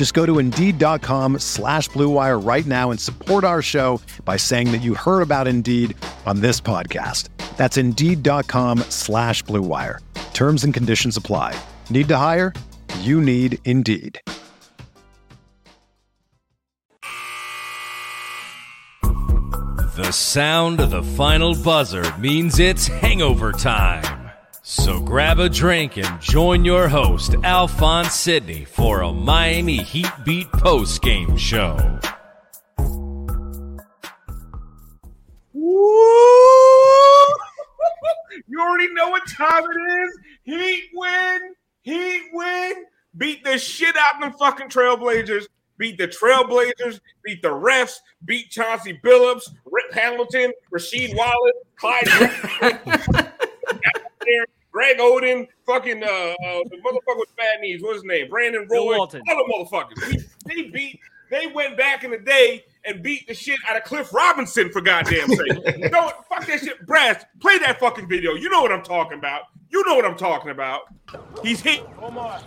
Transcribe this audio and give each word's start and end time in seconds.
Just 0.00 0.14
go 0.14 0.24
to 0.24 0.38
Indeed.com 0.38 1.40
slash 1.40 1.90
BlueWire 1.90 2.42
right 2.42 2.64
now 2.64 2.90
and 2.90 2.98
support 2.98 3.44
our 3.44 3.60
show 3.60 4.00
by 4.24 4.38
saying 4.38 4.72
that 4.72 4.78
you 4.78 4.94
heard 4.94 5.20
about 5.20 5.46
Indeed 5.46 5.94
on 6.24 6.40
this 6.40 6.58
podcast. 6.58 7.28
That's 7.58 7.76
Indeed.com 7.76 8.78
slash 8.88 9.44
BlueWire. 9.44 9.98
Terms 10.32 10.64
and 10.64 10.72
conditions 10.72 11.18
apply. 11.18 11.54
Need 11.90 12.08
to 12.08 12.16
hire? 12.16 12.54
You 13.00 13.20
need 13.20 13.58
Indeed. 13.66 14.22
The 19.02 20.12
sound 20.12 20.80
of 20.80 20.92
the 20.92 21.02
final 21.02 21.54
buzzer 21.54 22.16
means 22.16 22.58
it's 22.58 22.86
hangover 22.86 23.52
time. 23.52 24.19
So 24.72 25.00
grab 25.00 25.40
a 25.40 25.48
drink 25.48 25.96
and 25.96 26.20
join 26.20 26.64
your 26.64 26.86
host, 26.86 27.34
Alphonse 27.42 28.14
Sidney, 28.14 28.64
for 28.64 29.00
a 29.00 29.12
Miami 29.12 29.78
Heat 29.78 30.06
Beat 30.24 30.46
post 30.52 31.02
game 31.02 31.36
show. 31.36 31.98
You 35.52 35.90
already 38.60 38.94
know 38.94 39.08
what 39.08 39.26
time 39.26 39.64
it 39.64 40.04
is. 40.04 40.16
Heat 40.44 40.84
win. 40.94 41.40
Heat 41.82 42.22
win. 42.32 42.84
Beat 43.16 43.42
the 43.42 43.58
shit 43.58 43.96
out 43.96 44.14
of 44.14 44.20
them 44.20 44.34
fucking 44.38 44.68
Trailblazers. 44.68 45.46
Beat 45.78 45.98
the 45.98 46.06
Trailblazers. 46.06 47.00
Beat 47.24 47.42
the 47.42 47.48
refs. 47.48 47.96
Beat 48.24 48.50
Chauncey 48.50 49.00
Billups, 49.02 49.48
Rip 49.64 49.92
Hamilton, 49.92 50.52
Rasheed 50.72 51.16
Wallace, 51.16 51.56
Clyde, 51.74 52.06
Greg 54.72 54.98
Oden, 54.98 55.48
fucking 55.66 56.02
uh, 56.02 56.06
uh, 56.06 56.34
the 56.70 56.76
motherfucker 56.84 57.18
with 57.18 57.34
bad 57.36 57.60
knees. 57.60 57.82
What's 57.82 57.96
his 57.96 58.04
name? 58.04 58.28
Brandon 58.28 58.66
Bill 58.68 58.88
Roy. 58.88 58.98
Walton. 58.98 59.22
Other 59.30 59.42
motherfuckers. 59.52 60.24
They 60.46 60.62
beat. 60.62 61.00
They 61.30 61.46
went 61.46 61.76
back 61.76 62.02
in 62.02 62.10
the 62.10 62.18
day 62.18 62.64
and 62.84 63.02
beat 63.02 63.28
the 63.28 63.34
shit 63.34 63.58
out 63.68 63.76
of 63.76 63.84
Cliff 63.84 64.12
Robinson 64.12 64.70
for 64.72 64.80
goddamn 64.80 65.28
sake. 65.28 65.64
Don't? 65.90 66.14
Fuck 66.28 66.46
that 66.46 66.60
shit. 66.60 66.84
Brass, 66.86 67.24
play 67.40 67.58
that 67.58 67.78
fucking 67.78 68.08
video. 68.08 68.34
You 68.34 68.50
know 68.50 68.62
what 68.62 68.72
I'm 68.72 68.82
talking 68.82 69.18
about. 69.18 69.42
You 69.70 69.84
know 69.86 69.94
what 69.94 70.04
I'm 70.04 70.16
talking 70.16 70.50
about. 70.50 70.82
He's 71.42 71.60
hit. 71.60 71.84
Omar. 72.00 72.40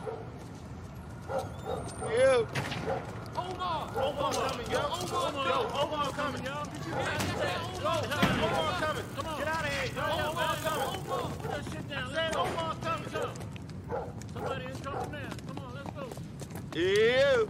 You. 2.10 2.48
Omar. 3.36 3.92
Omar 3.98 4.33
coming, 4.33 4.71
yo. 4.71 4.80
Omar, 4.80 5.48
yo. 5.48 5.58
Omar 5.82 6.11
coming, 6.11 6.44
yo. 6.44 6.54
Omar 7.83 8.73
coming. 8.82 9.05
Come 9.16 9.27
on. 9.27 9.39
Get 9.39 9.48
out 9.48 9.66
of 9.66 9.73
here. 9.73 9.92
Yo, 9.95 10.30
Omar 10.30 10.55
coming. 10.64 11.02
Omar. 11.11 11.32
Put 11.42 11.52
that 11.52 11.64
shit 11.71 11.89
down. 11.89 12.14
Say 12.14 12.30
Omar 12.36 12.76
coming. 12.83 13.10
Somebody 14.33 14.66
is 14.66 14.80
coming 14.82 15.11
now. 15.11 15.30
Come 15.48 15.60
on, 15.60 15.76
let's 15.76 15.92
go. 15.92 16.80
You. 16.80 17.49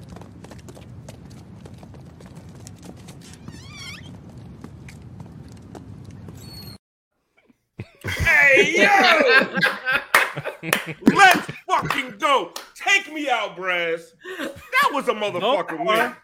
Hey, 8.09 8.75
yo! 8.83 9.57
Let's 11.01 11.51
fucking 11.67 12.16
go. 12.17 12.53
Take 12.75 13.11
me 13.13 13.29
out, 13.29 13.55
Brass. 13.55 14.13
That 14.39 14.89
was 14.91 15.07
a 15.07 15.13
motherfucking 15.13 15.85
win. 15.85 16.16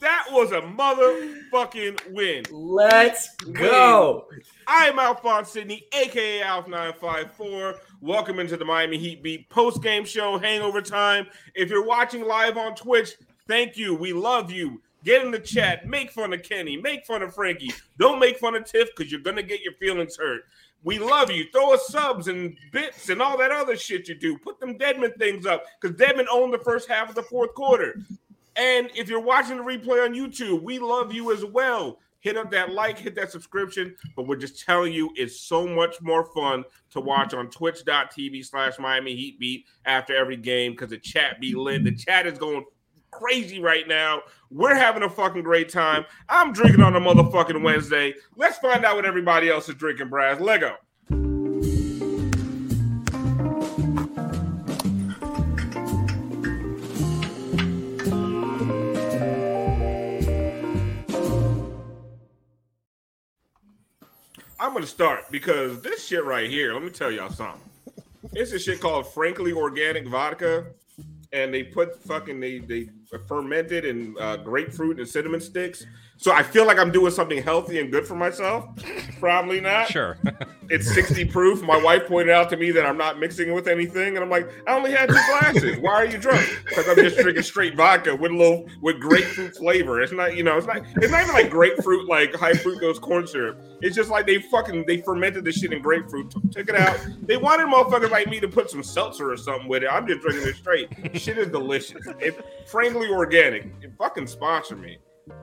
That 0.00 0.26
was 0.30 0.52
a 0.52 0.60
motherfucking 0.60 2.12
win. 2.12 2.44
Let's 2.50 3.34
go. 3.52 4.26
I 4.68 4.86
am 4.86 4.98
Alphonse 4.98 5.50
Sidney, 5.50 5.86
aka 5.92 6.42
Alf954. 6.42 7.78
Welcome 8.00 8.38
into 8.38 8.56
the 8.56 8.64
Miami 8.64 8.98
Heat 8.98 9.22
Beat 9.22 9.48
post 9.48 9.82
game 9.82 10.04
show, 10.04 10.38
Hangover 10.38 10.82
Time. 10.82 11.26
If 11.54 11.70
you're 11.70 11.86
watching 11.86 12.24
live 12.24 12.56
on 12.56 12.74
Twitch, 12.74 13.14
thank 13.48 13.76
you. 13.76 13.94
We 13.94 14.12
love 14.12 14.50
you. 14.50 14.80
Get 15.02 15.24
in 15.24 15.30
the 15.30 15.38
chat, 15.38 15.86
make 15.86 16.10
fun 16.10 16.32
of 16.32 16.42
Kenny, 16.42 16.76
make 16.76 17.06
fun 17.06 17.22
of 17.22 17.34
Franky. 17.34 17.72
Don't 17.98 18.18
make 18.18 18.38
fun 18.38 18.56
of 18.56 18.64
Tiff 18.64 18.88
because 18.94 19.10
you're 19.10 19.20
gonna 19.20 19.42
get 19.42 19.62
your 19.62 19.74
feelings 19.74 20.16
hurt. 20.16 20.42
We 20.82 20.98
love 20.98 21.30
you. 21.30 21.46
Throw 21.52 21.74
us 21.74 21.88
subs 21.88 22.28
and 22.28 22.56
bits 22.72 23.08
and 23.08 23.20
all 23.20 23.36
that 23.38 23.50
other 23.50 23.76
shit 23.76 24.08
you 24.08 24.14
do. 24.14 24.38
Put 24.38 24.60
them 24.60 24.78
Dedmon 24.78 25.16
things 25.18 25.44
up 25.44 25.64
because 25.80 25.96
Dedmon 25.96 26.26
owned 26.30 26.54
the 26.54 26.58
first 26.58 26.88
half 26.88 27.08
of 27.08 27.14
the 27.14 27.22
fourth 27.22 27.54
quarter. 27.54 28.00
And 28.56 28.90
if 28.94 29.08
you're 29.08 29.20
watching 29.20 29.58
the 29.58 29.62
replay 29.62 30.04
on 30.04 30.14
YouTube, 30.14 30.62
we 30.62 30.78
love 30.78 31.12
you 31.12 31.32
as 31.32 31.44
well. 31.44 31.98
Hit 32.20 32.36
up 32.36 32.50
that 32.50 32.72
like, 32.72 32.98
hit 32.98 33.14
that 33.16 33.30
subscription. 33.30 33.94
But 34.16 34.26
we're 34.26 34.36
just 34.36 34.64
telling 34.64 34.92
you, 34.92 35.10
it's 35.14 35.40
so 35.40 35.66
much 35.66 36.00
more 36.00 36.24
fun 36.34 36.64
to 36.90 37.00
watch 37.00 37.34
on 37.34 37.50
twitch.tv 37.50 38.44
slash 38.44 38.78
Miami 38.78 39.14
Heat 39.14 39.38
Beat 39.38 39.66
after 39.84 40.16
every 40.16 40.36
game 40.36 40.72
because 40.72 40.90
the 40.90 40.98
chat 40.98 41.40
be 41.40 41.54
lit. 41.54 41.84
The 41.84 41.94
chat 41.94 42.26
is 42.26 42.38
going 42.38 42.64
crazy 43.18 43.60
right 43.60 43.88
now. 43.88 44.22
We're 44.50 44.74
having 44.74 45.02
a 45.02 45.10
fucking 45.10 45.42
great 45.42 45.68
time. 45.68 46.04
I'm 46.28 46.52
drinking 46.52 46.82
on 46.82 46.94
a 46.94 47.00
motherfucking 47.00 47.62
Wednesday. 47.62 48.14
Let's 48.36 48.58
find 48.58 48.84
out 48.84 48.96
what 48.96 49.06
everybody 49.06 49.48
else 49.48 49.68
is 49.68 49.74
drinking, 49.74 50.08
Brass. 50.08 50.40
Lego. 50.40 50.76
I'm 64.58 64.72
gonna 64.72 64.86
start 64.86 65.30
because 65.30 65.80
this 65.80 66.06
shit 66.06 66.24
right 66.24 66.50
here, 66.50 66.74
let 66.74 66.82
me 66.82 66.90
tell 66.90 67.10
y'all 67.10 67.30
something. 67.30 67.60
It's 68.32 68.52
a 68.52 68.58
shit 68.58 68.80
called 68.80 69.12
Frankly 69.12 69.52
Organic 69.52 70.06
Vodka, 70.06 70.66
and 71.32 71.52
they 71.52 71.62
put 71.62 72.02
fucking 72.02 72.40
they 72.40 72.58
they 72.58 72.88
fermented 73.26 73.84
and 73.84 74.18
uh, 74.18 74.36
grapefruit 74.36 74.98
and 74.98 75.08
cinnamon 75.08 75.40
sticks. 75.40 75.86
So 76.18 76.32
I 76.32 76.42
feel 76.42 76.66
like 76.66 76.78
I'm 76.78 76.90
doing 76.90 77.12
something 77.12 77.42
healthy 77.42 77.78
and 77.78 77.90
good 77.90 78.06
for 78.06 78.14
myself. 78.16 78.68
Probably 79.20 79.60
not. 79.60 79.88
Sure. 79.88 80.18
It's 80.68 80.92
60 80.92 81.26
proof. 81.26 81.62
My 81.62 81.76
wife 81.76 82.06
pointed 82.06 82.34
out 82.34 82.50
to 82.50 82.56
me 82.56 82.72
that 82.72 82.84
I'm 82.84 82.98
not 82.98 83.20
mixing 83.20 83.48
it 83.50 83.52
with 83.52 83.68
anything, 83.68 84.16
and 84.16 84.18
I'm 84.18 84.28
like, 84.30 84.50
I 84.66 84.74
only 84.74 84.90
had 84.90 85.08
two 85.08 85.14
glasses. 85.14 85.78
Why 85.78 85.92
are 85.92 86.04
you 86.04 86.18
drunk? 86.18 86.44
Because 86.64 86.88
I'm 86.88 86.96
just 86.96 87.18
drinking 87.18 87.44
straight 87.44 87.76
vodka 87.76 88.16
with 88.16 88.32
a 88.32 88.34
little 88.34 88.66
with 88.82 89.00
grapefruit 89.00 89.54
flavor. 89.54 90.00
It's 90.02 90.12
not, 90.12 90.36
you 90.36 90.42
know, 90.42 90.56
it's 90.56 90.66
not. 90.66 90.78
It's 90.96 91.12
not 91.12 91.22
even 91.22 91.34
like 91.34 91.50
grapefruit, 91.50 92.08
like 92.08 92.34
high 92.34 92.52
fructose 92.54 93.00
corn 93.00 93.28
syrup. 93.28 93.60
It's 93.80 93.94
just 93.94 94.10
like 94.10 94.26
they 94.26 94.40
fucking 94.40 94.86
they 94.86 95.02
fermented 95.02 95.44
the 95.44 95.52
shit 95.52 95.72
in 95.72 95.80
grapefruit, 95.82 96.32
t- 96.32 96.40
took 96.50 96.68
it 96.68 96.74
out. 96.74 96.98
They 97.22 97.36
wanted 97.36 97.68
motherfuckers 97.68 98.10
like 98.10 98.26
me 98.26 98.40
to 98.40 98.48
put 98.48 98.68
some 98.68 98.82
seltzer 98.82 99.30
or 99.30 99.36
something 99.36 99.68
with 99.68 99.84
it. 99.84 99.88
I'm 99.88 100.06
just 100.06 100.20
drinking 100.22 100.48
it 100.48 100.56
straight. 100.56 100.88
shit 101.20 101.38
is 101.38 101.46
delicious. 101.46 102.04
It 102.18 102.44
frankly 102.66 103.08
organic. 103.08 103.66
It 103.82 103.92
fucking 103.96 104.26
sponsor 104.26 104.74
me. 104.74 104.98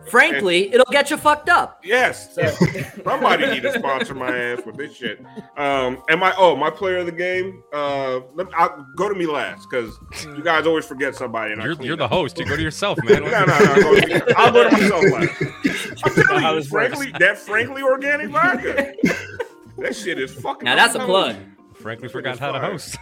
Frankly, 0.08 0.74
it'll 0.74 0.92
get 0.92 1.10
you 1.10 1.18
fucked 1.18 1.50
up. 1.50 1.82
Yes. 1.84 2.36
Somebody 3.04 3.48
need 3.48 3.64
to 3.64 3.74
sponsor 3.74 4.14
my 4.14 4.36
ass 4.36 4.62
with 4.66 4.78
this 4.78 4.96
shit. 4.96 5.20
Um, 5.58 6.04
and 6.10 6.20
my 6.20 6.34
oh, 6.38 6.56
my 6.56 6.70
player 6.70 6.98
of 6.98 7.06
the 7.06 7.12
game. 7.12 7.64
Uh, 7.74 8.22
let 8.34 8.48
me, 8.48 8.54
I'll, 8.56 8.86
go 8.96 9.10
to 9.10 9.16
me 9.16 9.26
last 9.26 9.68
because 9.70 9.98
you 10.24 10.44
guys 10.44 10.66
always 10.68 10.86
forget 10.86 11.16
somebody. 11.16 11.54
And 11.54 11.64
You're, 11.64 11.82
you're 11.82 11.96
the 11.98 12.08
host. 12.08 12.38
You 12.38 12.46
go 12.46 12.56
to 12.56 12.62
yourself, 12.62 12.98
man. 13.04 13.24
No, 13.34 13.46
no, 13.46 13.46
no. 13.46 13.76
Go 13.76 14.00
to 14.00 14.08
me. 14.08 14.34
I'll 14.38 14.52
go 14.52 14.70
to 14.70 14.72
myself 14.72 15.04
last. 15.06 16.04
I'm 16.04 16.14
telling 16.14 16.44
you, 16.44 16.56
this 16.56 16.72
works. 16.72 16.96
frankly, 16.96 17.12
that 17.20 17.38
frankly 17.38 17.82
organic 17.82 18.30
vodka. 18.30 18.94
that 19.78 19.96
shit 19.96 20.20
is 20.20 20.34
fucking. 20.34 20.66
Now 20.66 20.76
that's 20.76 20.96
a 20.96 21.02
I'm 21.02 21.08
plug. 21.08 21.36
Frankly, 21.76 22.10
forgot 22.10 22.40
how 22.40 22.52
to 22.52 22.60
host. 22.60 22.98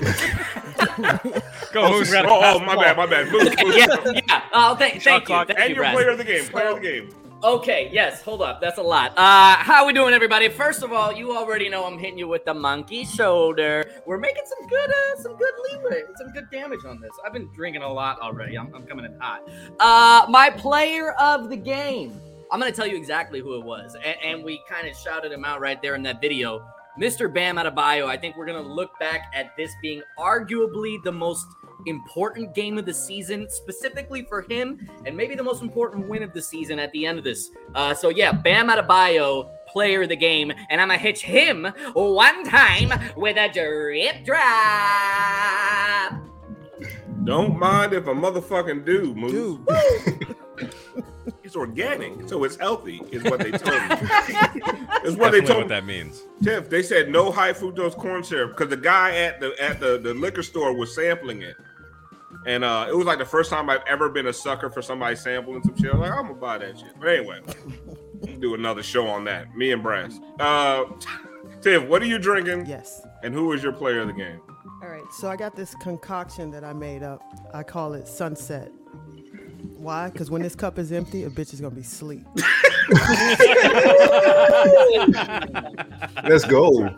Go 1.74 1.82
Oh, 1.84 1.88
host. 2.00 2.14
oh, 2.16 2.26
oh, 2.28 2.60
my 2.60 2.76
bad, 2.76 2.98
my 2.98 3.06
bad. 3.06 3.32
Move, 3.32 3.44
move. 3.44 3.76
yeah, 3.76 3.88
yeah. 4.28 4.42
Oh, 4.54 4.76
thank, 4.76 5.02
thank 5.02 5.28
you. 5.30 5.36
Thank 5.46 5.60
And 5.60 5.70
you, 5.70 5.76
your 5.76 5.84
Brad. 5.84 5.96
player 5.96 6.10
of 6.10 6.18
the 6.18 6.24
game. 6.24 6.46
Player 6.46 6.68
of 6.70 6.76
the 6.76 6.82
game. 6.82 7.10
Okay, 7.44 7.90
yes, 7.94 8.24
hold 8.24 8.42
up. 8.42 8.60
That's 8.60 8.80
a 8.80 8.82
lot. 8.84 9.12
Uh 9.16 9.56
how 9.58 9.86
we 9.86 9.94
doing 9.94 10.14
everybody? 10.16 10.50
First 10.50 10.82
of 10.82 10.92
all, 10.92 11.14
you 11.14 11.38
already 11.38 11.70
know 11.70 11.86
I'm 11.86 12.00
hitting 12.00 12.18
you 12.18 12.28
with 12.28 12.44
the 12.46 12.54
monkey 12.56 13.06
shoulder. 13.06 13.84
We're 14.08 14.18
making 14.18 14.44
some 14.48 14.68
good 14.68 14.90
uh 14.90 15.22
some 15.22 15.38
good 15.38 15.54
leeway, 15.72 16.02
some 16.18 16.32
good 16.34 16.50
damage 16.52 16.84
on 16.84 17.00
this. 17.00 17.12
I've 17.24 17.34
been 17.34 17.48
drinking 17.54 17.84
a 17.84 17.94
lot 17.94 18.20
already. 18.22 18.58
I'm, 18.58 18.74
I'm 18.74 18.88
coming 18.88 19.06
in 19.06 19.16
hot. 19.20 19.48
Uh 19.80 20.26
my 20.32 20.50
player 20.50 21.12
of 21.14 21.50
the 21.52 21.58
game. 21.58 22.20
I'm 22.52 22.60
gonna 22.60 22.72
tell 22.72 22.88
you 22.88 22.96
exactly 22.98 23.40
who 23.40 23.54
it 23.60 23.64
was. 23.64 23.96
And, 24.04 24.16
and 24.24 24.44
we 24.44 24.60
kind 24.68 24.88
of 24.88 24.98
shouted 24.98 25.32
him 25.32 25.46
out 25.46 25.62
right 25.62 25.80
there 25.80 25.94
in 25.94 26.02
that 26.04 26.20
video. 26.20 26.66
Mr. 27.00 27.32
Bam 27.32 27.58
Adebayo. 27.58 28.08
I 28.08 28.18
think 28.18 28.36
we're 28.38 28.46
gonna 28.46 28.62
look 28.62 28.98
back 29.00 29.32
at 29.34 29.56
this 29.56 29.72
being 29.82 30.02
arguably 30.18 31.02
the 31.04 31.12
most 31.12 31.48
important 31.86 32.56
game 32.56 32.78
of 32.78 32.86
the 32.86 32.94
season, 32.94 33.48
specifically 33.50 34.24
for 34.24 34.42
him, 34.42 34.90
and 35.06 35.16
maybe 35.16 35.36
the 35.36 35.44
most 35.44 35.62
important 35.62 36.08
win 36.10 36.24
of 36.24 36.34
the 36.34 36.42
season 36.42 36.80
at 36.80 36.92
the 36.92 37.06
end 37.06 37.18
of 37.18 37.24
this. 37.24 37.52
Uh, 37.76 37.94
so 37.94 38.10
yeah, 38.10 38.32
Bam 38.32 38.70
Adebayo, 38.70 39.50
player 39.68 40.02
of 40.02 40.10
the 40.10 40.16
game, 40.16 40.52
and 40.70 40.82
I'm 40.82 40.88
gonna 40.88 40.98
hitch 40.98 41.22
him 41.22 41.68
one 41.94 42.44
time 42.44 42.92
with 43.16 43.38
a 43.38 43.48
drip 43.52 44.26
drop. 44.26 46.14
Don't 47.24 47.60
mind 47.60 47.94
if 47.94 48.08
a 48.08 48.14
motherfucking 48.14 48.86
dude 48.86 49.18
moves. 49.18 49.34
Dude, 49.34 50.36
It's 51.48 51.56
organic, 51.56 52.28
so 52.28 52.44
it's 52.44 52.58
healthy, 52.58 53.02
is 53.10 53.24
what 53.24 53.40
they 53.40 53.52
told 53.52 53.82
me. 53.82 53.88
it's 55.06 55.16
what 55.16 55.32
they 55.32 55.40
told 55.40 55.60
what 55.60 55.68
me. 55.68 55.76
that 55.76 55.86
means. 55.86 56.24
Tiff, 56.44 56.70
they 56.70 56.84
said 56.84 57.10
no 57.10 57.32
high 57.32 57.54
fructose 57.54 57.96
corn 57.96 58.22
syrup 58.22 58.52
because 58.52 58.70
the 58.70 58.76
guy 58.76 59.16
at 59.16 59.40
the 59.40 59.56
at 59.58 59.80
the, 59.80 59.98
the 59.98 60.14
liquor 60.14 60.44
store 60.44 60.74
was 60.74 60.94
sampling 60.94 61.44
it. 61.44 61.56
And 62.46 62.66
uh, 62.66 62.88
it 62.90 62.94
was 62.98 63.06
like 63.06 63.18
the 63.18 63.24
first 63.26 63.50
time 63.50 63.70
I've 63.70 63.84
ever 63.88 64.10
been 64.10 64.28
a 64.28 64.34
sucker 64.34 64.70
for 64.70 64.82
somebody 64.82 65.16
sampling 65.16 65.64
some 65.64 65.78
shit. 65.78 65.94
I'm 65.94 66.02
like, 66.02 66.12
I'm 66.12 66.24
gonna 66.24 66.34
buy 66.34 66.58
that 66.58 66.80
shit. 66.80 66.92
But 67.00 67.08
anyway, 67.08 67.40
we'll 68.20 68.36
do 68.40 68.54
another 68.54 68.84
show 68.84 69.08
on 69.08 69.24
that. 69.24 69.56
Me 69.56 69.72
and 69.72 69.82
Brass. 69.82 70.20
Uh, 70.42 70.84
Tiff, 71.62 71.82
what 71.86 72.02
are 72.02 72.08
you 72.08 72.20
drinking? 72.20 72.66
yes. 72.66 73.04
And 73.24 73.34
who 73.34 73.54
is 73.54 73.64
your 73.64 73.72
player 73.72 74.02
of 74.02 74.08
the 74.08 74.14
game? 74.14 74.42
All 74.84 74.90
right, 74.90 75.10
so 75.14 75.30
I 75.30 75.38
got 75.38 75.56
this 75.56 75.74
concoction 75.76 76.52
that 76.52 76.66
I 76.66 76.74
made 76.74 77.04
up. 77.04 77.22
I 77.54 77.64
call 77.64 77.94
it 77.94 78.06
Sunset. 78.06 78.70
Why? 79.78 80.10
Because 80.10 80.30
when 80.32 80.42
this 80.42 80.56
cup 80.56 80.78
is 80.80 80.92
empty, 80.92 81.24
a 81.24 81.30
bitch 81.30 81.54
is 81.54 81.62
gonna 81.62 81.76
be 81.76 81.82
asleep. 81.82 82.26
Let's 86.24 86.46
go. 86.46 86.90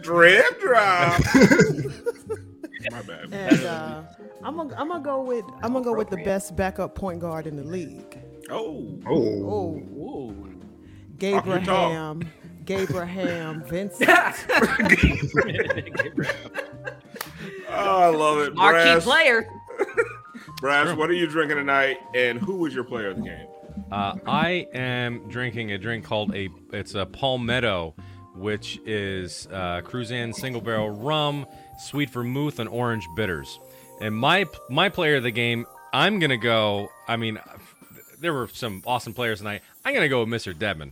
Drip 0.00 0.60
drop. 0.60 1.20
My 2.90 3.02
bad. 3.02 3.32
And 3.32 3.64
uh, 3.64 4.02
I'm 4.42 4.56
gonna 4.56 4.74
I'm 4.76 4.88
gonna 4.88 5.02
go 5.04 5.22
with 5.22 5.44
I'm 5.62 5.72
gonna 5.72 5.84
go 5.84 5.94
with 5.94 6.10
the 6.10 6.16
best 6.18 6.54
backup 6.56 6.94
point 6.94 7.20
guard 7.20 7.46
in 7.46 7.56
the 7.56 7.64
league. 7.64 8.18
Oh, 8.50 8.98
Oh, 9.06 9.82
Oh, 10.00 10.34
Gabraham, 11.18 12.22
Gabraham 12.64 13.62
Vincent. 13.68 14.08
oh, 17.68 18.00
I 18.00 18.06
love 18.08 18.38
it. 18.38 18.54
Marquee 18.54 18.82
Brass, 18.84 19.04
player. 19.04 19.48
Brass, 20.60 20.96
what 20.96 21.08
are 21.08 21.14
you 21.14 21.28
drinking 21.28 21.56
tonight? 21.56 21.98
And 22.14 22.38
who 22.38 22.56
was 22.56 22.74
your 22.74 22.82
player 22.82 23.10
of 23.10 23.16
the 23.16 23.22
game? 23.22 23.46
Uh, 23.92 24.16
I 24.26 24.66
am 24.74 25.28
drinking 25.28 25.70
a 25.70 25.78
drink 25.78 26.04
called 26.04 26.34
a 26.34 26.48
it's 26.72 26.94
a 26.94 27.06
Palmetto, 27.06 27.94
which 28.34 28.80
is 28.84 29.46
uh, 29.52 29.82
Cruzan 29.82 30.34
single 30.34 30.60
barrel 30.60 30.90
rum, 30.90 31.46
sweet 31.78 32.10
vermouth, 32.10 32.58
and 32.58 32.68
orange 32.68 33.06
bitters. 33.14 33.60
And 34.00 34.16
my 34.16 34.46
my 34.68 34.88
player 34.88 35.16
of 35.16 35.22
the 35.22 35.30
game, 35.30 35.64
I'm 35.92 36.18
gonna 36.18 36.36
go. 36.36 36.88
I 37.06 37.16
mean, 37.16 37.38
there 38.20 38.34
were 38.34 38.48
some 38.48 38.82
awesome 38.84 39.14
players 39.14 39.38
tonight. 39.38 39.62
I'm 39.84 39.94
gonna 39.94 40.08
go 40.08 40.24
with 40.24 40.28
Mr. 40.28 40.52
Dedmon 40.52 40.90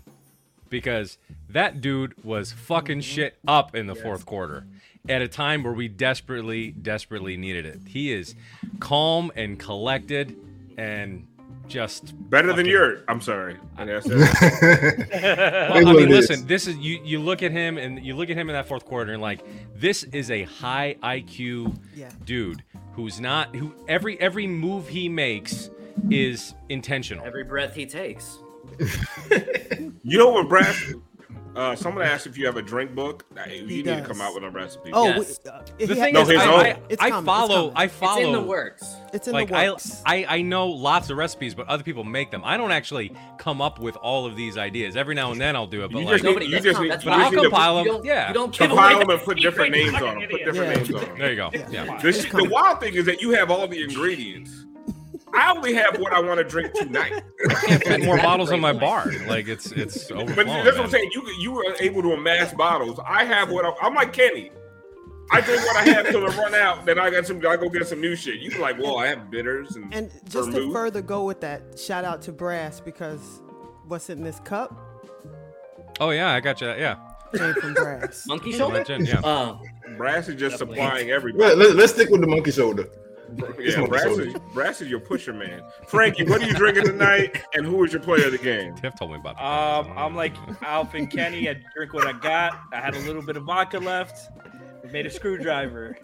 because 0.69 1.19
that 1.49 1.81
dude 1.81 2.25
was 2.25 2.53
fucking 2.53 3.01
shit 3.01 3.37
up 3.49 3.75
in 3.75 3.89
the 3.89 3.97
fourth 3.97 4.27
quarter 4.27 4.65
at 5.09 5.23
a 5.23 5.29
time 5.29 5.63
where 5.63 5.73
we 5.73 5.89
desperately, 5.89 6.71
desperately 6.71 7.37
needed 7.37 7.67
it. 7.67 7.81
He 7.87 8.13
is 8.13 8.35
calm 8.81 9.31
and 9.37 9.59
collected 9.59 10.37
and 10.77 11.27
just 11.69 12.15
Better 12.31 12.47
than 12.49 12.57
fucking- 12.59 12.71
your. 12.71 12.99
I'm 13.09 13.21
sorry. 13.21 13.57
I 13.77 14.01
said- 14.01 15.09
Well, 15.71 15.89
I 15.89 15.93
mean, 15.93 15.99
it 16.05 16.11
is. 16.11 16.29
listen, 16.31 16.47
this 16.47 16.67
is 16.69 16.77
you. 16.77 17.01
You 17.05 17.19
look 17.21 17.43
at 17.43 17.51
him 17.51 17.77
and 17.79 18.05
you 18.05 18.15
look 18.15 18.31
at 18.31 18.37
him 18.37 18.49
in 18.49 18.55
that 18.55 18.69
fourth 18.69 18.85
quarter, 18.85 19.13
and 19.13 19.21
like 19.23 19.41
this 19.75 20.05
is 20.05 20.31
a 20.31 20.45
high 20.45 20.97
IQ 21.03 21.77
Yeah. 21.97 22.09
dude 22.25 22.63
who's 22.93 23.19
not 23.21 23.55
who 23.57 23.75
every 23.89 24.19
every 24.21 24.47
move 24.47 24.87
he 24.89 25.09
makes 25.09 25.71
is 26.11 26.55
intentional. 26.69 27.25
Every 27.27 27.43
breath 27.45 27.75
he 27.75 27.85
takes. 27.87 28.39
You 30.05 30.19
know 30.19 30.31
what, 30.31 30.49
Brass? 30.49 30.93
Uh, 31.57 31.75
someone 31.75 32.05
asked 32.05 32.27
if 32.27 32.37
you 32.37 32.45
have 32.45 32.59
a 32.59 32.63
drink 32.63 32.95
book. 32.95 33.25
Uh, 33.35 33.41
You 33.49 33.67
He 33.67 33.77
need 33.77 33.85
to 33.87 34.03
come 34.03 34.21
out 34.21 34.35
with 34.35 34.45
a 34.45 34.51
recipe. 34.51 34.91
Oh, 34.93 35.07
Yes. 35.07 35.41
we- 35.45 35.51
uh, 35.51 35.61
the 35.79 35.95
thing 35.95 36.13
No, 36.13 36.21
is, 36.21 36.29
his 36.29 36.37
I, 36.39 36.47
own. 36.47 36.61
I, 36.61 36.79
It's 36.91 37.03
I 37.03 37.09
coming, 37.09 37.19
it's 37.19 37.27
follow. 37.27 37.73
I 37.75 37.85
It's 37.85 37.95
follow. 37.95 38.21
in 38.27 38.33
the 38.33 38.43
works. 38.43 38.95
it's 39.15 39.27
in 39.27 39.33
like 39.33 39.49
the 39.49 39.55
works. 39.55 40.03
I, 40.05 40.27
I 40.29 40.43
know 40.43 40.67
lots 40.69 41.09
of 41.09 41.17
recipes, 41.17 41.55
but 41.55 41.67
other 41.69 41.83
people 41.83 42.05
make 42.05 42.31
them. 42.31 42.43
I 42.45 42.59
don't 42.59 42.73
actually 42.73 43.11
come 43.39 43.63
up 43.63 43.79
with 43.81 43.97
all 43.97 44.27
of 44.27 44.37
these 44.37 44.59
ideas. 44.59 44.97
Every 44.97 45.15
now 45.15 45.33
and 45.33 45.41
then 45.41 45.57
I'll 45.57 45.67
do 45.67 45.83
it, 45.83 45.91
but 45.93 45.99
You 46.01 46.05
like, 46.05 46.15
just 46.17 46.25
need- 46.25 46.29
Nobody. 46.31 46.47
you 46.47 46.61
just 46.61 46.77
com- 46.77 46.83
need- 46.89 46.93
you 46.93 46.99
but. 46.99 47.09
I'll 47.09 47.21
just 47.21 47.33
need 47.37 47.43
compile 47.45 47.75
them. 47.77 47.85
don't, 47.87 48.05
Yeah, 48.05 48.29
you 48.29 48.35
don't 48.35 48.53
Compile 48.55 48.99
them 48.99 49.09
and 49.11 49.21
put 49.23 49.39
different 49.39 49.73
names 49.79 49.95
on 49.95 50.03
them. 50.21 50.29
Put 50.31 50.45
different 50.45 50.77
names 50.77 50.93
on 50.95 51.01
them. 51.07 51.19
there 51.19 51.31
you 51.31 51.37
go. 51.37 51.51
Yeah. 51.55 51.69
Yeah. 51.71 51.99
The, 52.03 52.13
sh- 52.13 52.31
the 52.33 52.45
wild 52.51 52.81
thing 52.81 52.93
is 52.95 53.07
that 53.07 53.23
you 53.23 53.31
have 53.31 53.51
all 53.51 53.67
the 53.67 53.83
ingredients. 53.83 54.66
I 55.37 55.53
only 55.55 55.75
have 55.75 55.99
what 55.99 56.13
I 56.13 56.21
want 56.21 56.39
to 56.39 56.45
drink 56.45 56.73
tonight. 56.75 57.23
I 57.49 57.55
can't 57.55 57.85
fit 57.85 58.05
more 58.05 58.17
bottles 58.17 58.51
on 58.51 58.61
my 58.61 58.73
bar. 58.73 59.13
Like 59.27 59.49
it's 59.49 59.73
it's 59.73 60.11
over. 60.11 60.25
But 60.25 60.31
overflowing. 60.31 60.65
that's 60.65 60.77
what 60.77 60.87
I'm 60.87 60.91
saying. 60.91 61.11
You 61.15 61.29
you 61.41 61.53
were 61.53 61.65
able 61.81 62.03
to 62.03 62.13
amass 62.13 62.53
bottles. 62.55 62.99
I 63.07 63.25
have 63.25 63.51
what 63.51 63.65
I, 63.65 63.73
I'm 63.83 63.95
like 63.95 64.13
Kenny. 64.13 64.51
I 65.33 65.41
drink 65.41 65.61
what 65.63 65.77
I 65.77 65.91
have 65.91 66.07
till 66.07 66.25
it 66.25 66.37
run 66.37 66.55
out. 66.55 66.87
Then 66.87 66.99
I 66.99 67.11
got 67.11 67.27
some. 67.27 67.39
I 67.39 67.57
go 67.57 67.69
get 67.69 67.87
some 67.87 68.01
new 68.01 68.15
shit. 68.15 68.41
You 68.41 68.51
be 68.51 68.59
like, 68.59 68.79
well, 68.79 68.99
I 68.99 69.09
have 69.09 69.31
bitters 69.31 69.77
and, 69.77 69.93
and 69.93 70.11
just 70.29 70.53
to 70.53 70.73
further 70.73 71.03
go 71.03 71.25
with 71.25 71.41
that, 71.41 71.79
shout 71.79 72.05
out 72.05 72.23
to 72.23 72.33
Brass 72.33 72.81
because 72.81 73.43
what's 73.89 74.09
in 74.09 74.23
this 74.23 74.41
cup 74.41 74.87
Oh 76.01 76.11
yeah, 76.11 76.33
I 76.33 76.41
got 76.41 76.61
you. 76.61 76.69
Yeah, 76.69 76.97
came 77.35 77.55
from 77.55 77.75
Brass. 77.75 78.27
Monkey 78.27 78.53
shoulder. 78.53 78.77
Imagine, 78.77 79.07
yeah. 79.07 79.21
Uh, 79.21 79.59
Brass 79.97 80.29
is 80.29 80.37
just 80.37 80.59
supplying 80.59 81.11
everybody. 81.11 81.43
Well, 81.43 81.57
let, 81.57 81.77
let's 81.77 81.93
stick 81.95 82.11
with 82.11 82.21
the 82.21 82.27
monkey 82.27 82.51
shoulder. 82.51 82.89
Yeah, 83.59 83.79
monkey 83.81 83.87
Brass 83.89 84.05
is, 84.07 84.35
Brass 84.55 84.81
is 84.83 84.89
your 84.89 85.01
pusher 85.01 85.33
man. 85.33 85.63
Franky, 85.89 86.25
what 86.25 86.43
are 86.43 86.47
you 86.47 86.55
drinking 86.55 86.85
tonight? 86.85 87.43
And 87.55 87.67
who 87.67 87.83
is 87.85 87.93
your 87.93 88.03
player 88.03 88.27
of 88.27 88.33
the 88.33 88.39
game? 88.39 88.75
Tiff 88.77 88.95
told 88.97 89.11
me 89.13 89.17
about 89.19 89.37
that. 89.37 89.45
Um, 89.45 89.99
I'm 89.99 90.15
like 90.15 90.35
Alf 90.63 90.95
and 90.95 91.11
Kenny. 91.11 91.49
I 91.49 91.57
drink 91.75 91.93
what 91.93 92.07
I 92.07 92.13
got. 92.13 92.59
I 92.73 92.77
had 92.81 92.95
a 92.95 93.01
little 93.01 93.23
bit 93.23 93.37
of 93.37 93.45
vodka 93.45 93.79
left. 93.79 94.31
We 94.85 94.91
made 94.91 95.07
a 95.07 95.11
screwdriver. 95.11 95.97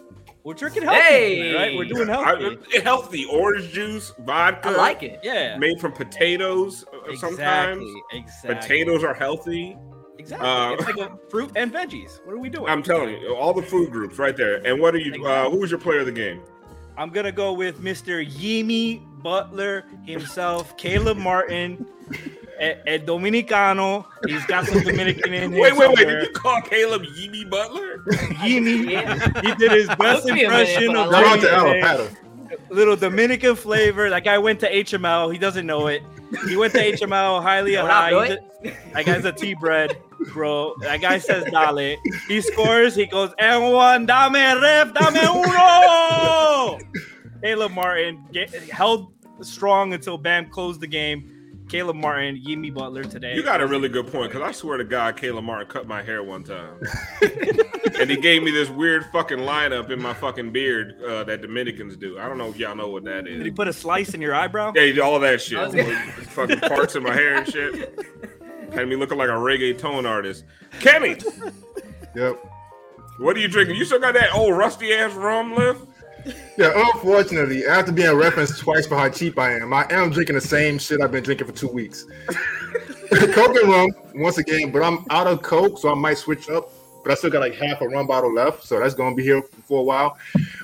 We're 0.44 0.54
drinking 0.54 0.82
healthy, 0.82 0.99
Hey! 1.00 1.54
right? 1.54 1.76
We're 1.76 1.85
doing 1.85 2.11
I, 2.11 2.25
healthy. 2.25 2.80
healthy 2.80 3.25
orange 3.26 3.70
juice, 3.73 4.12
vodka. 4.20 4.70
I 4.70 4.73
like 4.76 5.04
it. 5.04 5.20
yeah, 5.23 5.56
Made 5.56 5.78
from 5.80 5.92
potatoes. 5.92 6.85
uh, 6.92 7.14
Sometimes 7.14 7.82
exactly. 7.85 8.18
Exactly. 8.18 8.54
potatoes 8.56 9.04
are 9.04 9.14
healthy. 9.14 9.76
Exactly. 10.18 10.49
Uh, 10.49 10.73
it's 10.73 10.85
like 10.85 10.96
a 10.99 11.16
fruit 11.30 11.52
and 11.54 11.73
veggies. 11.73 12.25
What 12.26 12.35
are 12.35 12.38
we 12.38 12.49
doing? 12.50 12.68
I'm 12.68 12.82
telling 12.82 13.11
you, 13.20 13.35
all 13.37 13.54
the 13.54 13.62
food 13.62 13.92
groups 13.92 14.18
right 14.18 14.37
there. 14.37 14.56
And 14.66 14.80
what 14.80 14.94
are 14.96 14.99
you? 14.99 15.25
Uh, 15.25 15.49
who 15.49 15.62
is 15.62 15.70
your 15.70 15.78
player 15.80 16.00
of 16.00 16.06
the 16.06 16.12
game? 16.12 16.42
I'm 16.96 17.11
gonna 17.11 17.32
go 17.32 17.52
with 17.52 17.80
Mr. 17.80 18.26
Yimi 18.28 19.02
Butler 19.22 19.84
himself, 20.04 20.76
Caleb 20.76 21.16
Martin, 21.16 21.87
a, 22.61 22.94
a 22.94 22.99
Dominicano. 22.99 24.04
He's 24.26 24.44
got 24.46 24.66
some 24.66 24.82
Dominican 24.82 25.32
in 25.32 25.52
here. 25.52 25.62
Wait, 25.62 25.76
wait, 25.76 25.88
wait! 25.88 26.06
Did 26.06 26.22
you 26.28 26.32
call 26.32 26.61
Caleb 26.62 27.04
Yee 27.16 27.44
Butler? 27.44 27.99
Yimi. 28.40 28.90
Yeah. 28.90 29.40
He 29.42 29.54
did 29.54 29.72
his 29.72 29.87
best 29.99 30.25
Look 30.25 30.34
man, 30.34 30.44
impression 30.44 30.96
of 30.96 31.11
like 31.11 31.25
Shout 31.25 31.38
out 31.38 31.40
to 31.40 31.52
Al 31.52 31.64
Dominican. 31.64 31.88
Paddle. 31.88 32.08
Little 32.71 32.97
Dominican 32.97 33.56
flavor. 33.56 34.09
That 34.11 34.25
guy 34.25 34.38
went 34.38 34.61
to 34.61 34.71
HML. 34.73 35.32
He 35.32 35.38
doesn't 35.38 35.66
know 35.66 35.87
it. 35.88 36.02
He 36.49 36.56
went 36.56 36.73
to 36.75 36.78
HML, 36.92 37.42
highly 37.42 37.76
What 37.76 37.85
up, 37.85 37.90
high. 37.90 38.11
a- 38.64 38.92
That 38.94 39.04
guy's 39.06 39.25
a 39.25 39.32
T 39.32 39.54
bread, 39.54 39.97
bro. 40.32 40.75
That 40.80 41.00
guy 41.00 41.18
says 41.18 41.44
dale. 41.50 41.97
He 42.28 42.40
scores. 42.40 42.94
He 42.94 43.06
goes, 43.06 43.32
and 43.38 43.73
one, 43.73 44.06
dame 44.06 44.32
ref, 44.35 44.92
dame 44.94 45.16
uno. 45.28 46.78
Caleb 47.42 47.73
Martin 47.73 48.25
get, 48.32 48.50
held 48.71 49.12
strong 49.40 49.92
until 49.94 50.16
Bam 50.16 50.49
closed 50.50 50.80
the 50.80 50.87
game. 50.87 51.31
Caleb 51.72 51.96
Martin, 51.96 52.36
Yimi 52.36 52.72
Butler 52.72 53.02
today. 53.02 53.34
You 53.34 53.42
got 53.42 53.62
a 53.62 53.66
really 53.66 53.88
good 53.88 54.06
point 54.06 54.30
because 54.30 54.46
I 54.46 54.52
swear 54.52 54.76
to 54.76 54.84
God, 54.84 55.16
Caleb 55.16 55.44
Martin 55.44 55.66
cut 55.68 55.86
my 55.88 56.02
hair 56.02 56.22
one 56.22 56.44
time, 56.44 56.78
and 57.98 58.10
he 58.10 58.18
gave 58.18 58.42
me 58.42 58.50
this 58.50 58.68
weird 58.68 59.06
fucking 59.06 59.38
lineup 59.38 59.90
in 59.90 59.98
my 60.02 60.12
fucking 60.12 60.52
beard 60.52 61.02
uh, 61.02 61.24
that 61.24 61.40
Dominicans 61.40 61.96
do. 61.96 62.18
I 62.18 62.28
don't 62.28 62.36
know 62.36 62.50
if 62.50 62.58
y'all 62.58 62.76
know 62.76 62.88
what 62.90 63.04
that 63.04 63.26
is. 63.26 63.38
Did 63.38 63.46
he 63.46 63.50
put 63.52 63.68
a 63.68 63.72
slice 63.72 64.12
in 64.12 64.20
your 64.20 64.34
eyebrow? 64.34 64.74
Yeah, 64.76 65.00
all 65.00 65.18
that 65.20 65.40
shit, 65.40 65.56
gonna- 65.56 65.96
fucking 66.28 66.60
parts 66.60 66.94
in 66.94 67.02
my 67.04 67.14
hair 67.14 67.36
and 67.36 67.48
shit. 67.50 67.98
Had 68.74 68.86
me 68.88 68.96
looking 68.96 69.16
like 69.16 69.30
a 69.30 69.32
reggaeton 69.32 70.06
artist. 70.06 70.44
Kenny, 70.80 71.16
Yep. 72.14 72.36
what 73.16 73.34
are 73.34 73.40
you 73.40 73.48
drinking? 73.48 73.76
You 73.76 73.86
still 73.86 73.98
got 73.98 74.12
that 74.12 74.34
old 74.34 74.58
rusty 74.58 74.92
ass 74.92 75.14
rum 75.14 75.54
left? 75.54 75.86
Yeah, 76.56 76.72
unfortunately, 76.74 77.66
after 77.66 77.92
being 77.92 78.14
referenced 78.14 78.58
twice 78.58 78.86
for 78.86 78.96
how 78.96 79.08
cheap 79.08 79.38
I 79.38 79.56
am, 79.56 79.72
I 79.72 79.86
am 79.90 80.10
drinking 80.10 80.34
the 80.34 80.40
same 80.40 80.78
shit 80.78 81.00
I've 81.00 81.12
been 81.12 81.24
drinking 81.24 81.46
for 81.46 81.52
two 81.52 81.68
weeks. 81.68 82.04
Coke 83.12 83.56
and 83.56 83.68
rum 83.68 83.90
once 84.14 84.38
again, 84.38 84.70
but 84.70 84.82
I'm 84.82 85.04
out 85.10 85.26
of 85.26 85.42
Coke, 85.42 85.78
so 85.78 85.90
I 85.90 85.94
might 85.94 86.18
switch 86.18 86.48
up. 86.48 86.70
But 87.02 87.12
I 87.12 87.14
still 87.16 87.30
got 87.30 87.40
like 87.40 87.54
half 87.54 87.80
a 87.80 87.88
rum 87.88 88.06
bottle 88.06 88.32
left, 88.32 88.64
so 88.64 88.78
that's 88.78 88.94
gonna 88.94 89.14
be 89.14 89.22
here 89.22 89.42
for 89.42 89.80
a 89.80 89.82
while. 89.82 90.16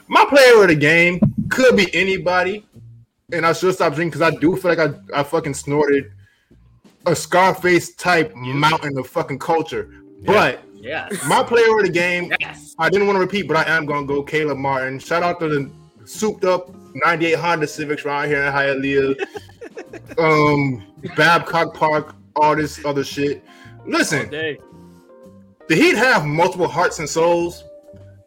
My 0.06 0.24
player 0.26 0.62
of 0.62 0.68
the 0.68 0.76
game 0.76 1.20
could 1.50 1.76
be 1.76 1.92
anybody, 1.94 2.64
and 3.32 3.44
I 3.44 3.52
should 3.52 3.74
stop 3.74 3.94
drinking 3.94 4.18
because 4.18 4.34
I 4.34 4.38
do 4.38 4.56
feel 4.56 4.74
like 4.74 4.78
I, 4.78 5.20
I 5.20 5.22
fucking 5.24 5.54
snorted 5.54 6.12
a 7.06 7.16
Scarface 7.16 7.94
type 7.94 8.34
mountain 8.36 8.96
of 8.98 9.08
fucking 9.08 9.38
culture. 9.38 9.90
But 10.24 10.62
Yes. 10.88 11.25
my 11.26 11.42
player 11.42 11.78
of 11.78 11.85
the 11.85 11.90
game, 11.92 12.33
Yes. 12.40 12.75
I 12.78 12.88
didn't 12.88 13.07
want 13.07 13.16
to 13.16 13.21
repeat, 13.21 13.47
but 13.47 13.57
I 13.57 13.64
am 13.76 13.85
gonna 13.87 14.07
go 14.07 14.23
Caleb 14.23 14.59
Martin. 14.59 14.99
Shout 14.99 15.23
out 15.23 15.38
to 15.40 15.49
the 15.49 15.71
souped 16.07 16.45
up 16.45 16.71
98 17.04 17.35
Honda 17.35 17.66
Civics 17.66 18.04
right 18.04 18.26
here 18.26 18.42
in 18.45 18.52
Hialeah. 18.52 19.14
um 20.18 20.85
Babcock 21.16 21.75
Park, 21.75 22.14
all 22.37 22.57
this 22.57 22.83
other 22.85 23.04
shit. 23.04 23.45
Listen, 23.87 24.30
the 25.68 25.75
Heat 25.75 25.97
have 25.97 26.25
multiple 26.25 26.68
hearts 26.68 26.99
and 26.99 27.09
souls. 27.09 27.64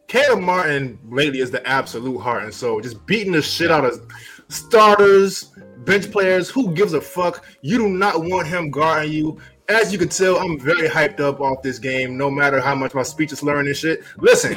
Caleb 0.06 0.40
Martin 0.40 0.98
lately 1.08 1.40
is 1.40 1.50
the 1.50 1.66
absolute 1.66 2.18
heart 2.18 2.44
and 2.44 2.54
soul, 2.54 2.80
just 2.80 3.04
beating 3.06 3.32
the 3.32 3.42
shit 3.42 3.70
out 3.70 3.84
of 3.84 4.06
starters, 4.48 5.44
bench 5.78 6.10
players. 6.10 6.50
Who 6.50 6.72
gives 6.72 6.92
a 6.92 7.00
fuck? 7.00 7.44
You 7.62 7.78
do 7.78 7.88
not 7.88 8.22
want 8.24 8.46
him 8.46 8.70
guarding 8.70 9.12
you. 9.12 9.38
As 9.72 9.90
you 9.90 9.98
can 9.98 10.10
tell, 10.10 10.36
I'm 10.36 10.60
very 10.60 10.86
hyped 10.86 11.20
up 11.20 11.40
off 11.40 11.62
this 11.62 11.78
game, 11.78 12.18
no 12.18 12.30
matter 12.30 12.60
how 12.60 12.74
much 12.74 12.92
my 12.92 13.02
speech 13.02 13.32
is 13.32 13.38
slurring 13.38 13.66
and 13.66 13.76
shit. 13.76 14.04
Listen, 14.18 14.54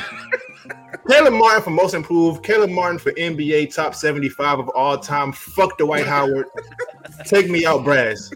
Caleb 1.09 1.33
Martin 1.33 1.61
for 1.63 1.69
most 1.69 1.93
improved, 1.93 2.43
Caleb 2.43 2.69
Martin 2.69 2.99
for 2.99 3.13
NBA 3.13 3.73
top 3.73 3.95
75 3.95 4.59
of 4.59 4.69
all 4.75 4.97
time. 4.97 5.31
Fuck 5.31 5.77
Dwight 5.77 6.05
Howard. 6.05 6.47
Take 7.25 7.49
me 7.49 7.65
out, 7.65 7.85
Brass. 7.85 8.29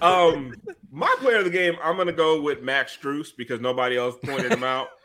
Um, 0.00 0.54
my 0.90 1.14
player 1.20 1.38
of 1.38 1.44
the 1.44 1.50
game, 1.50 1.74
I'm 1.82 1.96
gonna 1.96 2.12
go 2.12 2.40
with 2.40 2.62
Max 2.62 2.96
Strus 2.96 3.28
because 3.36 3.60
nobody 3.60 3.96
else 3.96 4.16
pointed 4.22 4.52
him 4.52 4.64
out. 4.64 4.88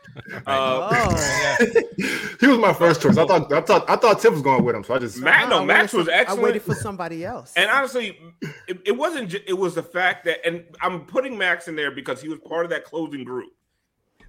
Uh, 0.46 0.90
Oh, 0.92 1.58
He 2.40 2.46
was 2.48 2.58
my 2.60 2.74
first 2.74 3.02
choice. 3.02 3.18
I 3.18 3.26
thought 3.26 3.52
I 3.52 3.62
thought 3.62 3.90
I 3.90 3.96
thought 3.96 4.20
Tiff 4.20 4.34
was 4.34 4.42
going 4.42 4.64
with 4.64 4.76
him, 4.76 4.84
so 4.84 4.94
I 4.94 5.00
just 5.00 5.18
Max, 5.18 5.46
I 5.46 5.50
no, 5.50 5.56
waited 5.60 5.68
Max 5.68 5.92
for- 5.92 5.98
was 6.00 6.10
I 6.10 6.12
excellent. 6.14 6.44
waited 6.44 6.62
for 6.62 6.76
somebody 6.76 7.24
else. 7.26 7.54
And 7.56 7.72
honestly, 7.72 8.20
it, 8.68 8.80
it 8.86 8.92
wasn't. 8.98 9.30
ju- 9.30 9.40
It 9.48 9.54
was 9.58 9.76
the 9.76 9.82
fact 9.82 10.26
that, 10.26 10.46
and 10.46 10.66
I'm 10.82 11.06
putting 11.06 11.38
Max 11.38 11.68
in 11.70 11.76
there 11.78 11.90
because 11.90 12.22
he 12.22 12.28
was 12.28 12.38
part 12.40 12.66
of 12.66 12.70
that 12.72 12.84
closing 12.84 13.24
group 13.24 13.54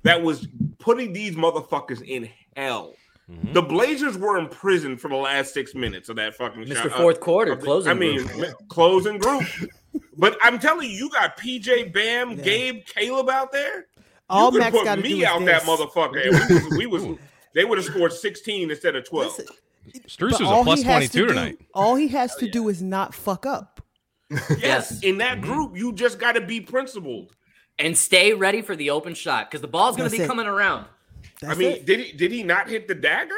that 0.04 0.23
was 0.23 0.46
putting 0.78 1.12
these 1.12 1.34
motherfuckers 1.34 2.00
in 2.02 2.30
hell. 2.56 2.94
The 3.52 3.62
Blazers 3.62 4.16
were 4.16 4.38
in 4.38 4.49
prison 4.49 4.96
for 4.96 5.08
the 5.08 5.16
last 5.16 5.52
six 5.52 5.75
minutes 5.75 6.08
of 6.08 6.16
that 6.16 6.34
fucking 6.34 6.62
Mr. 6.64 6.75
shot- 6.76 6.92
uh, 6.92 6.96
Fourth 6.99 7.20
Quarter, 7.20 7.52
of 7.52 7.61
closing 7.61 7.90
I 7.90 7.94
mean, 7.94 8.25
group. 8.26 8.54
closing 8.68 9.18
group. 9.18 9.42
But 10.17 10.39
I'm 10.43 10.59
telling 10.59 10.91
you, 10.91 10.97
you 10.97 11.11
got 11.11 11.37
PJ, 11.37 11.93
Bam, 11.93 12.33
Yeah. 12.33 12.43
Gabe, 12.43 12.87
Caleb 12.87 13.29
out 13.29 13.53
there. 13.53 13.87
All 14.29 14.47
you 14.47 14.53
could 14.53 14.59
Max 14.61 14.77
put 14.77 14.85
got 14.85 14.99
me 15.01 15.21
do 15.21 15.27
out 15.27 15.41
this. 15.45 15.49
that 15.49 15.63
motherfucker. 15.63 16.25
and 16.69 16.79
we 16.79 16.87
was, 16.87 17.03
we 17.03 17.09
was 17.09 17.19
they 17.55 17.65
would 17.65 17.79
have 17.79 17.87
scored 17.87 18.13
16 18.13 18.71
instead 18.71 18.97
of 18.97 19.09
12. 19.09 19.39
Listen, 19.39 19.55
Strus 20.09 20.33
was 20.33 20.41
a 20.41 20.65
plus 20.65 20.81
he 20.81 20.85
has 20.87 21.11
22 21.11 21.13
to 21.13 21.19
do- 21.19 21.27
tonight. 21.29 21.59
All 21.75 21.95
he 21.95 22.09
has 22.09 22.35
to 22.37 22.49
oh, 22.49 22.51
do 22.51 22.69
is 22.69 22.83
not 22.83 23.15
fuck 23.15 23.47
up. 23.47 23.81
yes, 24.31 24.59
Yes. 24.63 25.03
in 25.03 25.19
that 25.19 25.39
mm-hmm. 25.39 25.53
group, 25.53 25.77
you 25.77 25.93
just 25.93 26.19
got 26.19 26.33
to 26.33 26.41
be 26.41 26.61
principled. 26.61 27.35
And 27.79 27.97
stay 27.97 28.35
ready 28.35 28.63
for 28.63 28.77
the 28.77 28.91
open 28.91 29.15
shot 29.15 29.51
because 29.51 29.61
the 29.61 29.67
ball's 29.67 29.97
going 29.97 30.09
to 30.09 30.17
be 30.17 30.23
it. 30.23 30.29
coming 30.29 30.47
around. 30.47 30.87
That's 31.41 31.57
I 31.57 31.59
mean, 31.59 31.73
it. 31.73 31.87
did 31.87 31.99
he 31.99 32.13
did 32.13 32.31
he 32.31 32.45
not 32.45 32.69
hit 32.69 32.87
the 32.87 32.95
dagger? 32.95 33.35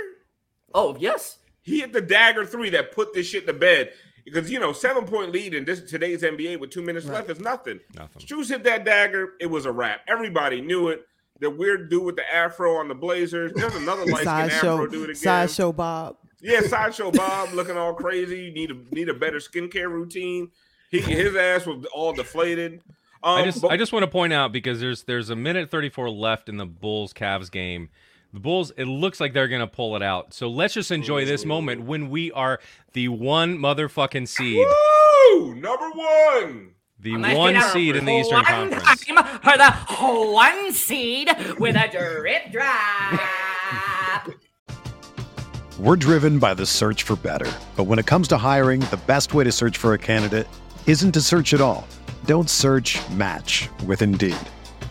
Oh, 0.75 0.95
yes. 0.99 1.39
He 1.63 1.81
hit 1.81 1.95
the 1.95 2.03
dagger 2.03 2.45
three 2.45 2.69
that 2.71 2.93
put 2.93 3.15
this 3.15 3.27
shit 3.27 3.47
to 3.47 3.55
bed. 3.55 3.93
Because 4.27 4.51
you 4.51 4.59
know, 4.59 4.73
seven 4.73 5.05
point 5.07 5.31
lead 5.31 5.55
in 5.55 5.65
this 5.65 5.89
today's 5.89 6.23
NBA 6.23 6.59
with 6.61 6.71
two 6.71 6.83
minutes 6.83 7.07
left 7.07 7.31
is 7.31 7.41
nothing. 7.41 7.79
Nothing. 7.95 8.21
Strus 8.21 8.49
hit 8.49 8.65
that 8.65 8.85
dagger, 8.85 9.35
it 9.41 9.47
was 9.47 9.65
a 9.67 9.73
wrap. 9.73 10.01
Everybody 10.09 10.61
knew 10.61 10.89
it. 10.89 11.07
The 11.39 11.49
weird 11.49 11.89
dude 11.91 12.03
with 12.05 12.17
the 12.17 12.35
afro 12.35 12.77
on 12.77 12.89
the 12.89 12.95
Blazers. 12.95 13.53
There's 13.55 13.75
another 13.77 14.05
light 14.07 14.23
skinned 14.23 14.29
afro 14.29 14.51
sideshow, 14.51 14.87
dude 14.89 15.05
again. 15.11 15.15
sideshow 15.17 15.73
Bob. 15.73 16.17
Yeah, 16.43 16.61
sideshow 16.67 17.11
Bob 17.13 17.53
looking 17.53 17.77
all 17.77 17.95
crazy. 17.95 18.51
Need 18.51 18.71
a 18.73 18.95
need 18.95 19.09
a 19.09 19.15
better 19.15 19.39
skincare 19.39 19.91
routine. 19.91 20.51
He 20.91 21.01
his 21.01 21.37
ass 21.37 21.65
was 21.67 21.87
all 21.95 22.13
deflated. 22.13 22.83
Um, 23.23 23.39
I 23.41 23.45
just 23.45 23.63
but- 23.63 23.71
I 23.71 23.77
just 23.77 23.93
want 23.93 24.03
to 24.03 24.11
point 24.11 24.33
out 24.33 24.51
because 24.53 24.81
there's 24.81 25.05
there's 25.05 25.31
a 25.31 25.37
minute 25.37 25.71
34 25.71 26.11
left 26.11 26.49
in 26.49 26.57
the 26.57 26.67
Bulls 26.67 27.13
Cavs 27.13 27.51
game. 27.51 27.91
The 28.37 28.41
Bulls, 28.41 28.71
it 28.77 28.85
looks 28.85 29.19
like 29.19 29.33
they're 29.33 29.49
gonna 29.49 29.67
pull 29.67 29.97
it 29.97 30.03
out. 30.03 30.35
So 30.35 30.51
let's 30.51 30.75
just 30.75 30.91
enjoy 30.91 31.25
this 31.25 31.47
moment 31.47 31.85
when 31.85 32.11
we 32.11 32.31
are 32.33 32.61
the 32.93 33.09
one 33.09 33.57
motherfucking 33.57 34.29
seed, 34.29 34.59
Woo! 34.59 35.55
Number 35.55 35.89
one. 35.89 36.73
the 37.01 37.17
one 37.17 37.59
seed 37.73 37.97
in 37.97 38.05
the 38.05 38.13
Eastern 38.13 38.37
One 38.37 38.45
Conference. 38.45 39.07
time 39.07 39.25
For 39.41 39.57
the 39.57 39.73
one 40.35 40.71
seed 40.71 41.31
with 41.59 41.77
a 41.77 41.89
drip 41.89 42.53
drop. 42.53 44.29
We're 45.79 45.97
driven 45.97 46.39
by 46.39 46.53
the 46.53 46.67
search 46.67 47.05
for 47.05 47.17
better. 47.17 47.51
But 47.75 47.85
when 47.85 47.99
it 47.99 48.05
comes 48.05 48.29
to 48.29 48.37
hiring, 48.37 48.81
the 48.81 49.01
best 49.07 49.33
way 49.33 49.45
to 49.45 49.53
search 49.53 49.79
for 49.79 49.95
a 49.95 49.99
candidate 49.99 50.47
isn't 50.87 51.13
to 51.13 51.23
search 51.23 51.55
at 51.55 51.63
all. 51.63 51.89
Don't 52.27 52.51
search 52.51 53.01
match 53.13 53.71
with 53.87 54.03
Indeed. 54.03 54.37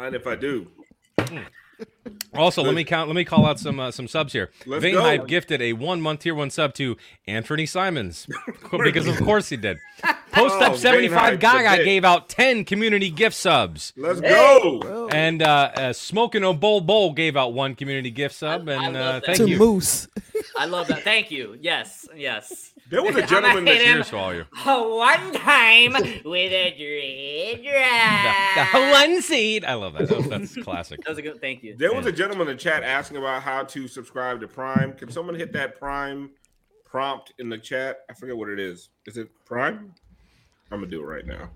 Mind 0.00 0.14
if 0.14 0.26
I 0.26 0.34
do. 0.36 0.66
Also, 2.34 2.62
let 2.62 2.74
me 2.74 2.84
count. 2.84 3.08
Let 3.08 3.16
me 3.16 3.24
call 3.24 3.44
out 3.46 3.58
some 3.58 3.80
uh, 3.80 3.90
some 3.90 4.06
subs 4.06 4.32
here. 4.32 4.50
Let's 4.66 4.82
Vane 4.82 4.94
go. 4.94 5.00
Hype 5.02 5.26
gifted 5.26 5.60
a 5.62 5.72
one 5.72 6.00
month 6.00 6.20
tier 6.20 6.34
one 6.34 6.50
sub 6.50 6.74
to 6.74 6.96
Anthony 7.26 7.66
Simons 7.66 8.26
because 8.84 9.06
of 9.06 9.16
course 9.18 9.48
he 9.48 9.56
did. 9.56 9.78
Post 10.32 10.54
Oh, 10.58 10.60
up 10.64 10.76
seventy 10.76 11.08
Vane 11.08 11.18
Hype, 11.18 11.22
five 11.24 11.32
the 11.34 11.68
Gaga 11.68 11.84
gave 11.84 12.04
out 12.04 12.28
ten 12.28 12.64
community 12.64 13.10
gift 13.10 13.34
subs, 13.34 13.92
Let's 13.96 14.20
go. 14.20 15.08
and 15.12 15.42
uh, 15.42 15.70
uh, 15.74 15.92
Smoking 15.92 16.44
a 16.44 16.52
Bowl 16.52 16.80
Bowl 16.80 17.12
gave 17.12 17.36
out 17.36 17.52
one 17.52 17.74
community 17.74 18.10
gift 18.10 18.34
sub. 18.36 18.68
I- 18.68 18.72
I 18.74 18.84
And 18.84 18.94
love 18.94 19.22
uh, 19.22 19.26
thank 19.26 19.38
to 19.38 19.48
you. 19.48 19.58
Moose. 19.58 20.06
I 20.56 20.66
love 20.66 20.86
that. 20.88 21.02
Thank 21.02 21.30
you. 21.30 21.56
Yes, 21.60 22.06
yes. 22.14 22.72
There 22.90 23.02
was 23.02 23.14
a 23.16 23.22
gentleman 23.26 23.64
that 23.64 24.06
to 24.06 24.16
all 24.16 24.34
you. 24.34 24.44
one 24.64 25.32
time 25.32 25.92
with 25.92 26.52
a 26.52 26.74
drip 26.76 27.64
drop. 27.64 28.72
The 28.72 28.90
one 28.90 29.22
seed. 29.22 29.64
I 29.64 29.74
love 29.74 29.92
that. 29.94 30.08
That 30.08 30.18
was- 30.18 30.28
That's 30.28 30.56
classic. 30.56 31.00
That 31.04 31.10
was 31.10 31.18
a 31.18 31.22
good. 31.22 31.40
Thank 31.40 31.62
you. 31.62 31.76
There 31.76 31.94
was 31.94 32.06
a 32.06 32.12
gentleman 32.12 32.48
in 32.48 32.56
the 32.56 32.62
chat 32.62 32.82
asking 32.82 33.16
about 33.18 33.42
how 33.42 33.62
to 33.64 33.86
subscribe 33.88 34.40
to 34.40 34.48
Prime. 34.48 34.92
Can 34.94 35.10
someone 35.10 35.34
hit 35.34 35.52
that 35.52 35.78
Prime 35.78 36.30
prompt 36.84 37.32
in 37.38 37.48
the 37.48 37.58
chat? 37.58 38.00
I 38.10 38.14
forget 38.14 38.36
what 38.36 38.48
it 38.48 38.58
is. 38.58 38.88
Is 39.06 39.16
it 39.16 39.28
Prime? 39.44 39.94
I'm 40.72 40.78
gonna 40.80 40.90
do 40.90 41.00
it 41.00 41.06
right 41.06 41.26
now. 41.26 41.50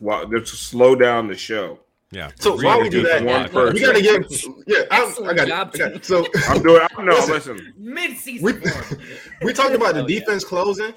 Wow, 0.00 0.24
let's 0.30 0.50
slow 0.50 0.94
down 0.94 1.28
the 1.28 1.36
show. 1.36 1.80
Yeah. 2.14 2.30
So 2.38 2.52
Really 2.52 2.64
while 2.64 2.80
we 2.80 2.88
do 2.88 3.02
that, 3.02 3.24
one 3.24 3.42
luck. 3.42 3.50
person. 3.52 3.74
we 3.74 3.80
gotta 3.80 4.00
give. 4.02 4.30
Yeah, 4.66 4.78
I, 4.90 5.00
I 5.02 5.06
Excellent 5.08 5.36
got, 5.36 5.46
it, 5.46 5.48
job, 5.48 5.70
I 5.74 5.78
got 5.78 5.92
it. 5.92 6.04
So 6.04 6.26
I'm 6.48 6.62
doing. 6.62 6.86
I'm, 6.96 7.04
no, 7.06 7.12
Listen. 7.26 7.56
listen. 7.56 7.74
Mid-season 7.76 8.44
we 8.44 8.52
form. 8.52 9.00
we 9.42 9.52
talked 9.52 9.74
about 9.74 9.94
the 9.94 10.02
Oh, 10.04 10.06
yeah. 10.08 10.20
defense 10.20 10.44
closing, 10.44 10.94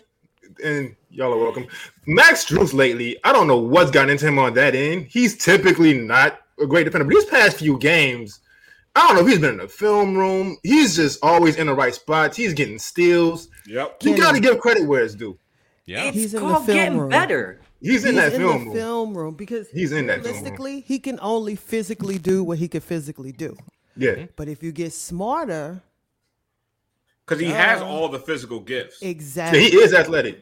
and 0.63 0.95
y'all 1.09 1.33
are 1.33 1.37
welcome. 1.37 1.65
Max 2.05 2.45
Drews 2.45 2.73
lately, 2.73 3.17
I 3.23 3.33
don't 3.33 3.47
know 3.47 3.57
what's 3.57 3.91
gotten 3.91 4.09
into 4.11 4.27
him 4.27 4.37
on 4.39 4.53
that 4.53 4.75
end. 4.75 5.07
He's 5.09 5.35
typically 5.37 5.97
not 5.97 6.39
a 6.61 6.65
great 6.67 6.83
defender, 6.85 7.05
but 7.05 7.13
these 7.13 7.25
past 7.25 7.57
few 7.57 7.77
games, 7.79 8.39
I 8.95 9.07
don't 9.07 9.15
know 9.15 9.21
if 9.21 9.27
he's 9.27 9.39
been 9.39 9.51
in 9.51 9.57
the 9.57 9.67
film 9.67 10.15
room. 10.17 10.57
He's 10.63 10.95
just 10.95 11.19
always 11.23 11.55
in 11.57 11.67
the 11.67 11.73
right 11.73 11.93
spots. 11.93 12.37
He's 12.37 12.53
getting 12.53 12.79
steals. 12.79 13.49
Yep. 13.67 13.97
You 14.03 14.17
got 14.17 14.33
to 14.35 14.39
give 14.39 14.59
credit 14.59 14.87
where 14.87 15.03
it's 15.03 15.13
due. 15.15 15.37
Yeah. 15.85 16.05
It's 16.05 16.15
He's 16.17 16.33
in 16.33 16.41
the 16.41 16.47
called 16.49 16.65
film 16.65 16.75
getting 16.77 16.97
room. 16.99 17.09
better. 17.09 17.61
He's 17.81 18.03
in 18.05 18.13
He's 18.15 18.21
that 18.23 18.33
in 18.33 18.39
film 18.39 18.59
the 18.59 18.65
room. 18.65 18.73
film 18.75 19.17
room 19.17 19.33
because 19.35 19.69
He's 19.69 19.91
in 19.91 20.07
that 20.07 20.21
film 20.23 20.25
room. 20.25 20.33
realistically, 20.35 20.79
he 20.81 20.99
can 20.99 21.19
only 21.21 21.55
physically 21.55 22.17
do 22.17 22.43
what 22.43 22.57
he 22.57 22.67
can 22.67 22.81
physically 22.81 23.31
do. 23.31 23.55
Yeah. 23.95 24.25
But 24.35 24.47
if 24.47 24.63
you 24.63 24.71
get 24.71 24.93
smarter, 24.93 25.81
Because 27.25 27.39
he 27.41 27.47
has 27.49 27.81
Uh, 27.81 27.85
all 27.87 28.09
the 28.09 28.19
physical 28.19 28.59
gifts. 28.59 28.99
Yeah, 29.01 29.09
exactly. 29.09 29.69
he 29.69 29.75
is 29.77 29.93
athletic. 29.93 30.41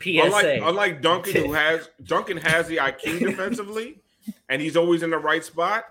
PSA. 0.00 0.20
Unlike, 0.24 0.60
unlike 0.64 1.02
Duncan, 1.02 1.46
who 1.46 1.52
has 1.52 1.88
Duncan 2.04 2.36
has 2.38 2.66
the 2.68 2.76
IQ 2.76 3.18
defensively, 3.30 4.00
and 4.48 4.60
he's 4.62 4.76
always 4.76 5.02
in 5.02 5.10
the 5.10 5.18
right 5.18 5.44
spot. 5.44 5.84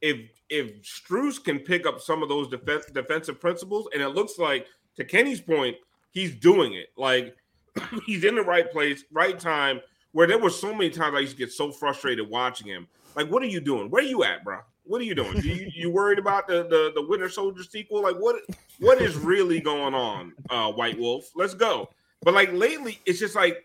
If 0.00 0.18
if 0.48 0.82
Strus 0.82 1.42
can 1.42 1.58
pick 1.60 1.86
up 1.86 2.00
some 2.00 2.22
of 2.22 2.28
those 2.28 2.48
defense, 2.48 2.86
defensive 2.86 3.40
principles, 3.40 3.88
and 3.92 4.02
it 4.02 4.08
looks 4.10 4.38
like 4.38 4.66
to 4.96 5.04
Kenny's 5.04 5.40
point, 5.40 5.76
he's 6.10 6.34
doing 6.34 6.72
it. 6.74 6.88
Like 6.96 7.36
he's 8.06 8.24
in 8.24 8.34
the 8.34 8.42
right 8.42 8.70
place, 8.70 9.04
right 9.12 9.38
time. 9.38 9.80
Where 10.12 10.26
there 10.26 10.38
were 10.38 10.50
so 10.50 10.72
many 10.74 10.90
times 10.90 11.14
I 11.16 11.20
used 11.20 11.32
to 11.32 11.38
get 11.38 11.52
so 11.52 11.72
frustrated 11.72 12.28
watching 12.28 12.66
him. 12.66 12.86
Like, 13.16 13.30
what 13.30 13.42
are 13.42 13.46
you 13.46 13.60
doing? 13.60 13.90
Where 13.90 14.02
are 14.02 14.06
you 14.06 14.24
at, 14.24 14.44
bro? 14.44 14.58
What 14.84 15.00
are 15.00 15.04
you 15.04 15.14
doing? 15.14 15.40
Do 15.40 15.48
you, 15.48 15.70
you 15.74 15.90
worried 15.90 16.18
about 16.18 16.48
the, 16.48 16.64
the 16.64 16.92
the 16.94 17.06
Winter 17.06 17.28
Soldier 17.28 17.62
sequel? 17.62 18.02
Like, 18.02 18.16
what 18.16 18.36
what 18.80 19.00
is 19.00 19.16
really 19.16 19.60
going 19.60 19.94
on, 19.94 20.32
uh, 20.50 20.72
White 20.72 20.98
Wolf? 20.98 21.30
Let's 21.34 21.54
go. 21.54 21.88
But 22.22 22.34
like 22.34 22.52
lately, 22.52 23.00
it's 23.06 23.18
just 23.18 23.34
like 23.34 23.64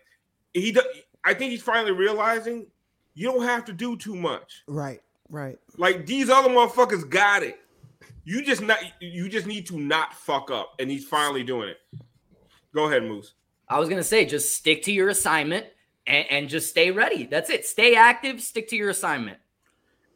he. 0.54 0.72
do- 0.72 0.82
I 1.24 1.34
think 1.34 1.50
he's 1.50 1.62
finally 1.62 1.92
realizing 1.92 2.66
you 3.14 3.26
don't 3.30 3.42
have 3.42 3.64
to 3.66 3.72
do 3.72 3.96
too 3.96 4.14
much. 4.14 4.62
Right, 4.68 5.02
right. 5.28 5.58
Like 5.76 6.06
these 6.06 6.30
other 6.30 6.48
motherfuckers 6.48 7.08
got 7.08 7.42
it. 7.42 7.58
You 8.24 8.42
just 8.42 8.62
not. 8.62 8.78
You 9.00 9.28
just 9.28 9.46
need 9.46 9.66
to 9.66 9.78
not 9.78 10.14
fuck 10.14 10.50
up, 10.50 10.74
and 10.78 10.90
he's 10.90 11.04
finally 11.04 11.42
doing 11.42 11.70
it. 11.70 11.78
Go 12.72 12.86
ahead, 12.86 13.02
Moose. 13.02 13.34
I 13.68 13.78
was 13.80 13.88
gonna 13.88 14.04
say, 14.04 14.24
just 14.24 14.54
stick 14.54 14.82
to 14.84 14.92
your 14.92 15.08
assignment 15.08 15.66
and, 16.08 16.26
and 16.30 16.48
just 16.48 16.70
stay 16.70 16.90
ready. 16.90 17.26
That's 17.26 17.50
it. 17.50 17.66
Stay 17.66 17.94
active. 17.94 18.40
Stick 18.40 18.68
to 18.68 18.76
your 18.76 18.88
assignment. 18.88 19.38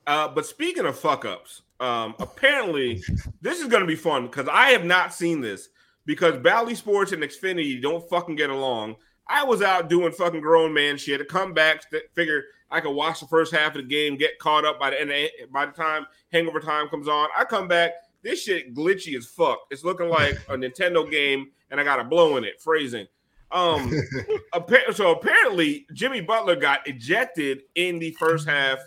Uh, 0.07 0.27
but 0.27 0.47
speaking 0.47 0.87
of 0.87 0.99
fuck 0.99 1.25
ups, 1.25 1.63
um, 1.79 2.15
apparently 2.19 3.03
this 3.41 3.61
is 3.61 3.69
going 3.69 3.83
to 3.83 3.87
be 3.87 3.95
fun 3.95 4.27
because 4.27 4.49
I 4.49 4.71
have 4.71 4.85
not 4.85 5.15
seen 5.15 5.41
this 5.41 5.69
because 6.07 6.37
Bally 6.39 6.75
Sports 6.75 7.13
and 7.13 7.23
Xfinity 7.23 7.81
don't 7.81 8.09
fucking 8.09 8.35
get 8.35 8.51
along. 8.51 8.97
I 9.29 9.45
was 9.45 9.63
out 9.63 9.89
doing 9.89 10.13
fucking 10.13 10.41
grown 10.41 10.75
man 10.75 10.97
shit. 10.97 11.21
I 11.21 11.25
come 11.25 11.55
back, 11.55 11.83
st- 11.83 12.03
figure 12.15 12.45
I 12.71 12.81
could 12.81 12.95
watch 12.95 13.21
the 13.21 13.27
first 13.27 13.55
half 13.55 13.77
of 13.77 13.83
the 13.83 13.89
game, 13.89 14.17
get 14.17 14.39
caught 14.39 14.65
up 14.65 14.81
by 14.81 14.91
the 14.91 15.01
end. 15.01 15.13
By 15.53 15.67
the 15.67 15.73
time 15.73 16.07
hangover 16.33 16.59
time 16.59 16.89
comes 16.89 17.07
on, 17.07 17.29
I 17.37 17.45
come 17.45 17.69
back. 17.69 17.93
This 18.23 18.43
shit 18.43 18.75
glitchy 18.75 19.17
as 19.17 19.27
fuck. 19.27 19.61
It's 19.71 19.85
looking 19.85 20.09
like 20.09 20.35
a 20.49 20.57
Nintendo 20.57 21.09
game, 21.09 21.51
and 21.71 21.81
I 21.81 21.85
got 21.85 22.01
a 22.01 22.05
blow 22.05 22.37
in 22.37 22.45
it. 22.45 22.61
Phrasing. 22.61 23.07
Um, 23.53 23.93
appa- 24.55 24.93
so 24.95 25.13
apparently 25.13 25.87
Jimmy 25.93 26.21
Butler 26.21 26.57
got 26.57 26.87
ejected 26.87 27.63
in 27.75 27.99
the 27.99 28.13
first 28.13 28.49
half, 28.49 28.79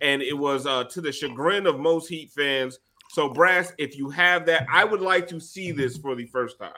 and 0.00 0.22
it 0.22 0.36
was 0.36 0.66
uh, 0.66 0.84
to 0.84 1.00
the 1.00 1.12
chagrin 1.12 1.66
of 1.66 1.78
most 1.78 2.08
Heat 2.08 2.30
fans. 2.30 2.78
So, 3.10 3.28
Brass, 3.28 3.72
if 3.78 3.96
you 3.96 4.10
have 4.10 4.44
that, 4.46 4.66
I 4.70 4.84
would 4.84 5.00
like 5.00 5.26
to 5.28 5.40
see 5.40 5.72
this 5.72 5.96
for 5.96 6.14
the 6.14 6.26
first 6.26 6.58
time. 6.58 6.72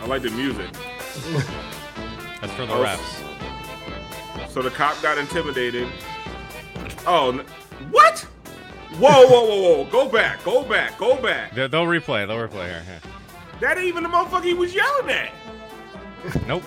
I 0.00 0.06
like 0.06 0.22
the 0.22 0.30
music. 0.30 0.70
That's 2.40 2.52
for 2.52 2.66
the 2.66 2.74
Oh, 2.74 2.84
refs. 2.84 4.50
So 4.50 4.62
the 4.62 4.70
cop 4.70 5.00
got 5.02 5.18
intimidated. 5.18 5.88
Oh, 7.06 7.32
what? 7.90 8.26
Whoa, 8.98 9.26
whoa, 9.26 9.44
whoa, 9.44 9.60
whoa! 9.82 9.84
Go 9.90 10.08
back, 10.08 10.42
go 10.44 10.62
back, 10.62 10.96
go 10.98 11.16
back. 11.20 11.54
They- 11.54 11.66
They'll 11.66 11.84
replay. 11.86 12.26
They'll 12.26 12.36
replay 12.48 12.66
here. 12.68 12.82
here. 12.86 13.00
That 13.60 13.76
ain't 13.78 13.86
even 13.86 14.02
the 14.02 14.08
motherfucker 14.08 14.44
he 14.44 14.54
was 14.54 14.74
yelling 14.74 15.10
at. 15.10 15.32
Nope. 16.46 16.62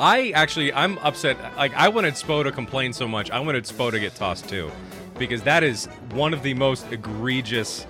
I 0.00 0.30
actually, 0.30 0.72
I'm 0.72 0.96
upset. 0.98 1.36
Like, 1.56 1.74
I 1.74 1.88
wanted 1.88 2.14
Spo 2.14 2.44
to 2.44 2.52
complain 2.52 2.92
so 2.92 3.08
much. 3.08 3.30
I 3.30 3.40
wanted 3.40 3.64
Spo 3.64 3.90
to 3.90 3.98
get 3.98 4.14
tossed 4.14 4.48
too, 4.48 4.70
because 5.18 5.42
that 5.42 5.62
is 5.64 5.86
one 6.12 6.32
of 6.32 6.42
the 6.42 6.54
most 6.54 6.86
egregious 6.92 7.86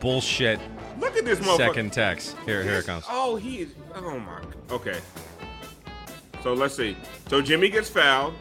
bullshit 0.00 0.60
Look 1.00 1.16
at 1.16 1.24
this 1.24 1.38
motherfucker. 1.40 1.56
second 1.56 1.92
text. 1.92 2.36
Here, 2.44 2.62
here 2.62 2.74
it 2.78 2.86
comes. 2.86 3.04
Oh, 3.08 3.36
he 3.36 3.60
is. 3.62 3.70
Oh 3.94 4.18
my. 4.18 4.40
Okay. 4.70 4.98
So 6.42 6.52
let's 6.52 6.76
see. 6.76 6.96
So 7.28 7.40
Jimmy 7.40 7.70
gets 7.70 7.88
fouled. 7.88 8.34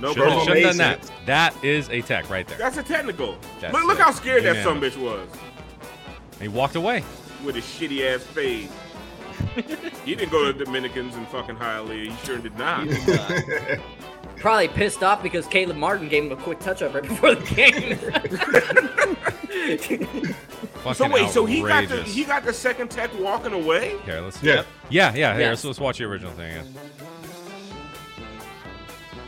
No 0.00 0.12
Shouldn't 0.12 0.48
have 0.48 0.62
done 0.62 0.76
that. 0.76 1.10
That 1.24 1.64
is 1.64 1.88
a 1.88 2.02
tech 2.02 2.28
right 2.28 2.46
there. 2.46 2.58
That's 2.58 2.76
a 2.76 2.82
technical. 2.82 3.38
That's 3.60 3.72
look, 3.72 3.84
look 3.84 3.98
how 3.98 4.10
scared 4.10 4.44
that 4.44 4.50
Amen. 4.56 4.64
some 4.64 4.80
bitch 4.80 4.96
was 4.96 5.26
He 6.40 6.48
walked 6.48 6.76
away. 6.76 7.02
with 7.44 7.54
his 7.54 7.64
shitty 7.64 8.14
ass 8.14 8.22
fade. 8.22 8.68
he 10.04 10.14
didn't 10.14 10.30
go 10.30 10.46
to 10.50 10.52
the 10.52 10.64
Dominicans 10.64 11.14
and 11.16 11.26
fucking 11.28 11.56
Hialeah. 11.56 12.10
He 12.10 12.26
sure 12.26 12.38
did 12.38 12.56
not. 12.58 12.86
Probably 14.36 14.68
pissed 14.68 15.02
off 15.02 15.22
because 15.22 15.46
Caleb 15.46 15.76
Martin 15.76 16.08
gave 16.08 16.24
him 16.24 16.32
a 16.32 16.36
quick 16.36 16.60
touch 16.60 16.82
up 16.82 16.94
right 16.94 17.02
before 17.02 17.34
the 17.34 17.54
game. 17.54 17.98
So 20.94 21.08
wait, 21.10 21.30
so 21.30 21.44
he 21.44 21.62
got 21.62 21.88
the 21.88 22.04
he 22.04 22.22
got 22.24 22.44
the 22.44 22.52
second 22.52 22.92
tech 22.92 23.10
walking 23.18 23.52
away. 23.52 23.98
Here, 24.04 24.20
let's. 24.20 24.40
Yeah. 24.40 24.62
Yeah, 24.88 25.12
yeah. 25.14 25.32
Here, 25.32 25.40
Yes. 25.40 25.50
let's, 25.50 25.64
let's 25.64 25.80
watch 25.80 25.98
the 25.98 26.04
original 26.04 26.30
thing. 26.32 26.54
Yeah. 26.54 26.62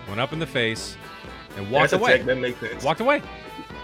Went 0.09 0.21
up 0.21 0.33
in 0.33 0.39
the 0.39 0.47
face 0.47 0.97
and 1.57 1.71
walked 1.71 1.91
That's 1.91 1.93
a 1.95 1.97
away. 1.97 2.17
tech 2.19 2.27
that 2.27 2.39
makes 2.39 2.59
sense. 2.61 2.83
Walked 2.85 3.01
away. 3.01 3.23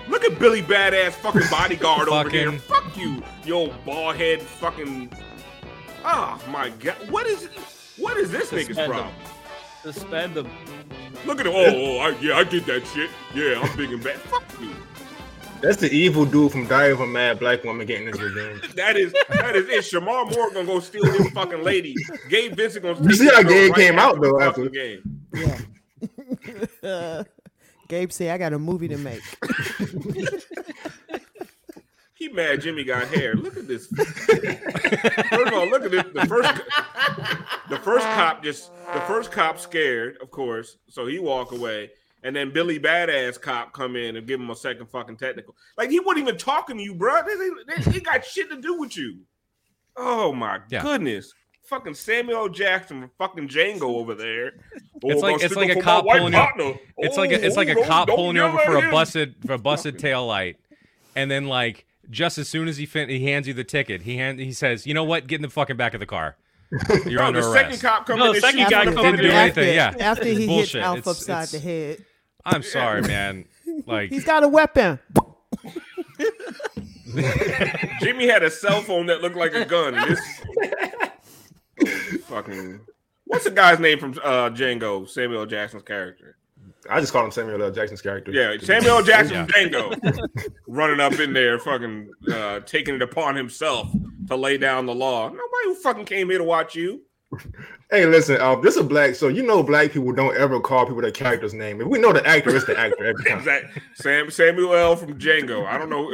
Look 0.08 0.24
at 0.24 0.38
Billy 0.38 0.62
Badass 0.62 1.12
fucking 1.12 1.42
bodyguard 1.50 2.08
over 2.08 2.28
here. 2.28 2.52
Fuck 2.52 2.96
you, 2.96 3.22
you 3.44 3.54
old 3.54 3.84
bald 3.84 4.16
head 4.16 4.42
fucking. 4.42 5.10
Oh 6.04 6.40
my 6.50 6.68
god, 6.70 6.96
what 7.10 7.26
is 7.26 7.48
what 7.98 8.16
is 8.18 8.30
this 8.30 8.50
nigga's 8.50 8.66
Suspend 8.76 8.86
him. 8.86 8.90
problem? 8.90 9.14
Suspend 9.82 10.34
them. 10.34 10.50
Look 11.26 11.40
at 11.40 11.46
him. 11.46 11.52
Oh, 11.54 11.64
oh 11.64 11.98
I, 11.98 12.08
yeah, 12.20 12.36
I 12.36 12.44
did 12.44 12.64
that 12.66 12.86
shit. 12.86 13.10
Yeah, 13.34 13.60
I'm 13.62 13.76
big 13.76 13.92
and 13.92 14.02
bad. 14.02 14.16
Fuck 14.20 14.44
you. 14.60 14.70
That's 15.62 15.78
the 15.78 15.90
evil 15.90 16.26
dude 16.26 16.52
from 16.52 16.66
Diary 16.66 16.92
of 16.92 17.00
a 17.00 17.06
Mad 17.06 17.38
Black 17.38 17.64
Woman 17.64 17.86
getting 17.86 18.06
his 18.08 18.20
revenge. 18.20 18.74
That 18.76 18.96
is 18.98 19.14
that 19.30 19.56
is 19.56 19.66
it. 19.70 19.80
Shemar 19.84 20.30
Moore 20.34 20.50
gonna 20.52 20.66
go 20.66 20.80
steal 20.80 21.04
his 21.10 21.30
fucking 21.30 21.62
lady. 21.62 21.94
Gabe 22.28 22.54
Vincent 22.54 22.82
gonna. 22.84 23.00
You 23.02 23.14
see 23.14 23.26
how 23.26 23.42
girl 23.42 23.50
Gabe 23.52 23.70
right 23.70 23.78
came 23.80 23.98
out, 23.98 24.20
though, 24.20 24.38
after- 24.42 24.64
the 24.64 24.70
game. 24.70 25.20
Yeah. 25.32 25.58
Gabe 27.88 28.10
say 28.12 28.30
I 28.30 28.38
got 28.38 28.52
a 28.52 28.58
movie 28.58 28.88
to 28.88 28.96
make. 28.98 29.22
He 32.16 32.28
mad 32.28 32.60
Jimmy 32.62 32.84
got 32.84 33.08
hair. 33.08 33.34
Look 33.34 33.56
at 33.56 33.66
this. 33.66 33.88
First 33.88 35.46
of 35.48 35.52
all, 35.52 35.68
look 35.68 35.82
at 35.84 35.90
this. 35.90 36.04
The 36.14 36.24
first, 36.26 36.54
the 37.68 37.76
first 37.78 38.06
cop 38.06 38.42
just 38.42 38.70
the 38.94 39.00
first 39.00 39.32
cop 39.32 39.58
scared, 39.58 40.16
of 40.22 40.30
course, 40.30 40.76
so 40.88 41.06
he 41.06 41.18
walk 41.18 41.50
away, 41.52 41.90
and 42.22 42.34
then 42.34 42.50
Billy 42.52 42.78
Badass 42.78 43.38
cop 43.40 43.72
come 43.72 43.96
in 43.96 44.16
and 44.16 44.26
give 44.28 44.40
him 44.40 44.48
a 44.50 44.56
second 44.56 44.86
fucking 44.86 45.16
technical. 45.16 45.56
Like 45.76 45.90
he 45.90 45.98
wasn't 46.00 46.28
even 46.28 46.38
talking 46.38 46.78
to 46.78 46.82
you, 46.84 46.94
bro. 46.94 47.20
This 47.26 47.40
ain't- 47.40 47.84
this- 47.84 47.94
He 47.94 48.00
got 48.00 48.24
shit 48.24 48.48
to 48.48 48.60
do 48.60 48.78
with 48.78 48.96
you. 48.96 49.18
Oh 49.96 50.32
my 50.32 50.60
Yeah. 50.70 50.82
goodness. 50.82 51.34
Fucking 51.66 51.94
Samuel 51.94 52.48
Jackson 52.50 53.00
from 53.00 53.10
fucking 53.18 53.48
Django 53.48 53.82
over 53.82 54.14
there. 54.14 54.52
Oh, 55.06 55.10
It's 55.10 55.20
like- 55.22 55.42
it's 55.42 55.54
like 55.56 55.68
a 55.76 55.80
cop 55.82 56.06
pulling 56.06 56.32
you- 56.32 56.38
partner. 56.38 56.74
It's 56.96 57.18
like 57.18 57.30
a, 57.30 57.44
it's 57.44 57.56
Oh, 57.56 57.60
like 57.60 57.68
a 57.68 57.74
don't- 57.74 57.84
cop 57.86 58.06
don't 58.06 58.16
pulling 58.16 58.36
you 58.36 58.42
over 58.42 58.58
at 58.58 58.64
for 58.64 58.76
a 58.86 58.90
busted 58.90 59.34
for 59.44 59.52
a 59.52 59.58
busted 59.58 59.98
tail 59.98 60.26
light, 60.26 60.56
and 61.14 61.30
then 61.30 61.46
like 61.46 61.84
just 62.08 62.38
as 62.38 62.48
soon 62.48 62.68
as 62.68 62.78
he 62.78 62.86
fin- 62.86 63.10
he 63.10 63.22
hands 63.26 63.46
you 63.46 63.52
the 63.52 63.64
ticket, 63.64 64.02
he 64.02 64.16
hand 64.16 64.38
he 64.38 64.52
says, 64.52 64.86
"You 64.86 64.94
know 64.94 65.04
what? 65.04 65.26
Get 65.26 65.36
in 65.36 65.42
the 65.42 65.50
fucking 65.50 65.76
back 65.76 65.92
of 65.92 66.00
the 66.00 66.06
car. 66.06 66.36
You're 67.06 67.20
No, 67.20 67.26
under 67.26 67.42
the 67.42 67.50
arrest." 67.50 67.80
second 67.80 67.80
cop 67.82 68.06
come 68.06 68.18
No, 68.18 68.32
the 68.32 68.40
second 68.40 68.60
shoot 68.60 68.70
guy 68.70 68.82
you 68.84 68.88
in 68.88 68.94
the 68.94 69.00
come 69.02 69.06
in 69.06 69.16
Didn't 69.16 69.26
do 69.26 69.32
fucking- 69.32 69.48
after, 69.48 69.60
anything, 69.60 69.74
yeah. 69.76 69.94
after 70.10 70.24
he 70.24 70.34
hits 70.36 70.46
Bullshit. 70.46 70.82
Alpha 70.82 70.98
It's- 71.00 71.16
upside 71.18 71.42
it's- 71.44 71.50
the 71.52 71.58
head. 71.58 72.04
I'm 72.46 72.62
sorry, 72.62 73.02
man. 73.08 73.44
Like 73.86 74.08
He's 74.10 74.24
got 74.24 74.42
a 74.42 74.48
weapon. 74.48 74.98
Jimmy 78.00 78.26
had 78.28 78.42
a 78.42 78.50
cell 78.50 78.80
phone 78.82 79.06
that 79.06 79.20
looked 79.22 79.36
like 79.36 79.54
a 79.54 79.64
gun. 79.66 79.94
This 80.08 80.20
fucking 82.22 82.80
what's 83.24 83.44
the 83.44 83.50
guy's 83.50 83.78
name 83.80 83.98
from 83.98 84.12
uh, 84.22 84.50
Django? 84.50 85.08
Samuel 85.08 85.46
Jackson's 85.46 85.82
character. 85.82 86.36
I 86.88 87.00
just 87.00 87.12
call 87.12 87.24
him 87.24 87.30
Samuel 87.30 87.62
L. 87.62 87.70
Jackson's 87.70 88.02
character. 88.02 88.30
Yeah, 88.30 88.56
Samuel 88.60 88.98
L. 88.98 89.02
Jackson 89.02 89.36
Yeah. 89.36 89.46
Django, 89.46 90.18
running 90.66 91.00
up 91.00 91.18
in 91.18 91.32
there, 91.32 91.58
fucking 91.58 92.10
uh, 92.30 92.60
taking 92.60 92.94
it 92.96 93.02
upon 93.02 93.34
himself 93.36 93.88
to 94.28 94.36
lay 94.36 94.58
down 94.58 94.84
the 94.84 94.94
law. 94.94 95.28
Nobody 95.28 95.64
who 95.64 95.74
fucking 95.76 96.04
came 96.04 96.28
here 96.28 96.38
to 96.38 96.44
watch 96.44 96.74
you. 96.74 97.00
Hey, 97.90 98.06
listen, 98.06 98.40
um, 98.40 98.60
this 98.62 98.74
is 98.74 98.80
a 98.80 98.84
black, 98.84 99.14
so 99.14 99.28
you 99.28 99.42
know 99.42 99.62
black 99.62 99.92
people 99.92 100.12
don't 100.12 100.36
ever 100.36 100.58
call 100.60 100.86
people 100.86 101.02
their 101.02 101.10
character's 101.12 101.54
name. 101.54 101.80
If 101.80 101.86
we 101.86 101.98
know 101.98 102.12
the 102.12 102.26
actor, 102.26 102.54
it's 102.54 102.64
the 102.66 102.78
actor 102.78 103.04
every 103.04 103.24
time. 103.28 103.38
Exact- 103.38 103.78
Sam 103.94 104.30
Samuel 104.30 104.74
L. 104.74 104.96
from 104.96 105.18
Django. 105.18 105.66
I 105.66 105.78
don't 105.78 105.90
know. 105.90 106.10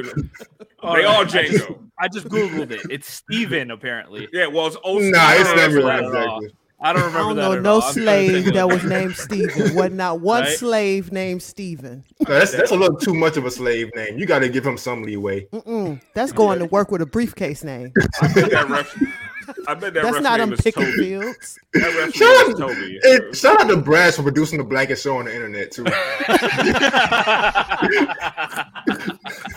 All 0.82 0.94
They 0.94 1.00
right, 1.00 1.04
all 1.06 1.22
I 1.22 1.24
just- 1.24 1.54
Django. 1.64 1.78
I 1.98 2.08
just 2.08 2.28
googled 2.28 2.70
it. 2.70 2.80
It's 2.90 3.12
Steven, 3.12 3.70
apparently. 3.70 4.26
Yeah, 4.32 4.46
well, 4.46 4.66
it's 4.66 4.76
oh 4.84 4.98
Nah, 4.98 5.32
it's 5.34 5.48
Samuel 5.50 5.82
Samuel 5.82 5.86
right. 5.86 6.50
I 6.82 6.94
don't 6.94 7.02
remember. 7.02 7.18
I 7.18 7.20
remember 7.20 7.20
don't 7.22 7.36
that. 7.36 7.42
know 7.42 7.52
at 7.52 7.62
no 7.62 7.74
all. 7.74 7.82
I'm 7.82 7.92
trying 7.92 8.28
to 8.28 8.42
slave 8.42 8.54
that 8.54 8.68
was 8.68 8.84
named 8.84 9.14
Stephen. 9.16 9.74
Was 9.74 9.92
not 9.92 10.20
one 10.22 10.44
Right? 10.44 10.56
slave 10.56 11.12
named 11.12 11.42
Stephen. 11.42 12.02
That's 12.20 12.52
that's 12.52 12.70
a 12.70 12.74
little 12.74 12.96
too 12.96 13.12
much 13.12 13.36
of 13.36 13.44
a 13.44 13.50
slave 13.50 13.90
name. 13.94 14.16
You 14.18 14.24
got 14.24 14.38
to 14.38 14.48
give 14.48 14.64
him 14.64 14.78
some 14.78 15.02
leeway. 15.02 15.44
Mm-mm. 15.52 16.00
That's 16.14 16.32
going 16.32 16.58
to 16.60 16.64
work 16.64 16.90
with 16.90 17.02
a 17.02 17.06
briefcase 17.06 17.62
name. 17.64 17.92
I 18.22 18.32
bet 18.32 18.50
that 18.50 18.70
ref. 18.70 18.96
I 19.66 19.74
bet 19.74 19.94
that 19.94 20.02
That's 20.04 20.20
not 20.20 20.38
name 20.38 20.48
on 20.48 20.52
is 20.54 20.60
picket 20.60 20.84
Toby. 20.84 20.96
fields. 20.96 21.58
That 21.74 22.12
Shout 22.14 22.50
out, 22.50 22.58
Toby. 22.58 22.98
and 23.02 23.36
shout 23.36 23.60
out 23.60 23.68
to 23.68 23.76
Brad 23.76 24.14
for 24.14 24.22
producing 24.22 24.58
the 24.58 24.64
blackest 24.64 25.02
show 25.04 25.18
on 25.18 25.26
the 25.26 25.34
internet 25.34 25.70
too. 25.72 25.84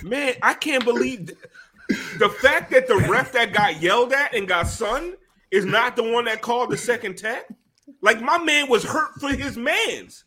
Man, 0.04 0.34
I 0.42 0.54
can't 0.54 0.84
believe 0.84 1.28
th- 1.28 1.38
the 2.20 2.30
fact 2.30 2.72
that 2.72 2.88
the 2.88 2.96
ref 3.10 3.32
that 3.34 3.54
got 3.54 3.82
yelled 3.82 4.14
at 4.14 4.34
and 4.36 4.48
got 4.48 4.68
sunned 4.68 5.16
is 5.52 5.66
not 5.66 5.96
the 5.96 6.04
one 6.04 6.26
that 6.26 6.42
called 6.42 6.72
the 6.72 6.78
second 6.78 7.18
tech. 7.18 7.46
Like 8.02 8.22
my 8.22 8.38
man 8.38 8.70
was 8.70 8.84
hurt 8.84 9.14
for 9.20 9.30
his 9.30 9.58
man's. 9.58 10.24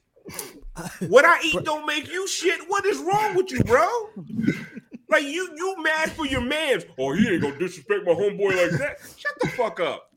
What 1.09 1.24
I 1.24 1.38
eat 1.44 1.64
don't 1.64 1.87
make 1.87 2.11
you 2.11 2.26
shit. 2.26 2.61
What 2.68 2.85
is 2.85 2.98
wrong 2.98 3.35
with 3.35 3.50
you, 3.50 3.62
bro? 3.64 3.88
Like 5.09 5.25
you, 5.25 5.49
you 5.57 5.83
mad 5.83 6.11
for 6.12 6.27
your 6.27 6.40
man's? 6.40 6.85
Oh, 6.99 7.12
he 7.12 7.29
ain't 7.29 7.42
gonna 7.42 7.59
disrespect 7.59 8.05
my 8.05 8.12
homeboy 8.12 8.71
like 8.71 8.81
that. 8.81 8.97
Shut 9.16 9.33
the 9.40 9.49
fuck 9.49 9.81
up. 9.81 10.12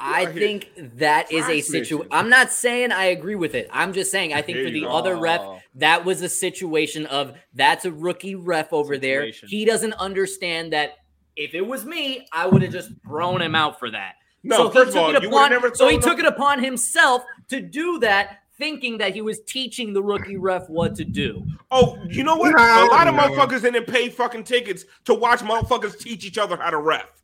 I 0.00 0.24
out 0.26 0.32
here 0.32 0.40
think 0.40 0.70
that 0.98 1.32
is 1.32 1.46
a 1.48 1.60
situation. 1.60 2.08
I'm 2.12 2.28
not 2.30 2.50
saying 2.52 2.92
I 2.92 3.06
agree 3.06 3.34
with 3.34 3.54
it. 3.54 3.68
I'm 3.72 3.92
just 3.92 4.10
saying 4.12 4.32
I 4.32 4.40
think 4.40 4.58
There 4.58 4.66
for 4.66 4.70
the 4.70 4.82
go. 4.82 4.88
other 4.90 5.16
ref, 5.16 5.42
that 5.74 6.04
was 6.04 6.22
a 6.22 6.28
situation 6.28 7.06
of 7.06 7.34
that's 7.54 7.84
a 7.84 7.90
rookie 7.92 8.36
ref 8.36 8.72
over 8.72 8.94
Situation. 8.94 9.48
there. 9.48 9.58
He 9.58 9.64
doesn't 9.64 9.94
understand 9.94 10.72
that. 10.72 10.94
If 11.36 11.54
it 11.54 11.66
was 11.66 11.84
me, 11.84 12.26
I 12.32 12.46
would 12.46 12.62
have 12.62 12.72
just 12.72 12.90
thrown 13.04 13.42
him 13.42 13.54
out 13.54 13.78
for 13.78 13.90
that. 13.90 14.14
No, 14.44 14.56
so 14.56 14.68
he 14.70 14.74
first 14.74 14.88
of 14.88 14.94
took 14.94 15.02
all, 15.02 15.08
it 15.16 15.22
you 15.22 15.28
would've 15.30 15.32
upon, 15.32 15.50
never 15.50 15.74
so 15.74 15.88
he 15.88 15.98
thrown 15.98 16.02
took 16.16 16.18
it 16.20 16.24
upon 16.26 16.62
himself 16.62 17.22
to 17.48 17.60
do 17.60 17.98
that, 18.00 18.38
thinking 18.58 18.98
that 18.98 19.14
he 19.14 19.22
was 19.22 19.40
teaching 19.40 19.92
the 19.92 20.02
rookie 20.02 20.36
ref 20.36 20.68
what 20.68 20.94
to 20.96 21.04
do. 21.04 21.44
Oh, 21.70 21.96
you 22.08 22.24
know 22.24 22.36
what? 22.36 22.54
Nah, 22.56 22.84
a 22.84 22.90
lot 22.90 23.06
of 23.06 23.14
nah. 23.14 23.28
motherfuckers 23.28 23.62
didn't 23.62 23.86
pay 23.86 24.08
fucking 24.08 24.44
tickets 24.44 24.84
to 25.04 25.14
watch 25.14 25.40
motherfuckers 25.40 25.98
teach 25.98 26.24
each 26.24 26.38
other 26.38 26.56
how 26.56 26.70
to 26.70 26.78
ref. 26.78 27.17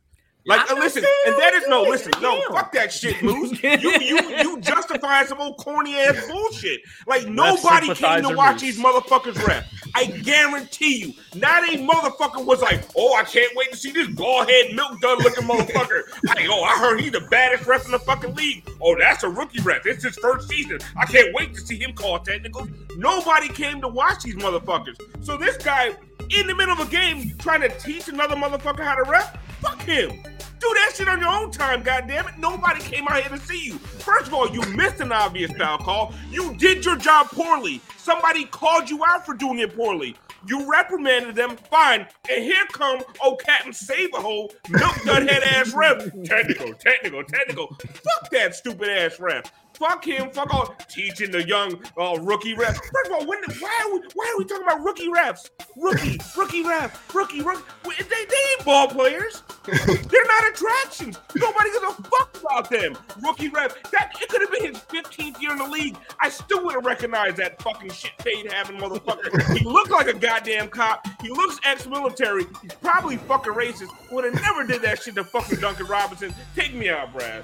Like, 0.47 0.71
uh, 0.71 0.75
listen, 0.75 1.03
and 1.25 1.35
that 1.39 1.53
is 1.55 1.67
no, 1.67 1.81
listen, 1.81 2.11
no, 2.21 2.39
fuck 2.49 2.71
that 2.73 2.93
shit, 2.93 3.21
Moose. 3.23 3.61
You, 3.63 3.91
you, 3.99 4.19
you 4.37 4.61
justifying 4.61 5.25
some 5.25 5.39
old 5.41 5.57
corny 5.57 5.95
ass 5.95 6.27
bullshit. 6.27 6.81
Like, 7.07 7.27
nobody 7.27 7.93
came 7.95 8.21
to 8.21 8.35
watch 8.35 8.61
these 8.61 8.79
motherfuckers 8.79 9.43
ref. 9.47 9.65
I 9.95 10.05
guarantee 10.05 10.97
you, 10.97 11.13
not 11.39 11.63
a 11.63 11.77
motherfucker 11.77 12.45
was 12.45 12.61
like, 12.61 12.83
oh, 12.95 13.15
I 13.15 13.23
can't 13.23 13.55
wait 13.55 13.71
to 13.71 13.77
see 13.77 13.91
this 13.91 14.07
bald 14.09 14.47
head 14.47 14.75
milk 14.75 14.99
dud 15.01 15.23
looking 15.23 15.45
motherfucker. 15.45 16.03
Like, 16.25 16.47
oh, 16.49 16.63
I 16.63 16.77
heard 16.79 16.99
he's 16.99 17.11
the 17.11 17.21
baddest 17.21 17.65
ref 17.67 17.85
in 17.85 17.91
the 17.91 17.99
fucking 17.99 18.35
league. 18.35 18.67
Oh, 18.81 18.97
that's 18.97 19.23
a 19.23 19.29
rookie 19.29 19.61
ref. 19.61 19.85
It's 19.85 20.03
his 20.03 20.17
first 20.17 20.49
season. 20.49 20.79
I 20.97 21.05
can't 21.05 21.33
wait 21.33 21.53
to 21.53 21.61
see 21.61 21.77
him 21.77 21.93
call 21.93 22.19
technicals. 22.19 22.67
Nobody 22.97 23.47
came 23.47 23.79
to 23.81 23.87
watch 23.87 24.23
these 24.23 24.35
motherfuckers. 24.35 24.97
So 25.23 25.37
this 25.37 25.57
guy, 25.57 25.95
in 26.29 26.47
the 26.47 26.55
middle 26.55 26.73
of 26.73 26.87
a 26.87 26.91
game, 26.91 27.35
trying 27.37 27.61
to 27.61 27.69
teach 27.79 28.07
another 28.07 28.35
motherfucker 28.35 28.83
how 28.83 28.95
to 28.95 29.09
ref, 29.09 29.37
fuck 29.61 29.81
him. 29.81 30.11
Do 30.59 30.73
that 30.75 30.93
shit 30.95 31.07
on 31.07 31.19
your 31.19 31.29
own 31.29 31.51
time, 31.51 31.83
goddammit. 31.83 32.37
Nobody 32.39 32.79
came 32.81 33.07
out 33.07 33.21
here 33.21 33.37
to 33.37 33.45
see 33.45 33.65
you. 33.65 33.73
First 33.77 34.27
of 34.27 34.33
all, 34.33 34.49
you 34.49 34.61
missed 34.75 35.01
an 35.01 35.11
obvious 35.11 35.51
foul 35.51 35.77
call. 35.77 36.13
You 36.31 36.55
did 36.55 36.85
your 36.85 36.95
job 36.95 37.27
poorly. 37.27 37.81
Somebody 37.97 38.45
called 38.45 38.89
you 38.89 39.03
out 39.05 39.25
for 39.25 39.33
doing 39.33 39.59
it 39.59 39.75
poorly. 39.75 40.15
You 40.47 40.69
reprimanded 40.69 41.35
them, 41.35 41.57
fine. 41.57 42.07
And 42.29 42.43
here 42.43 42.65
come 42.71 43.01
old 43.23 43.41
Captain 43.43 43.71
Saberhole, 43.71 44.53
milk 44.69 44.95
dud 45.03 45.29
head 45.29 45.43
ass 45.43 45.73
ref. 45.73 46.03
Technical, 46.23 46.73
technical, 46.73 47.23
technical. 47.23 47.67
Fuck 47.67 48.31
that 48.31 48.55
stupid 48.55 48.89
ass 48.89 49.19
ref. 49.19 49.51
Fuck 49.75 50.05
him. 50.05 50.29
Fuck 50.31 50.53
all 50.53 50.75
teaching 50.89 51.31
the 51.31 51.45
young 51.45 51.83
uh, 51.99 52.17
rookie 52.21 52.53
ref. 52.53 52.75
First 52.75 53.07
of 53.07 53.11
all, 53.13 53.25
when 53.25 53.39
why 53.59 53.81
are 53.85 53.93
we 53.93 53.99
why 54.13 54.33
are 54.33 54.37
we 54.37 54.45
talking 54.45 54.63
about 54.63 54.83
rookie 54.83 55.09
refs? 55.09 55.49
Rookie, 55.75 56.19
rookie 56.37 56.63
ref, 56.63 57.13
rookie, 57.13 57.41
rookie. 57.41 57.63
They, 57.83 58.03
they 58.03 58.35
ain't 58.51 58.65
ball 58.65 58.87
players. 58.87 59.43
They're 59.65 60.25
not 60.25 60.49
attractions. 60.49 61.17
Nobody 61.35 61.71
gives 61.71 61.83
a 61.83 62.03
fuck 62.03 62.37
about 62.41 62.69
them. 62.69 62.97
Rookie 63.21 63.49
ref. 63.49 63.75
That 63.91 64.13
it 64.21 64.29
could 64.29 64.41
have 64.41 64.51
been 64.51 64.73
his 64.73 64.77
15th 64.83 65.41
year 65.41 65.51
in 65.51 65.57
the 65.57 65.67
league. 65.67 65.97
I 66.21 66.29
still 66.29 66.63
would 66.65 66.75
have 66.75 66.85
recognized 66.85 67.37
that 67.37 67.61
fucking 67.61 67.91
shit 67.91 68.11
paid 68.19 68.51
having 68.51 68.77
motherfucker. 68.77 69.57
He 69.57 69.65
looked 69.65 69.91
like 69.91 70.07
a 70.07 70.13
goddamn 70.13 70.69
cop. 70.69 71.05
He 71.21 71.29
looks 71.29 71.59
ex-military. 71.63 72.45
He's 72.61 72.73
probably 72.75 73.17
fucking 73.17 73.53
racist. 73.53 73.89
Would 74.11 74.25
have 74.25 74.35
never 74.35 74.65
did 74.65 74.81
that 74.83 75.01
shit 75.01 75.15
to 75.15 75.23
fucking 75.23 75.59
Duncan 75.59 75.87
Robinson. 75.87 76.33
Take 76.55 76.73
me 76.73 76.89
out, 76.89 77.13
Brass. 77.13 77.43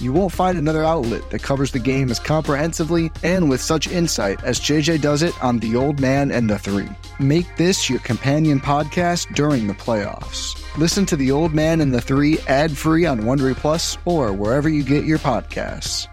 You 0.00 0.12
won't 0.12 0.32
find 0.32 0.58
another 0.58 0.82
outlet 0.84 1.30
that 1.30 1.42
covers 1.42 1.70
the 1.70 1.78
game 1.78 2.10
as 2.10 2.18
comprehensively 2.18 3.10
and 3.22 3.48
with 3.48 3.60
such 3.60 3.86
insight 3.86 4.42
as 4.42 4.58
JJ 4.60 5.00
does 5.00 5.22
it 5.22 5.32
on 5.42 5.58
The 5.60 5.76
Old 5.76 6.00
Man 6.00 6.30
and 6.30 6.50
the 6.50 6.58
Three. 6.58 6.88
Make 7.20 7.56
this 7.56 7.88
your 7.88 8.00
companion 8.00 8.60
podcast 8.60 9.32
during 9.34 9.66
the 9.66 9.74
playoffs. 9.74 10.60
Listen 10.76 11.06
to 11.06 11.16
The 11.16 11.30
Old 11.30 11.54
Man 11.54 11.80
and 11.80 11.94
the 11.94 12.00
Three 12.00 12.38
ad 12.48 12.76
free 12.76 13.06
on 13.06 13.20
Wondery 13.20 13.54
Plus 13.56 13.96
or 14.04 14.32
wherever 14.32 14.68
you 14.68 14.82
get 14.82 15.04
your 15.04 15.18
podcasts. 15.18 16.08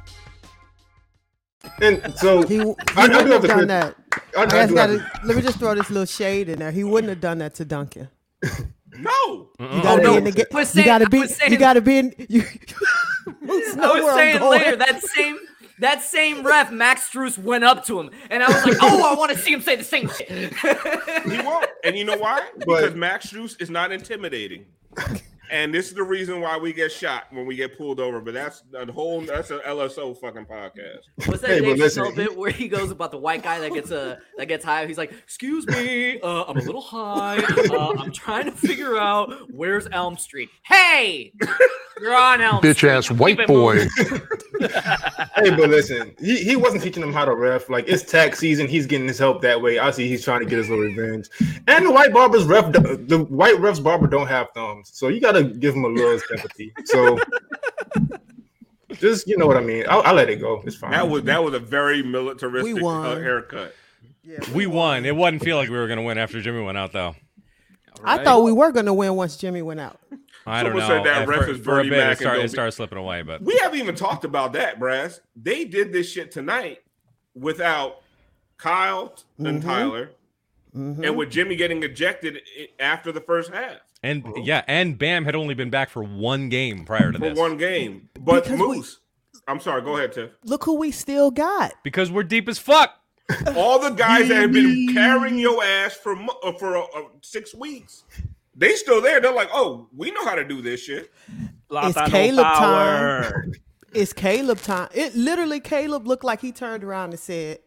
And 1.81 2.13
so 2.17 2.43
He, 2.47 2.57
he 2.57 2.61
I, 2.61 3.05
I 3.05 3.07
wouldn't 3.07 3.25
do 3.25 3.31
have 3.31 3.31
have 3.31 3.43
done 3.43 3.57
crit- 3.57 3.67
that. 3.69 3.95
I, 4.37 4.41
I 4.41 4.45
I 4.45 4.55
have 4.61 4.73
gotta, 4.73 4.97
to- 4.99 5.11
let 5.23 5.35
me 5.35 5.41
just 5.41 5.57
throw 5.59 5.73
this 5.75 5.89
little 5.89 6.05
shade 6.05 6.49
in 6.49 6.59
there. 6.59 6.71
He 6.71 6.83
wouldn't 6.83 7.09
have 7.09 7.21
done 7.21 7.39
that 7.39 7.55
to 7.55 7.65
Duncan. 7.65 8.09
No. 8.93 9.47
You 9.57 9.81
gotta 9.81 10.03
no, 10.03 10.11
be 10.11 10.17
in 10.17 10.23
the 10.25 10.31
game. 10.33 10.45
You 10.75 10.83
gotta 10.83 11.09
be. 11.09 11.23
you 11.47 11.57
gotta 11.57 11.79
be 11.81 11.97
in. 11.97 12.13
You. 12.27 12.43
I 13.27 14.01
was 14.01 14.15
saying 14.15 14.41
later 14.41 14.75
that 14.77 15.01
same 15.03 15.37
that 15.79 16.01
same 16.03 16.45
ref 16.45 16.71
Max 16.71 17.09
Strus 17.09 17.37
went 17.37 17.63
up 17.63 17.85
to 17.87 17.99
him, 17.99 18.11
and 18.29 18.43
I 18.43 18.47
was 18.47 18.65
like, 18.65 18.77
"Oh, 18.81 19.11
I 19.11 19.15
want 19.17 19.31
to 19.31 19.37
see 19.37 19.51
him 19.51 19.61
say 19.61 19.75
the 19.75 19.83
same 19.83 20.09
shit." 20.09 20.29
He 20.29 21.41
won't. 21.41 21.65
And 21.83 21.97
you 21.97 22.05
know 22.05 22.17
why? 22.17 22.47
But- 22.57 22.65
Because 22.81 22.95
Max 22.95 23.31
Strus 23.31 23.59
is 23.61 23.69
not 23.69 23.91
intimidating. 23.91 24.65
And 25.51 25.73
this 25.73 25.89
is 25.89 25.93
the 25.93 26.03
reason 26.03 26.39
why 26.39 26.57
we 26.57 26.71
get 26.71 26.93
shot 26.93 27.25
when 27.29 27.45
we 27.45 27.57
get 27.57 27.77
pulled 27.77 27.99
over. 27.99 28.21
But 28.21 28.33
that's 28.33 28.63
a 28.73 28.89
whole 28.89 29.19
that's 29.21 29.51
an 29.51 29.59
LSO 29.67 30.17
fucking 30.17 30.45
podcast. 30.45 31.01
What's 31.25 31.41
that 31.41 31.49
Hey, 31.49 31.59
but 31.59 31.65
Dave 31.65 31.77
listen, 31.77 32.15
bit 32.15 32.35
where 32.37 32.51
he 32.51 32.69
goes 32.69 32.89
about 32.89 33.11
the 33.11 33.17
white 33.17 33.43
guy 33.43 33.59
that 33.59 33.73
gets 33.73 33.91
a 33.91 34.19
that 34.37 34.47
gets 34.47 34.63
high? 34.63 34.87
He's 34.87 34.97
like, 34.97 35.11
"Excuse 35.11 35.67
me, 35.67 36.21
uh, 36.21 36.45
I'm 36.47 36.57
a 36.57 36.61
little 36.61 36.81
high. 36.81 37.37
Uh, 37.71 37.93
I'm 37.97 38.11
trying 38.11 38.45
to 38.45 38.51
figure 38.51 38.97
out 38.97 39.33
where's 39.51 39.87
Elm 39.91 40.17
Street. 40.17 40.49
Hey, 40.63 41.33
you're 42.01 42.15
on 42.15 42.41
Elm 42.41 42.61
Bitch 42.61 42.87
ass 42.87 43.11
white 43.11 43.45
boy. 43.45 43.87
hey, 45.35 45.49
but 45.49 45.69
listen, 45.69 46.15
he, 46.19 46.37
he 46.37 46.55
wasn't 46.55 46.83
teaching 46.83 47.01
them 47.01 47.13
how 47.13 47.25
to 47.25 47.35
ref. 47.35 47.69
Like 47.69 47.87
it's 47.87 48.03
tax 48.03 48.39
season, 48.39 48.67
he's 48.67 48.85
getting 48.85 49.07
his 49.07 49.19
help 49.19 49.41
that 49.41 49.61
way. 49.61 49.79
I 49.79 49.91
see 49.91 50.07
he's 50.07 50.23
trying 50.23 50.39
to 50.41 50.45
get 50.45 50.57
his 50.57 50.69
little 50.69 50.85
revenge. 50.85 51.29
And 51.67 51.85
the 51.85 51.91
white 51.91 52.13
barber's 52.13 52.45
ref, 52.45 52.71
the 52.71 53.25
white 53.29 53.59
ref's 53.59 53.79
barber 53.79 54.07
don't 54.07 54.27
have 54.27 54.47
thumbs, 54.53 54.91
so 54.93 55.07
you 55.07 55.19
got 55.19 55.33
to 55.49 55.53
give 55.59 55.75
him 55.75 55.83
a 55.85 55.87
little 55.89 56.19
sympathy. 56.19 56.73
So 56.85 57.17
just 58.93 59.27
you 59.27 59.37
know 59.37 59.47
what 59.47 59.57
I 59.57 59.61
mean. 59.61 59.85
I'll, 59.89 60.01
I'll 60.01 60.13
let 60.15 60.29
it 60.29 60.37
go. 60.37 60.61
It's 60.65 60.75
fine. 60.75 60.91
That 60.91 61.09
was 61.09 61.23
that 61.23 61.43
was 61.43 61.53
a 61.53 61.59
very 61.59 62.03
militaristic 62.03 62.73
We 62.75 62.79
uh, 62.81 62.83
won. 62.83 63.21
haircut. 63.21 63.75
We 64.53 64.67
won. 64.67 65.05
It 65.05 65.15
wouldn't 65.15 65.43
feel 65.43 65.57
like 65.57 65.69
we 65.69 65.75
were 65.77 65.87
going 65.87 65.97
to 65.97 66.03
win 66.03 66.17
after 66.17 66.39
Jimmy 66.41 66.61
went 66.63 66.77
out, 66.77 66.91
though. 66.93 67.15
I 68.03 68.23
thought 68.23 68.43
we 68.43 68.51
were 68.51 68.71
gonna 68.71 68.93
win 68.93 69.15
once 69.15 69.37
Jimmy 69.37 69.61
went 69.61 69.79
out. 69.79 69.99
I 70.47 70.63
don't 70.63 70.71
Someone 70.71 70.89
know. 70.89 71.03
said 71.03 71.05
that 71.05 71.23
Uh, 71.27 71.31
ref 71.31 71.43
for, 71.45 71.51
is 71.51 71.57
for 71.59 71.71
a 71.71 71.75
Bernie 71.83 71.89
bit, 71.91 71.97
Mac 71.97 72.13
it 72.13 72.19
started, 72.21 72.45
it 72.45 72.49
started 72.49 72.71
slipping 72.71 72.97
away, 72.97 73.21
but 73.21 73.43
We 73.43 73.55
haven't 73.61 73.77
even 73.77 73.93
talked 73.93 74.25
about 74.25 74.53
that, 74.53 74.79
Brass. 74.79 75.19
They 75.35 75.65
did 75.65 75.93
this 75.93 76.11
shit 76.11 76.31
tonight 76.31 76.79
without 77.35 77.97
Kyle 78.57 79.15
and 79.37 79.61
Mhm. 79.61 79.65
Tyler, 79.65 80.11
Mhm. 80.75 81.05
and 81.05 81.15
with 81.15 81.29
Jimmy 81.29 81.55
getting 81.55 81.83
ejected 81.83 82.39
after 82.79 83.11
the 83.11 83.21
first 83.21 83.53
half. 83.53 83.77
And 84.03 84.25
yeah, 84.43 84.63
and 84.67 84.97
Bam 84.97 85.25
had 85.25 85.35
only 85.35 85.53
been 85.53 85.69
back 85.69 85.89
for 85.89 86.03
one 86.03 86.49
game 86.49 86.85
prior 86.85 87.11
to 87.11 87.19
for 87.19 87.29
this. 87.29 87.37
one 87.37 87.57
game. 87.57 88.09
But 88.19 88.43
Because 88.45 88.59
we- 88.59 88.67
Moose, 88.77 88.99
I'm 89.47 89.59
sorry. 89.59 89.81
Go 89.83 89.97
ahead, 89.97 90.11
Tiff. 90.13 90.31
Look 90.43 90.63
who 90.63 90.75
we 90.75 90.91
still 90.91 91.29
got. 91.31 91.73
because 91.83 92.11
we're 92.11 92.23
deep 92.23 92.47
as 92.49 92.57
fuck. 92.57 92.97
All 93.55 93.79
the 93.79 93.91
guys 93.91 94.27
that 94.27 94.41
have 94.41 94.51
been 94.51 94.89
carrying 94.93 95.37
your 95.37 95.63
ass 95.63 95.93
for 95.95 96.15
uh, 96.43 96.51
for 96.53 96.77
uh, 96.77 96.81
uh, 96.95 97.03
six 97.21 97.53
weeks, 97.55 98.03
they 98.55 98.73
still 98.75 99.01
there. 99.01 99.21
They're 99.21 99.31
like, 99.33 99.49
oh, 99.53 99.87
we 99.95 100.11
know 100.11 100.25
how 100.25 100.35
to 100.35 100.43
do 100.43 100.61
this 100.61 100.81
shit. 100.83 101.11
It's 101.71 102.09
Caleb 102.11 102.43
power. 102.45 103.21
time. 103.31 103.53
It's 103.93 104.11
Caleb 104.13 104.59
time. 104.59 104.89
It 104.93 105.15
literally 105.15 105.59
Caleb 105.61 106.07
looked 106.07 106.23
like 106.25 106.41
he 106.41 106.51
turned 106.51 106.83
around 106.83 107.11
and 107.11 107.19
said, 107.19 107.59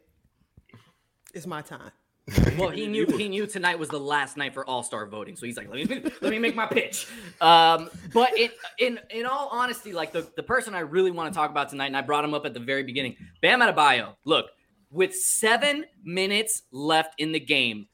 "It's 1.33 1.47
my 1.47 1.61
time." 1.61 1.91
Well, 2.57 2.69
he 2.69 2.87
knew 2.87 3.05
he 3.05 3.27
knew 3.27 3.45
tonight 3.45 3.77
was 3.77 3.89
the 3.89 3.99
last 3.99 4.37
night 4.37 4.53
for 4.53 4.65
All 4.65 4.81
Star 4.81 5.05
voting, 5.05 5.35
so 5.35 5.45
he's 5.45 5.57
like, 5.57 5.69
let 5.69 5.89
me 5.89 6.01
let 6.21 6.31
me 6.31 6.39
make 6.39 6.55
my 6.55 6.65
pitch. 6.65 7.07
Um, 7.41 7.89
but 8.13 8.35
in 8.37 8.49
in 8.79 8.99
in 9.11 9.25
all 9.25 9.49
honesty, 9.51 9.93
like 9.93 10.11
the 10.11 10.27
the 10.35 10.41
person 10.41 10.73
I 10.73 10.79
really 10.79 11.11
want 11.11 11.31
to 11.31 11.37
talk 11.37 11.51
about 11.51 11.69
tonight, 11.69 11.87
and 11.87 11.97
I 11.97 12.01
brought 12.01 12.23
him 12.23 12.33
up 12.33 12.45
at 12.45 12.53
the 12.53 12.59
very 12.59 12.83
beginning, 12.83 13.15
Bam 13.41 13.59
Adebayo. 13.59 14.15
Look, 14.23 14.47
with 14.89 15.13
seven 15.13 15.85
minutes 16.03 16.63
left 16.71 17.13
in 17.19 17.31
the 17.31 17.39
game, 17.39 17.87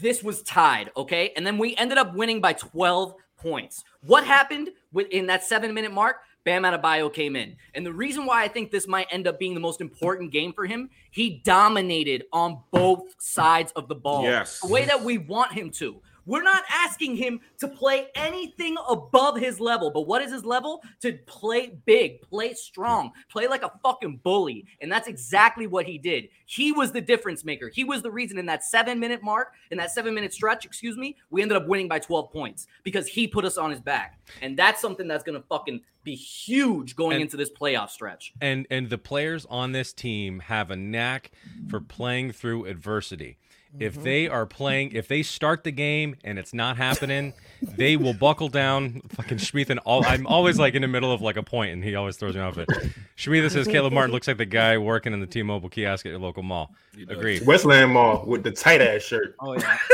this 0.00 0.22
was 0.22 0.42
tied, 0.44 0.90
okay, 0.96 1.32
and 1.36 1.46
then 1.46 1.58
we 1.58 1.76
ended 1.76 1.98
up 1.98 2.14
winning 2.14 2.40
by 2.40 2.54
twelve 2.54 3.14
points. 3.36 3.84
What 4.02 4.24
happened 4.24 4.70
within 4.92 5.26
that 5.26 5.44
seven 5.44 5.74
minute 5.74 5.92
mark? 5.92 6.16
Bam 6.44 6.62
Adebayo 6.62 7.12
came 7.12 7.36
in. 7.36 7.56
And 7.74 7.86
the 7.86 7.92
reason 7.92 8.26
why 8.26 8.42
I 8.42 8.48
think 8.48 8.70
this 8.70 8.88
might 8.88 9.06
end 9.10 9.26
up 9.26 9.38
being 9.38 9.54
the 9.54 9.60
most 9.60 9.80
important 9.80 10.32
game 10.32 10.52
for 10.52 10.66
him, 10.66 10.90
he 11.10 11.40
dominated 11.44 12.24
on 12.32 12.58
both 12.72 13.14
sides 13.18 13.72
of 13.72 13.88
the 13.88 13.94
ball. 13.94 14.24
Yes. 14.24 14.60
The 14.60 14.68
way 14.68 14.84
that 14.84 15.02
we 15.02 15.18
want 15.18 15.52
him 15.52 15.70
to. 15.72 16.00
We're 16.26 16.42
not 16.42 16.62
asking 16.70 17.16
him 17.16 17.40
to 17.58 17.68
play 17.68 18.08
anything 18.14 18.76
above 18.88 19.36
his 19.38 19.60
level, 19.60 19.90
but 19.90 20.02
what 20.02 20.22
is 20.22 20.32
his 20.32 20.44
level? 20.44 20.82
To 21.00 21.12
play 21.26 21.74
big, 21.84 22.22
play 22.22 22.54
strong, 22.54 23.12
play 23.30 23.48
like 23.48 23.62
a 23.62 23.72
fucking 23.82 24.20
bully. 24.22 24.66
And 24.80 24.90
that's 24.90 25.08
exactly 25.08 25.66
what 25.66 25.86
he 25.86 25.98
did. 25.98 26.28
He 26.46 26.70
was 26.72 26.92
the 26.92 27.00
difference 27.00 27.44
maker. 27.44 27.68
He 27.72 27.84
was 27.84 28.02
the 28.02 28.10
reason 28.10 28.38
in 28.38 28.46
that 28.46 28.62
seven 28.64 29.00
minute 29.00 29.22
mark, 29.22 29.52
in 29.70 29.78
that 29.78 29.90
seven 29.90 30.14
minute 30.14 30.32
stretch, 30.32 30.64
excuse 30.64 30.96
me, 30.96 31.16
we 31.30 31.42
ended 31.42 31.56
up 31.56 31.66
winning 31.66 31.88
by 31.88 31.98
12 31.98 32.30
points 32.32 32.66
because 32.82 33.06
he 33.06 33.26
put 33.26 33.44
us 33.44 33.56
on 33.56 33.70
his 33.70 33.80
back. 33.80 34.18
And 34.40 34.56
that's 34.56 34.80
something 34.80 35.08
that's 35.08 35.24
going 35.24 35.40
to 35.40 35.46
fucking 35.48 35.80
be 36.04 36.14
huge 36.14 36.96
going 36.96 37.14
And- 37.14 37.22
into 37.22 37.36
this 37.36 37.50
playoff 37.50 37.88
stretch. 37.90 38.32
and 38.40 38.66
and 38.70 38.90
the 38.90 38.98
players 38.98 39.46
on 39.48 39.70
this 39.72 39.92
team 39.92 40.40
have 40.40 40.70
a 40.70 40.76
knack 40.76 41.30
for 41.68 41.80
playing 41.80 42.32
through 42.32 42.64
adversity. 42.66 43.38
If 43.78 43.94
mm-hmm. 43.94 44.02
they 44.02 44.28
are 44.28 44.44
playing, 44.44 44.92
if 44.92 45.08
they 45.08 45.22
start 45.22 45.64
the 45.64 45.70
game 45.70 46.16
and 46.24 46.38
it's 46.38 46.52
not 46.52 46.76
happening, 46.76 47.32
they 47.62 47.96
will 47.96 48.12
buckle 48.12 48.48
down. 48.48 49.00
Fucking 49.08 49.38
Schmeathan, 49.38 49.78
all 49.84 50.04
I'm 50.04 50.26
always 50.26 50.58
like 50.58 50.74
in 50.74 50.82
the 50.82 50.88
middle 50.88 51.10
of 51.10 51.22
like 51.22 51.36
a 51.36 51.42
point, 51.42 51.72
and 51.72 51.82
he 51.82 51.94
always 51.94 52.16
throws 52.16 52.34
me 52.34 52.42
off 52.42 52.58
it. 52.58 52.68
Schmeathan 53.16 53.50
says 53.50 53.66
Caleb 53.66 53.92
Martin 53.94 54.12
looks 54.12 54.28
like 54.28 54.36
the 54.36 54.44
guy 54.44 54.76
working 54.76 55.12
in 55.12 55.20
the 55.20 55.26
T-Mobile 55.26 55.70
kiosk 55.70 56.04
at 56.04 56.10
your 56.10 56.18
local 56.18 56.42
mall. 56.42 56.74
Agreed. 57.08 57.46
Westland 57.46 57.92
Mall 57.92 58.24
with 58.26 58.42
the 58.42 58.50
tight 58.50 58.82
ass 58.82 59.02
shirt. 59.02 59.34
Oh 59.40 59.54
yeah. 59.54 59.78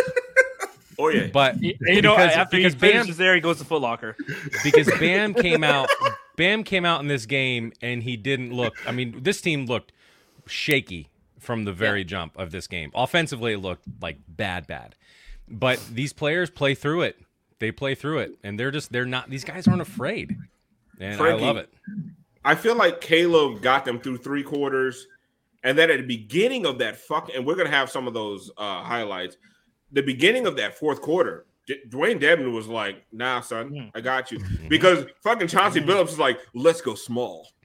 Oh 0.98 1.08
yeah. 1.08 1.28
But 1.32 1.62
You 1.62 2.02
know, 2.02 2.16
because, 2.16 2.32
after 2.32 2.56
because 2.56 2.72
he 2.72 2.78
Bam, 2.80 2.92
finishes 2.92 3.16
there, 3.16 3.34
he 3.34 3.40
goes 3.40 3.58
to 3.58 3.64
Foot 3.64 3.80
Locker. 3.80 4.16
because 4.64 4.88
Bam 4.98 5.32
came 5.32 5.62
out 5.62 5.88
Bam 6.36 6.64
came 6.64 6.84
out 6.84 7.00
in 7.00 7.06
this 7.06 7.24
game 7.24 7.72
and 7.80 8.02
he 8.02 8.16
didn't 8.16 8.52
look 8.52 8.74
I 8.86 8.92
mean 8.92 9.22
this 9.22 9.40
team 9.40 9.66
looked 9.66 9.92
shaky 10.46 11.08
from 11.38 11.64
the 11.64 11.72
very 11.72 12.04
jump 12.04 12.36
of 12.38 12.50
this 12.50 12.66
game. 12.66 12.90
Offensively 12.94 13.54
it 13.54 13.58
looked 13.58 13.84
like 14.00 14.18
bad 14.28 14.66
bad. 14.66 14.94
But 15.48 15.82
these 15.92 16.12
players 16.12 16.50
play 16.50 16.74
through 16.74 17.02
it. 17.02 17.18
They 17.58 17.72
play 17.72 17.94
through 17.94 18.18
it 18.18 18.38
and 18.42 18.58
they're 18.58 18.70
just 18.70 18.92
they're 18.92 19.06
not 19.06 19.30
these 19.30 19.44
guys 19.44 19.66
aren't 19.66 19.82
afraid. 19.82 20.36
And 21.00 21.16
Franky, 21.16 21.44
I 21.44 21.46
love 21.46 21.56
it. 21.56 21.72
I 22.44 22.54
feel 22.54 22.76
like 22.76 23.00
Caleb 23.00 23.62
got 23.62 23.84
them 23.84 24.00
through 24.00 24.18
three 24.18 24.42
quarters, 24.42 25.06
and 25.62 25.76
then 25.76 25.90
at 25.90 25.98
the 25.98 26.06
beginning 26.06 26.66
of 26.66 26.78
that 26.78 26.96
fuck, 26.96 27.30
and 27.34 27.46
we're 27.46 27.56
gonna 27.56 27.68
have 27.70 27.90
some 27.90 28.06
of 28.08 28.14
those 28.14 28.50
uh, 28.56 28.82
highlights. 28.82 29.36
The 29.92 30.02
beginning 30.02 30.46
of 30.46 30.56
that 30.56 30.78
fourth 30.78 31.00
quarter, 31.00 31.46
D- 31.66 31.80
Dewayne 31.88 32.20
Dedmon 32.20 32.52
was 32.52 32.66
like, 32.66 33.04
"Nah, 33.12 33.40
son, 33.40 33.70
mm-hmm. 33.70 33.88
I 33.94 34.00
got 34.00 34.32
you," 34.32 34.38
mm-hmm. 34.38 34.68
because 34.68 35.04
fucking 35.22 35.48
Chauncey 35.48 35.80
mm-hmm. 35.80 35.90
Billups 35.90 36.08
is 36.08 36.18
like, 36.18 36.38
"Let's 36.54 36.80
go 36.80 36.94
small." 36.94 37.48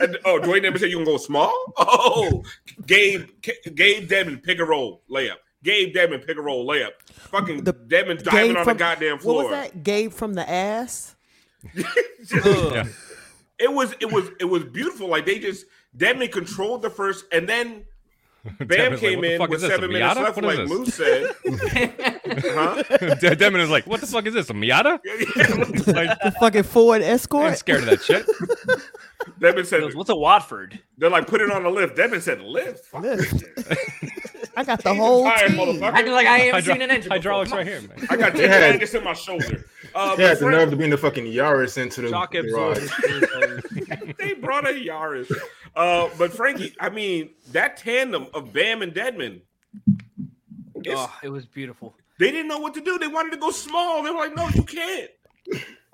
and, 0.00 0.18
oh, 0.24 0.38
Dewayne 0.40 0.62
Dedmon 0.64 0.78
said, 0.78 0.90
"You 0.90 0.96
can 0.96 1.04
go 1.04 1.16
small." 1.16 1.52
Oh, 1.78 2.42
Gabe, 2.86 3.28
Gabe 3.42 4.08
Dedmon 4.08 4.42
pick 4.42 4.58
and 4.58 4.68
roll 4.68 5.02
layup. 5.10 5.36
Gabe 5.64 5.94
Dedmon 5.94 6.20
pick 6.26 6.36
and 6.36 6.44
roll 6.44 6.66
layup. 6.66 6.92
Fucking 7.30 7.64
The- 7.64 7.72
Dedmon 7.74 8.22
diving 8.22 8.48
Gabe 8.50 8.56
on 8.58 8.64
from- 8.64 8.76
the 8.76 8.78
goddamn 8.78 9.12
What 9.16 9.22
floor. 9.22 9.42
was 9.44 9.52
that? 9.52 9.82
Gabe 9.82 10.12
from 10.12 10.34
the 10.34 10.48
ass. 10.48 11.14
Yeah. 11.74 12.84
it 13.58 13.72
was 13.72 13.94
it 14.00 14.12
was 14.12 14.28
it 14.40 14.44
was 14.44 14.64
beautiful. 14.64 15.08
Like 15.08 15.26
they 15.26 15.38
just 15.38 15.64
Demi 15.96 16.28
controlled 16.28 16.82
the 16.82 16.90
first, 16.90 17.24
and 17.32 17.48
then 17.48 17.84
Bam 18.58 18.68
Dedmon's 18.68 19.02
like, 19.02 19.10
came 19.10 19.18
"What 19.18 19.22
the 19.22 19.32
in 19.32 19.38
fuck 19.38 19.50
with 19.50 19.56
is 19.56 19.62
this, 19.62 19.70
a 19.70 19.74
seven 19.74 19.92
minutes 19.92 20.14
Miata? 20.18 20.22
left, 20.24 20.36
What 20.36 20.44
is 20.44 20.58
like 20.58 20.68
this?" 20.68 20.78
Moose 20.78 20.94
said. 20.94 21.34
huh? 23.28 23.34
Demon 23.34 23.60
is 23.60 23.70
like, 23.70 23.86
what 23.86 24.00
the 24.00 24.06
fuck 24.06 24.26
is 24.26 24.34
this? 24.34 24.50
A 24.50 24.52
Miata? 24.54 24.98
like, 25.94 26.18
The 26.20 26.34
fucking 26.40 26.62
Ford 26.64 27.02
I'm 27.02 27.08
Escort. 27.10 27.56
scared 27.58 27.80
of 27.84 27.86
that 27.90 28.02
shit. 28.02 28.26
Devin 29.40 29.64
said, 29.64 29.80
goes, 29.80 29.94
What's 29.94 30.10
a 30.10 30.16
Watford? 30.16 30.78
"They're 30.96 31.10
like 31.10 31.26
put 31.26 31.40
it 31.40 31.50
on 31.50 31.62
the 31.62 31.70
lift." 31.70 31.96
Devin 31.96 32.20
said, 32.20 32.40
"Lift." 32.40 32.84
Fuck 32.86 33.02
Lift. 33.02 33.44
I 34.56 34.64
got 34.64 34.82
the 34.82 34.94
whole 34.94 35.24
tired, 35.24 35.50
team. 35.50 35.58
motherfucker. 35.58 35.92
Acting 35.92 36.12
like 36.12 36.26
I 36.26 36.38
ain't 36.40 36.54
Hydro- 36.54 36.72
seen 36.74 36.82
an 36.82 36.90
engine. 36.90 37.10
hydraulics 37.12 37.50
Come 37.50 37.60
on. 37.60 37.66
right 37.66 37.72
here, 37.80 37.88
man. 37.88 38.06
I 38.10 38.16
got 38.16 38.32
ten 38.32 38.42
Yeah. 38.50 38.58
magnets 38.60 38.94
in 38.94 39.04
my 39.04 39.12
shoulder. 39.12 39.64
Uh, 39.94 40.16
They 40.16 40.24
had 40.24 40.38
the 40.38 40.44
nerve 40.46 40.54
Frank, 40.54 40.70
to 40.70 40.76
bring 40.76 40.90
the 40.90 40.96
fucking 40.98 41.24
Yaris 41.26 41.78
into 41.78 42.02
the 42.02 42.08
Shock 42.10 42.32
garage. 42.32 42.90
they 44.18 44.34
brought 44.34 44.66
a 44.66 44.72
Yaris. 44.72 45.30
Uh, 45.78 46.10
but 46.18 46.32
Franky, 46.32 46.74
I 46.80 46.90
mean, 46.90 47.30
that 47.52 47.76
tandem 47.76 48.26
of 48.34 48.52
Bam 48.52 48.82
and 48.82 48.92
Dedmon. 48.92 49.40
oh, 50.88 51.18
it 51.22 51.28
was 51.28 51.46
beautiful. 51.46 51.94
they 52.18 52.30
didn't 52.32 52.48
know 52.48 52.58
what 52.58 52.74
to 52.74 52.80
do. 52.80 52.98
They 52.98 53.06
wanted 53.06 53.30
to 53.30 53.36
go 53.38 53.50
small. 53.52 54.02
They 54.02 54.10
were 54.10 54.16
like, 54.16 54.34
"No, 54.34 54.48
you 54.48 54.64
can't." 54.64 55.10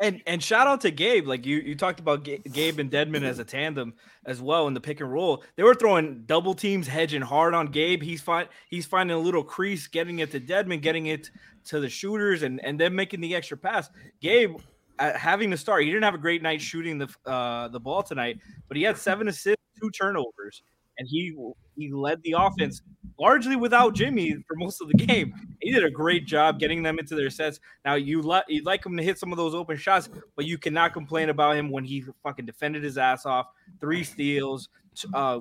And 0.01 0.23
and 0.27 0.43
shout 0.43 0.67
out 0.67 0.81
to 0.81 0.91
Gabe. 0.91 1.27
Like 1.29 1.45
you 1.47 1.59
you 1.59 1.75
talked 1.75 2.01
about 2.01 2.25
Ga- 2.25 2.39
Gabe 2.51 2.79
and 2.81 2.91
Dedmon 2.91 3.23
as 3.23 3.39
a 3.39 3.45
tandem 3.45 3.95
as 4.27 4.41
well 4.41 4.67
in 4.67 4.75
the 4.75 4.81
pick 4.81 5.01
and 5.01 5.13
roll. 5.13 5.45
They 5.57 5.63
were 5.63 5.75
throwing 5.75 6.25
double 6.27 6.55
teams, 6.55 6.89
hedging 6.89 7.23
hard 7.23 7.55
on 7.55 7.67
Gabe. 7.69 8.03
He's 8.03 8.21
find 8.23 8.49
he's 8.71 8.87
finding 8.87 9.17
a 9.17 9.21
little 9.21 9.45
crease, 9.45 9.87
getting 9.87 10.19
it 10.21 10.31
to 10.33 10.41
Dedmon, 10.41 10.81
getting 10.81 11.07
it 11.07 11.31
to 11.67 11.79
the 11.79 11.89
shooters, 11.91 12.43
and 12.43 12.59
and 12.65 12.81
then 12.81 12.95
making 12.95 13.21
the 13.21 13.35
extra 13.35 13.57
pass. 13.57 13.91
Gabe. 14.21 14.57
Uh, 14.97 15.13
having 15.19 15.51
to 15.51 15.57
start, 15.57 15.83
he 15.83 15.89
didn't 15.89 16.05
have 16.05 16.15
a 16.15 16.19
great 16.19 16.41
night 16.41 16.61
shooting 16.61 16.99
the 16.99 17.09
uh, 17.27 17.67
the 17.67 17.81
ball 17.81 18.01
tonight, 18.01 18.39
but 18.69 18.77
he 18.77 18.85
had 18.85 18.97
seven 18.97 19.27
assists, 19.27 19.54
two 19.81 19.91
turnovers, 19.91 20.63
and 20.99 21.09
he 21.09 21.37
he 21.77 21.93
led 21.93 22.23
the 22.23 22.35
offense 22.39 22.83
largely 23.19 23.57
without 23.57 23.95
Jimmy 23.95 24.37
for 24.47 24.57
most 24.57 24.81
of 24.81 24.89
the 24.89 24.95
game. 24.95 25.35
He 25.61 25.73
did 25.73 25.85
a 25.85 25.91
great 25.91 26.27
job 26.27 26.59
getting 26.59 26.83
them 26.83 26.99
into 26.99 27.15
their 27.15 27.31
sets. 27.31 27.61
Now 27.85 27.95
you 27.95 28.23
like 28.23 28.45
you'd 28.49 28.67
like 28.67 28.85
him 28.85 28.97
to 28.97 29.03
hit 29.03 29.19
some 29.19 29.33
of 29.33 29.39
those 29.39 29.55
open 29.55 29.77
shots, 29.77 30.09
but 30.37 30.45
you 30.45 30.59
cannot 30.59 30.93
complain 30.93 31.29
about 31.29 31.57
him 31.57 31.71
when 31.71 31.85
he 31.85 32.05
fucking 32.23 32.47
defended 32.47 32.83
his 32.83 32.99
ass 32.99 33.27
off. 33.27 33.49
Three 33.81 34.05
steals, 34.05 34.69
uh, 35.13 35.41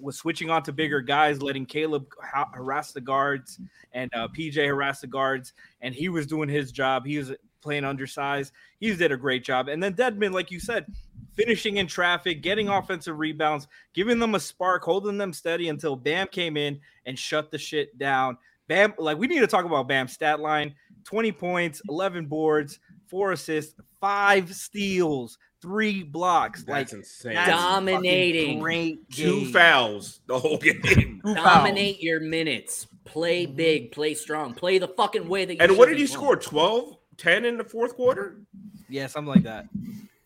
was 0.00 0.16
switching 0.16 0.50
on 0.50 0.62
to 0.64 0.72
bigger 0.72 1.00
guys, 1.00 1.42
letting 1.42 1.66
Caleb 1.66 2.06
ha- 2.22 2.50
harass 2.52 2.92
the 2.92 3.00
guards 3.00 3.60
and 3.92 4.10
uh, 4.14 4.28
PJ 4.28 4.66
harass 4.66 5.00
the 5.00 5.06
guards, 5.06 5.52
and 5.80 5.94
he 5.94 6.08
was 6.08 6.26
doing 6.26 6.48
his 6.48 6.72
job. 6.72 7.06
He 7.06 7.18
was 7.18 7.32
playing 7.62 7.84
undersized. 7.84 8.52
He 8.80 8.94
did 8.94 9.12
a 9.12 9.16
great 9.16 9.44
job. 9.44 9.68
And 9.68 9.82
then 9.82 9.94
Dedmon, 9.94 10.32
like 10.32 10.50
you 10.50 10.60
said, 10.60 10.86
finishing 11.34 11.76
in 11.76 11.86
traffic, 11.86 12.42
getting 12.42 12.68
offensive 12.68 13.18
rebounds, 13.18 13.68
giving 13.94 14.18
them 14.18 14.34
a 14.34 14.40
spark, 14.40 14.82
holding 14.82 15.18
them 15.18 15.32
steady 15.32 15.68
until 15.68 15.96
Bam 15.96 16.28
came 16.28 16.56
in 16.56 16.80
and 17.06 17.18
shut 17.18 17.50
the 17.50 17.58
shit 17.58 17.96
down. 17.98 18.36
Bam, 18.66 18.94
like 18.98 19.18
we 19.18 19.26
need 19.26 19.40
to 19.40 19.46
talk 19.46 19.64
about 19.64 19.88
Bam's 19.88 20.12
stat 20.12 20.40
line 20.40 20.74
20 21.04 21.32
points, 21.32 21.80
11 21.88 22.26
boards, 22.26 22.80
four 23.06 23.32
assists, 23.32 23.74
five 24.00 24.54
steals, 24.54 25.38
three 25.62 26.02
blocks. 26.02 26.64
That's 26.64 26.92
like 26.92 27.00
insane. 27.00 27.34
that's 27.34 27.50
Dominating. 27.50 28.46
fucking 28.46 28.60
Great 28.60 29.10
Two 29.10 29.46
fouls 29.46 30.20
the 30.26 30.38
whole 30.38 30.58
game. 30.58 30.82
Two 31.24 31.34
fouls. 31.34 31.36
Dominate 31.36 32.02
your 32.02 32.20
minutes. 32.20 32.86
Play 33.04 33.46
mm-hmm. 33.46 33.56
big. 33.56 33.92
Play 33.92 34.14
strong. 34.14 34.54
Play 34.54 34.78
the 34.78 34.88
fucking 34.88 35.28
way 35.28 35.44
that 35.44 35.54
you 35.54 35.60
And 35.60 35.76
what 35.78 35.88
did 35.88 35.96
be 35.96 36.02
he 36.02 36.06
score? 36.06 36.36
12, 36.36 36.97
10 37.18 37.44
in 37.44 37.58
the 37.58 37.64
fourth 37.64 37.94
quarter? 37.94 38.40
Yeah, 38.88 39.06
something 39.06 39.32
like 39.32 39.42
that. 39.44 39.66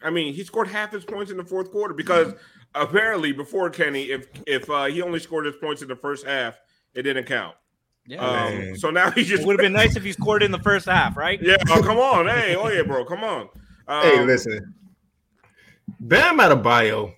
I 0.02 0.11
mean, 0.11 0.35
he 0.35 0.44
scored 0.44 0.68
half 0.68 0.92
his 0.92 1.05
points 1.05 1.31
in 1.31 1.37
the 1.37 1.44
fourth 1.44 1.70
quarter 1.70 1.94
because 1.94 2.35
apparently 2.74 3.33
before 3.33 3.70
Kenny, 3.70 4.05
if 4.05 4.26
if 4.46 4.68
uh, 4.70 4.85
he 4.85 5.02
only 5.02 5.18
scored 5.20 5.46
his 5.46 5.57
points 5.57 5.83
in 5.83 5.88
the 5.88 5.96
first 5.96 6.26
half, 6.26 6.59
it 6.94 7.02
didn't 7.02 7.24
count. 7.24 7.57
Yeah. 8.07 8.18
Um, 8.18 8.76
so 8.76 8.90
now 8.90 9.11
he 9.12 9.22
just 9.22 9.46
would 9.46 9.52
have 9.52 9.64
been 9.64 9.72
nice 9.72 9.94
if 9.96 10.02
he 10.02 10.12
scored 10.12 10.42
in 10.42 10.50
the 10.50 10.59
first 10.59 10.87
half, 10.87 11.16
right? 11.16 11.40
Yeah, 11.40 11.57
oh, 11.70 11.83
come 11.83 11.98
on, 11.98 12.26
hey, 12.26 12.57
oh 12.57 12.68
yeah, 12.68 12.83
bro, 12.83 13.05
come 13.05 13.22
on. 13.22 13.48
Um, 13.87 14.02
Hey, 14.02 14.24
listen. 14.24 14.74
Bam 16.00 16.38
Adebayo, 16.38 17.14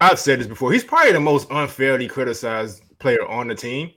I've 0.00 0.18
said 0.18 0.40
this 0.40 0.46
before. 0.46 0.72
He's 0.72 0.84
probably 0.84 1.12
the 1.12 1.20
most 1.20 1.46
unfairly 1.50 2.08
criticized 2.08 2.82
player 2.98 3.26
on 3.26 3.48
the 3.48 3.54
team. 3.54 3.90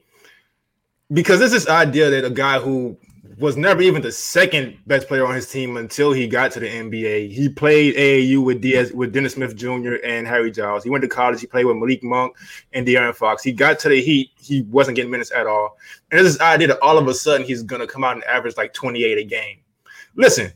because 1.12 1.38
there's 1.38 1.52
this 1.52 1.68
idea 1.68 2.10
that 2.10 2.24
a 2.24 2.30
guy 2.30 2.58
who 2.58 2.96
was 3.38 3.56
never 3.56 3.82
even 3.82 4.02
the 4.02 4.10
second 4.10 4.76
best 4.86 5.06
player 5.06 5.24
on 5.24 5.34
his 5.34 5.48
team 5.48 5.76
until 5.76 6.12
he 6.12 6.26
got 6.26 6.50
to 6.52 6.60
the 6.60 6.66
NBA. 6.66 7.32
He 7.32 7.48
played 7.48 7.94
AAU 7.94 8.44
with 8.44 8.94
with 8.94 9.12
Dennis 9.12 9.34
Smith 9.34 9.54
Jr. 9.54 9.94
and 10.04 10.26
Harry 10.26 10.50
Giles. 10.50 10.82
He 10.82 10.90
went 10.90 11.02
to 11.02 11.08
college. 11.08 11.40
He 11.40 11.46
played 11.46 11.66
with 11.66 11.76
Malik 11.76 12.02
Monk 12.02 12.36
and 12.72 12.86
De'Aaron 12.86 13.14
Fox. 13.14 13.42
He 13.42 13.52
got 13.52 13.78
to 13.80 13.88
the 13.88 14.00
Heat. 14.00 14.30
He 14.40 14.62
wasn't 14.62 14.96
getting 14.96 15.10
minutes 15.10 15.30
at 15.32 15.46
all. 15.46 15.76
And 16.10 16.26
this 16.26 16.40
idea 16.40 16.68
that 16.68 16.80
all 16.82 16.98
of 16.98 17.06
a 17.06 17.14
sudden 17.14 17.46
he's 17.46 17.62
gonna 17.62 17.86
come 17.86 18.02
out 18.02 18.16
and 18.16 18.24
average 18.24 18.56
like 18.56 18.74
28 18.74 19.18
a 19.18 19.24
game. 19.24 19.58
Listen, 20.16 20.52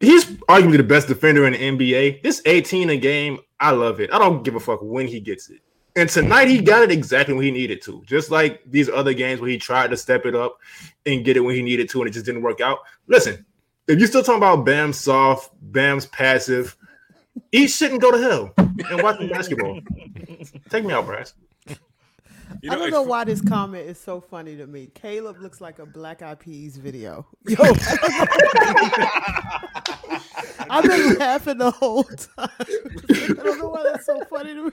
he's 0.00 0.24
arguably 0.24 0.78
the 0.78 0.82
best 0.82 1.06
defender 1.06 1.46
in 1.46 1.52
the 1.52 1.58
NBA. 1.58 2.22
This 2.22 2.40
18 2.46 2.90
a 2.90 2.96
game, 2.96 3.38
I 3.60 3.72
love 3.72 4.00
it. 4.00 4.12
I 4.12 4.18
don't 4.18 4.42
give 4.42 4.54
a 4.54 4.60
fuck 4.60 4.80
when 4.82 5.06
he 5.06 5.20
gets 5.20 5.50
it. 5.50 5.60
And 5.94 6.08
tonight 6.08 6.48
he 6.48 6.60
got 6.60 6.82
it 6.82 6.90
exactly 6.90 7.34
when 7.34 7.44
he 7.44 7.50
needed 7.50 7.82
to. 7.82 8.02
Just 8.06 8.30
like 8.30 8.62
these 8.66 8.88
other 8.88 9.12
games 9.12 9.40
where 9.40 9.50
he 9.50 9.58
tried 9.58 9.90
to 9.90 9.96
step 9.96 10.24
it 10.24 10.34
up 10.34 10.58
and 11.04 11.24
get 11.24 11.36
it 11.36 11.40
when 11.40 11.54
he 11.54 11.62
needed 11.62 11.90
to, 11.90 12.00
and 12.00 12.08
it 12.08 12.12
just 12.12 12.24
didn't 12.24 12.42
work 12.42 12.60
out. 12.60 12.78
Listen, 13.08 13.44
if 13.88 13.98
you're 13.98 14.08
still 14.08 14.22
talking 14.22 14.38
about 14.38 14.64
Bam 14.64 14.92
soft, 14.92 15.50
Bam's 15.60 16.06
passive, 16.06 16.76
eat 17.50 17.68
shit 17.68 17.92
and 17.92 18.00
go 18.00 18.10
to 18.10 18.18
hell 18.18 18.54
and 18.56 19.02
watch 19.02 19.18
some 19.18 19.28
basketball. 19.28 19.80
Take 20.70 20.84
me 20.84 20.92
out, 20.92 21.06
Brass. 21.06 21.34
You 22.60 22.70
I 22.70 22.76
don't 22.76 22.90
know 22.90 23.02
why 23.02 23.24
this 23.24 23.40
comment 23.40 23.88
is 23.88 23.98
so 23.98 24.20
funny 24.20 24.56
to 24.56 24.66
me. 24.66 24.90
Caleb 24.94 25.40
looks 25.40 25.60
like 25.60 25.78
a 25.78 25.86
Black 25.86 26.22
Eyed 26.22 26.38
Peas 26.38 26.76
video. 26.76 27.26
Yo, 27.46 27.56
I've 30.72 30.84
been 30.84 31.18
laughing 31.18 31.58
the 31.58 31.70
whole 31.70 32.04
time. 32.04 32.48
I 32.58 33.42
don't 33.44 33.58
know 33.58 33.68
why 33.68 33.82
that's 33.82 34.06
so 34.06 34.24
funny 34.24 34.54
to 34.54 34.64
me. 34.64 34.72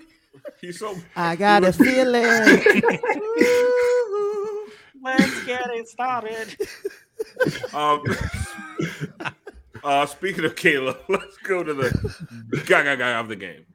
He's 0.61 0.79
so. 0.79 0.95
I 1.13 1.35
got 1.35 1.65
a 1.65 1.73
feeling. 1.73 2.23
Let's 5.03 5.43
get 5.45 5.69
it 5.71 5.89
started. 5.89 6.55
Um, 7.73 8.01
uh, 9.83 10.05
speaking 10.05 10.45
of 10.45 10.55
Caleb, 10.55 10.99
let's 11.07 11.37
go 11.37 11.63
to 11.63 11.73
the 11.73 12.63
guy, 12.67 12.83
guy, 12.83 12.95
guy 12.97 13.11
of 13.17 13.29
the 13.29 13.37
game. 13.37 13.65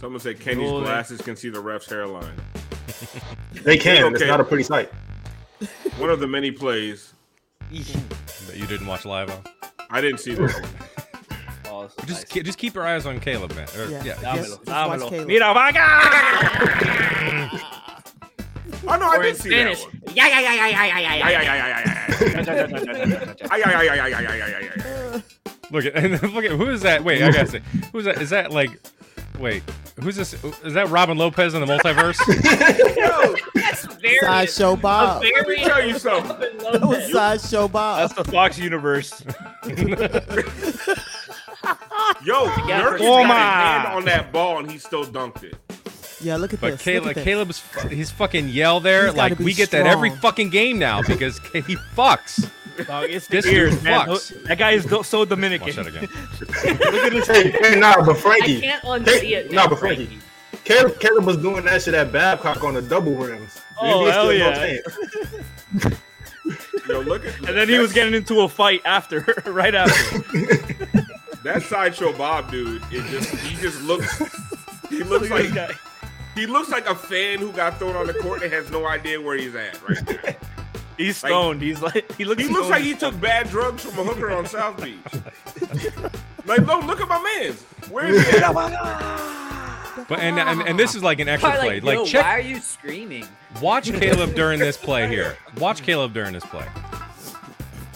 Someone 0.00 0.20
said 0.20 0.38
Kenny's 0.40 0.68
Cool. 0.68 0.82
glasses 0.82 1.20
can 1.20 1.36
see 1.36 1.48
the 1.48 1.60
ref's 1.60 1.88
hairline. 1.88 2.34
They 3.62 3.76
can. 3.78 4.14
It's 4.14 4.24
not 4.24 4.40
a 4.40 4.44
pretty 4.44 4.64
sight. 4.64 4.90
One 5.98 6.10
of 6.10 6.20
the 6.20 6.26
many 6.26 6.50
plays. 6.50 7.14
that 7.70 8.54
you 8.56 8.66
didn't 8.66 8.86
watch 8.86 9.04
live 9.04 9.30
on. 9.30 9.42
I 9.90 10.00
didn't 10.00 10.18
see 10.20 10.34
this. 10.34 10.54
Oh, 11.66 11.88
Just 12.06 12.28
ke- 12.28 12.42
just 12.44 12.58
keep 12.58 12.74
your 12.74 12.86
eyes 12.86 13.06
on 13.06 13.18
Caleb, 13.20 13.54
man. 13.56 13.66
Or- 13.78 13.88
Yeah. 13.88 14.02
yeah. 14.04 14.14
Yes, 14.22 14.22
Dámelo, 14.22 14.64
just 14.64 14.66
watch 14.66 15.00
dámelo. 15.00 15.08
Caleb. 15.10 15.28
Mira, 15.28 15.54
vaga! 15.54 15.80
Oh 18.86 18.96
no, 18.96 19.06
I 19.10 19.16
Or 19.16 19.22
did 19.22 19.30
in 19.30 19.40
see 19.40 19.48
Spanish. 19.50 19.80
that 19.82 19.92
one. 19.94 20.02
Yeah, 20.14 20.26
yeah, 20.28 20.40
yeah, 20.40 20.54
yeah, 20.54 20.68
yeah, 20.68 20.86
yeah, 20.86 20.98
yeah, 20.98 21.08
Ay, 21.24 21.30
yeah. 21.30 21.38
ay, 21.38 21.46
ay, 21.48 21.48
ay, 21.48 21.50
ay, 21.50 21.72
ay, 21.72 21.72
ay. 21.74 21.94
Ay, 23.50 23.62
ay, 23.64 23.74
ay, 23.74 23.88
ay, 23.88 23.98
ay, 23.98 24.12
ay, 24.12 24.26
ay, 24.26 24.40
ay, 24.42 24.54
ay, 24.54 24.68
ay. 24.76 24.83
Look 25.74 25.84
at 25.86 25.96
and 25.96 26.12
look 26.34 26.44
at 26.44 26.52
who 26.52 26.70
is 26.70 26.82
that? 26.82 27.02
Wait, 27.02 27.20
I 27.22 27.32
gotta 27.32 27.48
say, 27.48 27.60
who's 27.92 28.04
that? 28.04 28.22
Is 28.22 28.30
that 28.30 28.52
like? 28.52 28.70
Wait, 29.40 29.64
who's 30.00 30.14
this? 30.14 30.32
Is 30.64 30.74
that 30.74 30.88
Robin 30.90 31.18
Lopez 31.18 31.54
in 31.54 31.60
the 31.60 31.66
multiverse? 31.66 32.16
Yo, 32.96 33.34
That's 33.60 33.84
very 33.96 34.20
Sideshow 34.20 34.76
Bob. 34.76 35.24
Let 35.24 35.48
me 35.48 35.56
tell 35.56 35.84
you 35.84 35.98
something. 35.98 36.56
That 36.58 36.80
was 36.84 37.10
Sideshow 37.10 37.66
Bob. 37.66 37.98
That's 37.98 38.14
the 38.14 38.30
Fox 38.30 38.56
universe. 38.58 39.24
Yo, 42.24 42.44
got 42.46 42.58
Nurkic 42.58 42.64
it. 42.64 42.68
got 42.68 42.92
his 42.92 43.00
Toma. 43.00 43.34
hand 43.34 43.88
on 43.88 44.04
that 44.04 44.32
ball 44.32 44.58
and 44.58 44.70
he 44.70 44.78
still 44.78 45.04
dunked 45.04 45.42
it. 45.42 45.56
Yeah, 46.20 46.36
look 46.36 46.52
at 46.54 46.60
But 46.60 46.72
this. 46.72 46.82
Caleb, 46.82 47.04
look 47.08 47.16
at. 47.16 47.24
Caleb's 47.24 47.60
his 47.88 48.10
fucking 48.10 48.48
yell 48.48 48.80
there, 48.80 49.06
He's 49.08 49.16
like 49.16 49.36
be 49.38 49.44
we 49.44 49.52
get 49.54 49.70
that 49.72 49.86
every 49.86 50.10
fucking 50.10 50.50
game 50.50 50.78
now 50.78 51.02
because 51.02 51.38
he 51.52 51.76
fucks. 51.96 52.48
Dog, 52.86 53.10
it's 53.10 53.26
the 53.26 53.36
This 53.36 53.46
ears, 53.46 53.82
man. 53.82 54.06
fucks. 54.08 54.42
That 54.44 54.58
guy 54.58 54.72
is 54.72 54.84
do- 54.84 55.02
so 55.02 55.24
Dominican. 55.24 55.66
Watch 55.66 55.76
that 55.76 55.86
again. 55.86 56.08
Look 56.92 57.04
at 57.04 57.12
his 57.12 57.26
Hey, 57.26 57.50
hey, 57.50 57.78
nah, 57.78 58.04
but 58.04 58.16
Frankie. 58.16 58.56
I 58.56 58.60
Frankie. 58.60 58.60
can't 58.60 58.82
unsee 58.84 59.30
it. 59.32 59.52
Nah, 59.52 59.68
but 59.68 59.78
Frankie. 59.78 60.06
Frankie. 60.06 60.20
Caleb, 60.64 60.98
Caleb 61.00 61.24
was 61.26 61.36
doing 61.36 61.64
that 61.66 61.82
shit 61.82 61.94
at 61.94 62.10
Babcock 62.12 62.64
on 62.64 62.74
the 62.74 62.82
double 62.82 63.14
rims. 63.16 63.60
Oh, 63.80 64.04
He 64.06 64.10
hell 64.10 64.32
yeah. 64.32 64.78
Yo, 66.88 67.00
look 67.00 67.24
at 67.24 67.34
And 67.38 67.56
then 67.56 67.68
he 67.68 67.78
was 67.78 67.92
getting 67.92 68.14
into 68.14 68.40
a 68.42 68.48
fight 68.48 68.82
after, 68.84 69.20
right 69.46 69.74
after. 69.74 70.18
that 71.42 71.62
sideshow 71.62 72.12
Bob 72.16 72.50
dude. 72.50 72.82
It 72.90 73.04
just 73.10 73.34
he 73.36 73.56
just 73.56 73.82
looks 73.82 74.18
he 74.90 75.02
looks 75.02 75.28
Look 75.30 75.54
like 75.54 75.70
he 76.34 76.46
looks 76.46 76.68
like 76.68 76.86
a 76.88 76.94
fan 76.94 77.38
who 77.38 77.50
got 77.52 77.78
thrown 77.78 77.96
on 77.96 78.06
the 78.06 78.14
court 78.14 78.42
and 78.42 78.52
has 78.52 78.70
no 78.70 78.86
idea 78.86 79.20
where 79.20 79.36
he's 79.36 79.54
at 79.54 79.80
right 79.88 80.06
now. 80.24 80.34
He's 80.96 81.16
stoned. 81.16 81.60
He's 81.62 81.80
like 81.82 82.12
he 82.16 82.24
looks. 82.24 82.42
He 82.42 82.48
looks 82.48 82.66
stoned. 82.66 82.70
like 82.70 82.82
he 82.82 82.94
took 82.94 83.20
bad 83.20 83.48
drugs 83.48 83.84
from 83.84 83.98
a 83.98 84.04
hooker 84.04 84.30
on 84.30 84.46
South 84.46 84.82
Beach. 84.82 84.98
like, 86.46 86.66
no, 86.66 86.78
look 86.80 87.00
at 87.00 87.08
my 87.08 87.20
man's. 87.40 87.62
Where 87.90 88.06
is 88.06 88.26
he 88.28 88.38
at? 88.38 89.30
But 90.08 90.18
and, 90.18 90.38
and 90.38 90.60
and 90.62 90.78
this 90.78 90.94
is 90.96 91.02
like 91.04 91.20
an 91.20 91.28
extra 91.28 91.50
Probably 91.52 91.80
play. 91.80 91.96
like, 91.96 91.98
Like 91.98 91.98
yo, 91.98 92.04
check, 92.04 92.24
why 92.24 92.30
are 92.32 92.40
you 92.40 92.58
screaming? 92.58 93.26
watch 93.62 93.90
Caleb 94.00 94.34
during 94.34 94.58
this 94.58 94.76
play 94.76 95.08
here. 95.08 95.38
Watch 95.58 95.82
Caleb 95.82 96.12
during 96.12 96.32
this 96.34 96.44
play. 96.44 96.66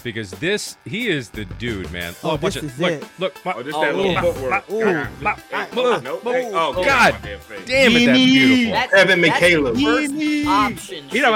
Because 0.01 0.31
this, 0.31 0.77
he 0.85 1.09
is 1.09 1.29
the 1.29 1.43
dude, 1.43 1.91
man. 1.91 2.15
Oh, 2.23 2.29
watch 2.29 2.41
this 2.41 2.55
it. 2.55 2.63
is 2.63 2.79
look, 2.79 2.91
it. 2.93 3.03
look, 3.19 3.35
Oh, 3.45 3.61
just 3.61 3.75
Oh, 3.77 3.81
that 3.81 3.95
little 3.95 4.11
yeah. 4.13 4.21
footwork. 4.21 4.71
Ooh. 4.71 4.79
Hey, 4.79 5.67
Look. 5.75 6.03
nope. 6.03 6.23
Hey, 6.23 6.49
oh, 6.53 6.73
oh, 6.77 6.83
God. 6.85 6.85
God. 6.85 7.39
Damn 7.65 7.91
it, 7.97 8.05
that's 8.05 8.17
beautiful. 8.17 8.71
That's, 8.73 8.93
Evan 8.93 9.21
that's 9.21 9.39
McCaleb. 9.43 9.73
the 9.75 9.83
first 9.83 10.47
option. 10.47 11.09
Mira, 11.11 11.31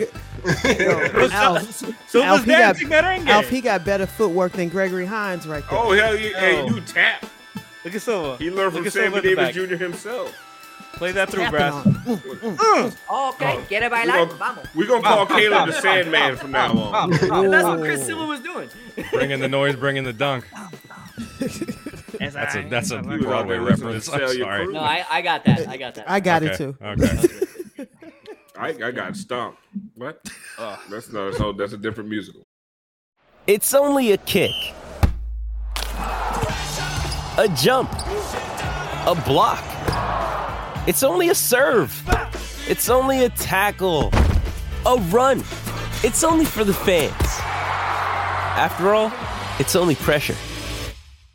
shit. 0.00 0.14
Merengue. 0.42 1.30
Alf, 1.32 1.72
So 2.08 2.22
Alf, 2.22 2.40
was 2.46 2.78
he 2.78 2.84
got. 2.86 3.28
Alf, 3.28 3.48
he 3.48 3.60
got 3.60 3.84
better 3.84 4.06
footwork 4.06 4.52
than 4.52 4.68
Gregory 4.68 5.06
Hines 5.06 5.46
right 5.46 5.64
there. 5.68 5.78
Oh, 5.78 5.92
hell 5.92 6.16
yeah. 6.16 6.38
Hey, 6.38 6.56
Yo. 6.58 6.66
you 6.74 6.80
tap. 6.82 7.24
Look 7.84 7.94
at 7.94 8.02
Silva. 8.02 8.36
He 8.36 8.50
learned 8.50 8.72
from 8.72 8.84
Look 8.84 8.86
at 8.88 8.92
Silva 8.92 9.16
Sammy 9.16 9.30
in 9.30 9.36
Davis 9.36 9.56
back. 9.56 9.68
Jr. 9.70 9.76
himself. 9.76 10.48
Play 10.94 11.10
that 11.12 11.30
through, 11.30 11.44
Tapping 11.44 11.58
Brass. 11.58 11.86
on 11.86 11.94
him. 11.94 12.92
Okay, 13.10 13.58
quiere 13.66 13.80
We're 13.82 13.90
bailar? 13.90 14.26
gonna, 14.26 14.34
Vamos. 14.34 14.66
we 14.74 14.86
gonna 14.86 15.02
call 15.02 15.26
Caleb 15.26 15.66
the 15.68 15.72
Sandman 15.80 16.36
from 16.36 16.50
now 16.52 16.76
on. 16.78 17.10
That's 17.10 17.64
what 17.64 17.80
Chris 17.80 18.04
Silva 18.06 18.26
was 18.26 18.40
doing. 18.40 18.68
Bringing 19.10 19.40
the 19.40 19.48
noise, 19.48 19.74
bringing 19.74 20.04
the 20.04 20.12
dunk. 20.12 20.44
That's 22.20 22.54
a 22.54 22.66
that's 22.68 22.90
a 22.92 23.00
He 23.00 23.06
was 23.08 23.16
out 23.16 23.46
Broadway 23.46 23.54
there 23.56 23.62
listening 23.64 24.00
to 24.00 24.10
reference. 24.10 24.10
I'm 24.10 24.38
sorry. 24.38 24.66
No, 24.72 24.80
I, 24.80 25.04
I 25.10 25.22
got 25.22 25.44
that. 25.44 25.66
I 25.68 25.76
got 25.76 25.94
that. 25.96 26.10
I 26.10 26.20
got 26.20 26.42
Okay, 26.42 26.52
it 26.52 26.56
too. 26.56 26.76
Okay. 26.80 27.28
I, 28.58 28.68
I 28.84 28.90
got 28.90 29.16
stomped. 29.16 29.60
What? 29.94 30.20
Oh, 30.58 30.80
that's 30.90 31.10
no, 31.12 31.30
so 31.32 31.52
that's 31.52 31.72
a 31.72 31.76
different 31.76 32.10
musical. 32.10 32.42
It's 33.46 33.74
only 33.74 34.12
a 34.12 34.18
kick, 34.18 34.52
a 35.96 37.48
jump, 37.56 37.90
a 39.06 39.20
block. 39.26 39.64
It's 40.86 41.02
only 41.02 41.28
a 41.30 41.34
serve. 41.34 41.92
It's 42.68 42.88
only 42.88 43.24
a 43.24 43.28
tackle, 43.30 44.10
a 44.86 44.96
run. 45.10 45.38
It's 46.04 46.22
only 46.22 46.44
for 46.44 46.64
the 46.64 46.74
fans. 46.74 47.12
After 48.54 48.94
all, 48.94 49.12
it's 49.58 49.74
only 49.74 49.94
pressure. 49.94 50.36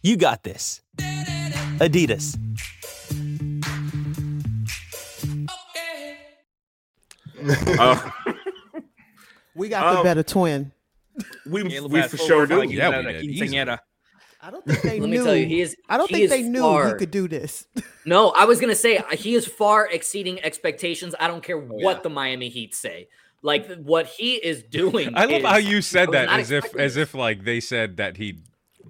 You 0.03 0.17
got 0.17 0.43
this. 0.43 0.81
Adidas. 1.79 2.37
Uh, 7.79 8.11
We 9.55 9.69
got 9.69 9.91
the 9.93 9.97
Um, 9.99 10.03
better 10.03 10.23
twin. 10.23 10.71
we 11.47 11.63
Caleb 11.67 11.91
we 11.91 12.01
for 12.03 12.17
sure 12.17 12.39
work 12.39 12.49
do. 12.49 12.59
like 12.59 12.69
Yeah, 12.71 12.89
we 13.01 13.49
did. 13.49 13.69
I 14.39 14.51
don't 14.51 14.63
think 14.65 14.81
they 14.83 14.99
Let 14.99 15.09
knew. 15.09 15.17
me 15.19 15.25
tell 15.25 15.35
you, 15.35 15.45
he 15.47 15.61
is. 15.61 15.75
I 15.89 15.97
don't 15.97 16.07
he 16.09 16.13
think 16.13 16.23
is 16.25 16.29
they 16.29 16.43
knew 16.43 16.59
far, 16.61 16.89
he 16.89 16.93
could 16.93 17.09
do 17.11 17.27
this. 17.27 17.65
No, 18.05 18.29
I 18.29 18.45
was 18.45 18.59
gonna 18.61 18.75
say 18.75 18.97
uh, 18.97 19.03
he 19.11 19.33
is 19.33 19.47
far 19.47 19.87
exceeding 19.91 20.39
expectations. 20.43 21.15
I 21.19 21.27
don't 21.27 21.43
care 21.43 21.57
Oh, 21.57 21.61
what 21.61 22.03
the 22.03 22.09
Miami 22.09 22.49
Heat 22.49 22.75
say. 22.75 23.07
Like 23.41 23.67
what 23.79 24.05
he 24.05 24.35
is 24.35 24.61
doing. 24.63 25.13
I 25.15 25.25
love 25.25 25.31
is- 25.41 25.45
how 25.45 25.57
you 25.57 25.81
said 25.81 26.11
that 26.11 26.29
as 26.29 26.51
if 26.51 26.75
as 26.75 26.97
if 26.97 27.15
like 27.15 27.43
they 27.45 27.59
said 27.59 27.97
that 27.97 28.17
he 28.17 28.37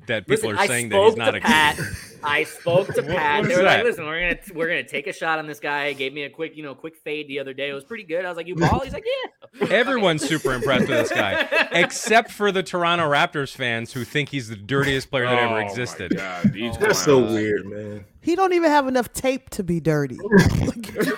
that 0.08 0.28
people 0.28 0.50
Listen, 0.50 0.64
are 0.64 0.68
saying 0.68 0.90
that 0.90 1.04
he's 1.04 1.16
not 1.16 1.36
a 1.36 1.40
Pat. 1.42 1.80
I 2.24 2.44
spoke 2.46 2.94
to 2.96 3.04
Pat. 3.04 3.42
what 3.42 3.48
they 3.48 3.54
is 3.54 3.60
were 3.60 3.64
like, 3.66 3.84
"Listen, 3.84 4.06
we're 4.06 4.20
gonna 4.30 4.40
we're 4.56 4.68
gonna 4.68 4.84
take 4.88 5.08
a 5.08 5.14
shot 5.14 5.38
on 5.40 5.48
this 5.48 5.60
guy." 5.60 5.94
Gave 5.94 6.14
me 6.14 6.24
a 6.24 6.30
quick, 6.30 6.56
you 6.58 6.64
know, 6.64 6.74
quick 6.74 6.96
fade 6.98 7.28
the 7.28 7.40
other 7.40 7.54
day. 7.54 7.70
It 7.70 7.74
was 7.74 7.84
pretty 7.84 8.04
good. 8.04 8.26
I 8.26 8.30
was 8.30 8.38
like, 8.38 8.48
"You 8.48 8.56
ball?" 8.56 8.80
He's 8.80 8.94
like, 8.94 9.06
"Yeah." 9.06 9.68
Everyone's 9.70 10.28
super 10.28 10.54
impressed 10.54 10.88
with 10.88 11.10
this 11.10 11.10
guy, 11.12 11.48
except 11.72 12.32
for 12.32 12.52
the 12.52 12.64
Toronto 12.64 13.10
Raptors 13.10 13.56
fans 13.56 13.94
who 13.94 14.04
think 14.04 14.30
he's 14.30 14.50
the 14.50 14.56
dirtiest 14.56 15.10
player 15.12 15.26
that 15.26 15.36
Oh, 15.38 15.44
ever 15.46 15.52
my 15.54 15.64
existed. 15.64 16.16
God, 16.18 16.54
these 16.54 16.78
That's 16.78 17.02
so 17.02 17.20
weird, 17.20 17.66
man. 17.68 18.06
He 18.22 18.36
don't 18.36 18.54
even 18.54 18.70
have 18.72 18.88
enough 18.88 19.14
tape 19.14 19.50
to 19.52 19.64
be 19.64 19.80
dirty. 19.80 20.18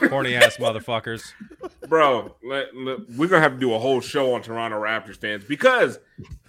Horny 0.09 0.35
ass 0.35 0.57
motherfuckers. 0.57 1.23
Bro. 1.89 2.35
Let, 2.43 2.75
let- 2.75 3.09
we're 3.11 3.27
gonna 3.27 3.41
have 3.41 3.53
to 3.53 3.59
do 3.59 3.73
a 3.73 3.79
whole 3.79 3.99
show 4.01 4.33
on 4.33 4.41
Toronto 4.41 4.81
Raptors 4.81 5.17
fans 5.17 5.43
because 5.43 5.99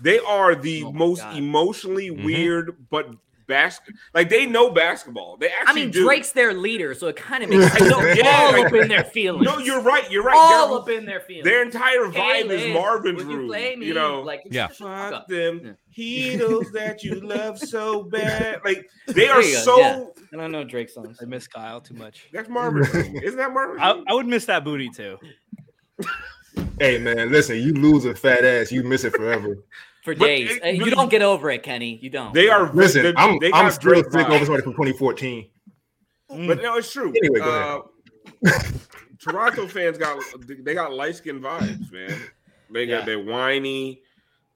they 0.00 0.18
are 0.20 0.54
the 0.54 0.84
Oh 0.84 0.92
most 0.92 1.20
God. 1.22 1.36
emotionally 1.36 2.10
Mhm. 2.10 2.24
weird, 2.24 2.76
but 2.90 3.08
bas- 3.50 3.80
like 4.14 4.30
they 4.30 4.46
know 4.46 4.70
basketball. 4.70 5.36
They 5.36 5.48
actually. 5.48 5.82
I 5.82 5.84
mean, 5.84 5.90
do. 5.90 6.04
Drake's 6.04 6.32
their 6.32 6.54
leader, 6.54 6.94
so 6.94 7.08
it 7.08 7.16
kind 7.16 7.44
of 7.44 7.50
makes 7.50 7.70
sense. 7.72 7.90
They're 7.96 8.16
Yeah, 8.16 8.36
all 8.46 8.52
like- 8.52 8.66
up 8.68 8.72
in 8.72 8.88
their 8.88 9.04
feelings. 9.04 9.44
No, 9.44 9.58
you're 9.58 9.82
right. 9.82 10.10
You're 10.10 10.22
right. 10.22 10.34
all 10.36 10.68
Their- 10.68 10.78
up 10.78 10.88
in 10.88 11.04
their 11.04 11.20
feelings. 11.20 11.44
Their 11.44 11.62
entire 11.62 12.06
vibe 12.06 12.12
Hey, 12.14 12.40
is 12.40 12.46
Liz, 12.48 12.72
Marvin's 12.74 13.24
would 13.24 13.28
you 13.32 13.46
play 13.46 13.76
me? 13.76 13.86
You 13.86 13.94
know, 13.94 14.22
like 14.22 14.40
Yeah. 14.50 14.68
shut 14.68 14.78
the 14.78 14.84
fuck 14.84 14.96
fuck 15.10 15.12
up. 15.12 15.28
them. 15.28 15.60
Yeah. 15.62 15.72
He 15.92 16.36
knows 16.36 16.70
that 16.72 17.02
you 17.02 17.16
love 17.20 17.58
so 17.58 18.04
bad. 18.04 18.60
Like 18.64 18.88
they 19.08 19.28
are 19.28 19.42
so. 19.42 19.78
yeah. 19.80 20.04
I 20.32 20.36
don't 20.36 20.52
know 20.52 20.64
Drake 20.64 20.88
songs. 20.88 21.18
I 21.20 21.24
miss 21.26 21.46
Kyle 21.48 21.80
too 21.80 21.94
much. 21.94 22.28
That's 22.32 22.48
Marvin. 22.48 23.16
Isn't 23.22 23.36
that 23.38 23.52
Marvin's 23.52 23.80
I. 23.82 24.00
I 24.06 24.14
would 24.14 24.26
miss 24.26 24.44
that 24.46 24.64
booty 24.64 24.88
too. 24.88 25.18
Hey 26.78 26.98
man, 26.98 27.30
listen, 27.30 27.56
you 27.56 27.72
lose 27.74 28.04
a 28.06 28.14
fat 28.14 28.44
ass, 28.44 28.72
you 28.72 28.82
miss 28.82 29.04
it 29.04 29.14
forever. 29.14 29.58
For 30.14 30.18
But 30.18 30.24
days. 30.26 30.50
it- 30.56 30.64
Uh, 30.64 30.68
you 30.68 30.90
don't 30.90 31.08
get 31.10 31.22
over 31.22 31.50
it, 31.50 31.62
Kenny. 31.62 31.98
You 32.02 32.10
don't. 32.10 32.34
They 32.34 32.48
are. 32.48 32.72
Listen, 32.72 33.02
they, 33.02 33.14
I'm 33.16 33.38
they 33.38 33.52
I'm 33.52 33.70
still 33.70 34.02
sick 34.02 34.28
over 34.28 34.44
somebody 34.44 34.62
from 34.62 34.72
2014. 34.72 35.48
But 36.28 36.62
no, 36.62 36.76
it's 36.76 36.92
true. 36.92 37.12
Anyway, 37.16 37.38
go 37.40 37.90
uh, 38.46 38.60
Toronto 39.20 39.66
fans 39.66 39.98
got 39.98 40.22
they 40.46 40.74
got 40.74 40.92
light 40.92 41.16
skin 41.16 41.40
vibes, 41.40 41.90
man. 41.92 42.16
They 42.72 42.86
got 42.86 43.00
Yeah. 43.00 43.04
they're 43.04 43.18
whiny. 43.24 44.02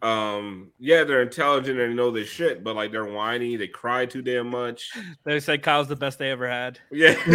Um, 0.03 0.71
yeah, 0.79 1.05
they're 1.05 1.23
intelligent 1.23 1.79
and 1.81 1.91
they 1.93 1.95
know 1.95 2.11
their 2.11 2.25
shit, 2.27 2.63
but 2.63 2.77
like 2.77 2.93
they're 2.93 3.07
whiny. 3.07 3.57
They 3.57 3.69
cry 3.69 4.05
too 4.07 4.23
damn 4.23 4.49
much. 4.51 4.91
They 5.25 5.41
said 5.41 5.63
Kyle's 5.63 5.89
the 5.89 5.97
best 5.97 6.19
they 6.19 6.31
ever 6.31 6.49
had. 6.49 6.79
Yeah, 6.93 7.15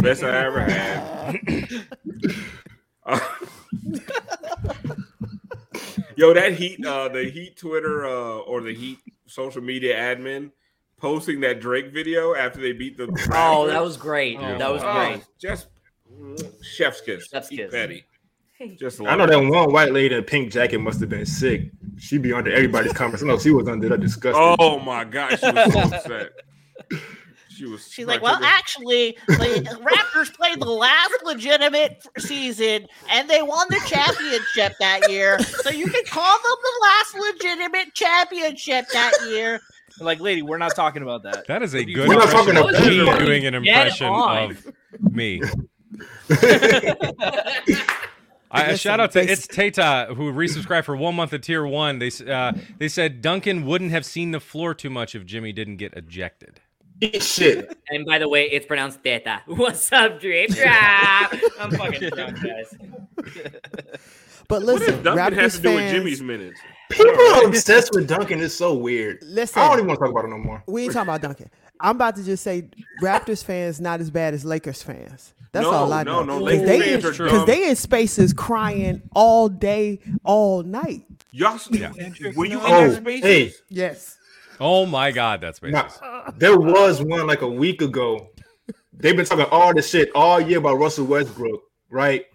best 0.00 0.22
I 0.22 0.44
ever 0.44 0.60
had. 0.60 1.40
Uh, 3.04 3.18
yo, 6.18 6.34
that 6.34 6.52
heat, 6.54 6.84
uh, 6.84 7.08
the 7.08 7.24
heat 7.30 7.56
Twitter 7.56 8.04
uh, 8.04 8.38
or 8.40 8.60
the 8.60 8.74
heat 8.74 8.98
social 9.26 9.62
media 9.62 9.96
admin 9.96 10.50
posting 10.98 11.40
that 11.40 11.60
Drake 11.60 11.92
video 11.92 12.34
after 12.34 12.60
they 12.60 12.72
beat 12.72 12.96
the. 12.96 13.06
Oh, 13.32 13.66
that 13.68 13.82
was 13.82 13.96
great. 13.96 14.36
Oh, 14.38 14.58
that 14.58 14.70
was 14.70 14.82
oh, 14.84 14.92
great. 14.92 15.24
Just 15.38 15.68
chef's 16.62 17.00
kiss. 17.00 17.28
Chef's 17.28 17.48
Heat 17.48 17.58
kiss. 17.58 17.70
Petty. 17.72 18.04
Just 18.76 19.00
I 19.00 19.14
know 19.14 19.26
that 19.26 19.38
one 19.38 19.72
white 19.72 19.92
lady 19.92 20.16
in 20.16 20.20
a 20.20 20.22
pink 20.22 20.50
jacket 20.50 20.78
must 20.78 20.98
have 20.98 21.08
been 21.08 21.24
sick. 21.24 21.70
She'd 21.96 22.22
be 22.22 22.32
under 22.32 22.50
everybody's 22.50 22.92
comments. 22.92 23.22
No, 23.22 23.38
she 23.38 23.52
was 23.52 23.68
under 23.68 23.88
that 23.88 24.00
disgusting. 24.00 24.56
Oh 24.58 24.80
my 24.80 25.04
gosh, 25.04 25.38
she 25.38 25.46
was 25.46 25.72
so 25.72 25.80
upset. 25.80 26.32
She 27.58 27.66
was. 27.66 27.90
She's 27.90 28.06
like, 28.06 28.22
well, 28.22 28.38
actually, 28.40 29.18
the 29.26 29.80
Raptors 29.82 30.32
played 30.32 30.60
the 30.60 30.70
last 30.70 31.24
legitimate 31.24 32.06
season 32.16 32.86
and 33.10 33.28
they 33.28 33.42
won 33.42 33.66
the 33.68 33.80
championship 33.84 34.74
that 34.78 35.10
year. 35.10 35.40
So 35.40 35.70
you 35.70 35.88
can 35.88 36.04
call 36.04 36.38
them 36.38 36.56
the 36.62 36.72
last 36.82 37.14
legitimate 37.32 37.94
championship 37.94 38.86
that 38.92 39.12
year. 39.28 39.60
Like, 39.98 40.20
lady, 40.20 40.42
we're 40.42 40.58
not 40.58 40.76
talking 40.76 41.02
about 41.02 41.24
that. 41.24 41.48
That 41.48 41.64
is 41.64 41.74
a 41.74 41.84
good 41.84 42.08
We're 42.08 42.14
not 42.14 42.26
impression 42.26 42.54
talking 42.54 42.76
of 42.76 43.02
about 43.02 43.18
me 43.18 43.26
doing 43.26 43.46
an 43.46 43.54
impression 43.54 44.06
of 44.06 45.12
me. 45.12 45.42
I, 48.50 48.62
a 48.62 48.68
Listen, 48.68 48.76
shout 48.76 49.00
out 49.00 49.10
to 49.12 49.20
it's 49.20 49.48
Tata 49.48 50.14
who 50.14 50.32
resubscribed 50.32 50.84
for 50.84 50.96
one 50.96 51.16
month 51.16 51.32
of 51.32 51.40
tier 51.40 51.66
one. 51.66 51.98
They 51.98 52.10
uh, 52.26 52.52
they 52.78 52.88
said 52.88 53.20
Duncan 53.20 53.66
wouldn't 53.66 53.90
have 53.90 54.06
seen 54.06 54.30
the 54.30 54.40
floor 54.40 54.74
too 54.74 54.90
much 54.90 55.16
if 55.16 55.26
Jimmy 55.26 55.52
didn't 55.52 55.76
get 55.76 55.92
ejected. 55.94 56.60
Eat 57.00 57.22
shit. 57.22 57.76
And 57.90 58.04
by 58.04 58.18
the 58.18 58.28
way, 58.28 58.44
it's 58.50 58.66
pronounced 58.66 59.00
Theta. 59.02 59.42
What's 59.46 59.90
up, 59.92 60.20
Drake? 60.20 60.50
Ah, 60.64 61.30
I'm 61.60 61.70
fucking 61.70 62.10
drunk, 62.10 62.36
guys. 62.42 62.74
But 64.48 64.62
listen, 64.62 65.02
does 65.02 65.14
Duncan 65.16 65.38
have 65.38 65.52
Raptors 65.52 65.56
to 65.56 65.62
do 65.62 65.74
with 65.74 65.90
Jimmy's 65.90 66.22
minutes? 66.22 66.58
People 66.90 67.10
are 67.20 67.44
obsessed 67.46 67.92
with 67.94 68.08
Duncan. 68.08 68.40
It's 68.40 68.54
so 68.54 68.74
weird. 68.74 69.18
Listen. 69.22 69.60
I 69.62 69.68
don't 69.68 69.78
even 69.78 69.88
want 69.88 69.98
to 70.00 70.06
talk 70.06 70.10
about 70.12 70.24
it 70.24 70.28
no 70.28 70.38
more. 70.38 70.62
we 70.66 70.84
ain't 70.84 70.92
talking 70.92 71.08
about 71.08 71.20
Duncan. 71.20 71.50
I'm 71.80 71.96
about 71.96 72.16
to 72.16 72.24
just 72.24 72.42
say 72.42 72.68
Raptors 73.02 73.44
fans 73.44 73.80
not 73.80 74.00
as 74.00 74.10
bad 74.10 74.32
as 74.34 74.44
Lakers 74.44 74.82
fans. 74.82 75.34
That's 75.52 75.64
No, 75.64 75.70
all 75.70 75.92
I 75.92 76.02
know. 76.02 76.22
no, 76.24 76.24
know. 76.24 76.38
no, 76.38 76.44
'Cause 76.44 76.60
Lakers 76.60 76.66
they 76.68 76.80
fans 76.80 77.04
in, 77.04 77.10
are 77.10 77.12
dumb. 77.16 77.26
Because 77.26 77.46
they 77.46 77.68
in 77.70 77.76
spaces 77.76 78.32
crying 78.32 79.02
all 79.14 79.48
day, 79.48 80.00
all 80.24 80.62
night. 80.62 81.04
Y'all, 81.30 81.58
were 82.34 82.46
you 82.46 82.58
in 82.58 82.64
Oh, 82.64 82.88
that 82.88 82.96
space? 83.02 83.22
hey, 83.22 83.52
Yes. 83.68 84.16
Oh 84.60 84.86
my 84.86 85.10
God, 85.10 85.40
that's 85.40 85.62
now, 85.62 85.88
there 86.36 86.58
was 86.58 87.02
one 87.02 87.26
like 87.26 87.42
a 87.42 87.48
week 87.48 87.82
ago. 87.82 88.28
They've 88.92 89.16
been 89.16 89.26
talking 89.26 89.46
all 89.50 89.72
this 89.72 89.88
shit 89.88 90.10
all 90.14 90.40
year 90.40 90.58
about 90.58 90.78
Russell 90.78 91.06
Westbrook, 91.06 91.62
right? 91.90 92.26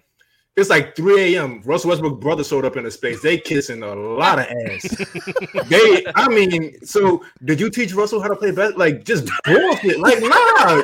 It's 0.56 0.70
like 0.70 0.96
3 0.96 1.36
a.m. 1.36 1.62
Russell 1.66 1.90
Westbrook 1.90 2.22
brother 2.22 2.44
showed 2.44 2.64
up 2.64 2.78
in 2.78 2.84
the 2.84 2.92
space. 2.92 3.22
They 3.24 3.40
kissing 3.40 3.82
a 3.82 3.96
lot 3.96 4.38
of 4.38 4.46
ass. 4.46 4.84
they, 5.68 6.06
I 6.16 6.28
mean, 6.30 6.80
so 6.86 7.24
did 7.44 7.60
you 7.60 7.72
teach 7.72 7.94
Russell 7.94 8.22
how 8.22 8.28
to 8.28 8.36
play 8.36 8.52
best? 8.52 8.78
Like 8.78 9.04
just 9.04 9.30
bullshit. 9.46 10.00
Like 10.00 10.22
nah, 10.22 10.82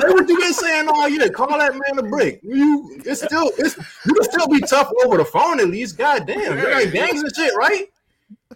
say 0.00 0.08
what 0.12 0.28
you 0.28 0.38
been 0.38 0.52
saying 0.52 0.88
all 0.88 1.08
year. 1.08 1.28
Call 1.30 1.58
that 1.58 1.72
man 1.72 1.98
a 1.98 2.08
brick. 2.08 2.38
You, 2.44 3.00
it's 3.04 3.24
still, 3.24 3.50
it's 3.58 3.76
you 4.06 4.14
can 4.14 4.22
still 4.22 4.46
be 4.46 4.60
tough 4.60 4.90
over 5.04 5.16
the 5.16 5.24
phone 5.24 5.58
at 5.58 5.66
least. 5.66 5.98
God 5.98 6.24
damn, 6.24 6.56
you're 6.56 6.72
like 6.72 6.92
gangs 6.92 7.20
and 7.20 7.34
shit, 7.34 7.54
right? 7.56 7.86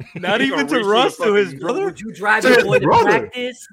Not 0.14 0.40
even 0.40 0.66
gonna 0.66 0.82
to 0.82 0.88
Russ 0.88 1.16
to 1.18 1.34
his 1.34 1.55
brother. 1.55 1.84
Would 1.86 2.00
you 2.00 2.12
drive 2.12 2.42
To 2.42 2.48
your 2.48 2.57
his 2.59 2.64
boy 2.64 2.78
to 2.78 2.84
brother. 2.86 3.05
practice? 3.20 3.66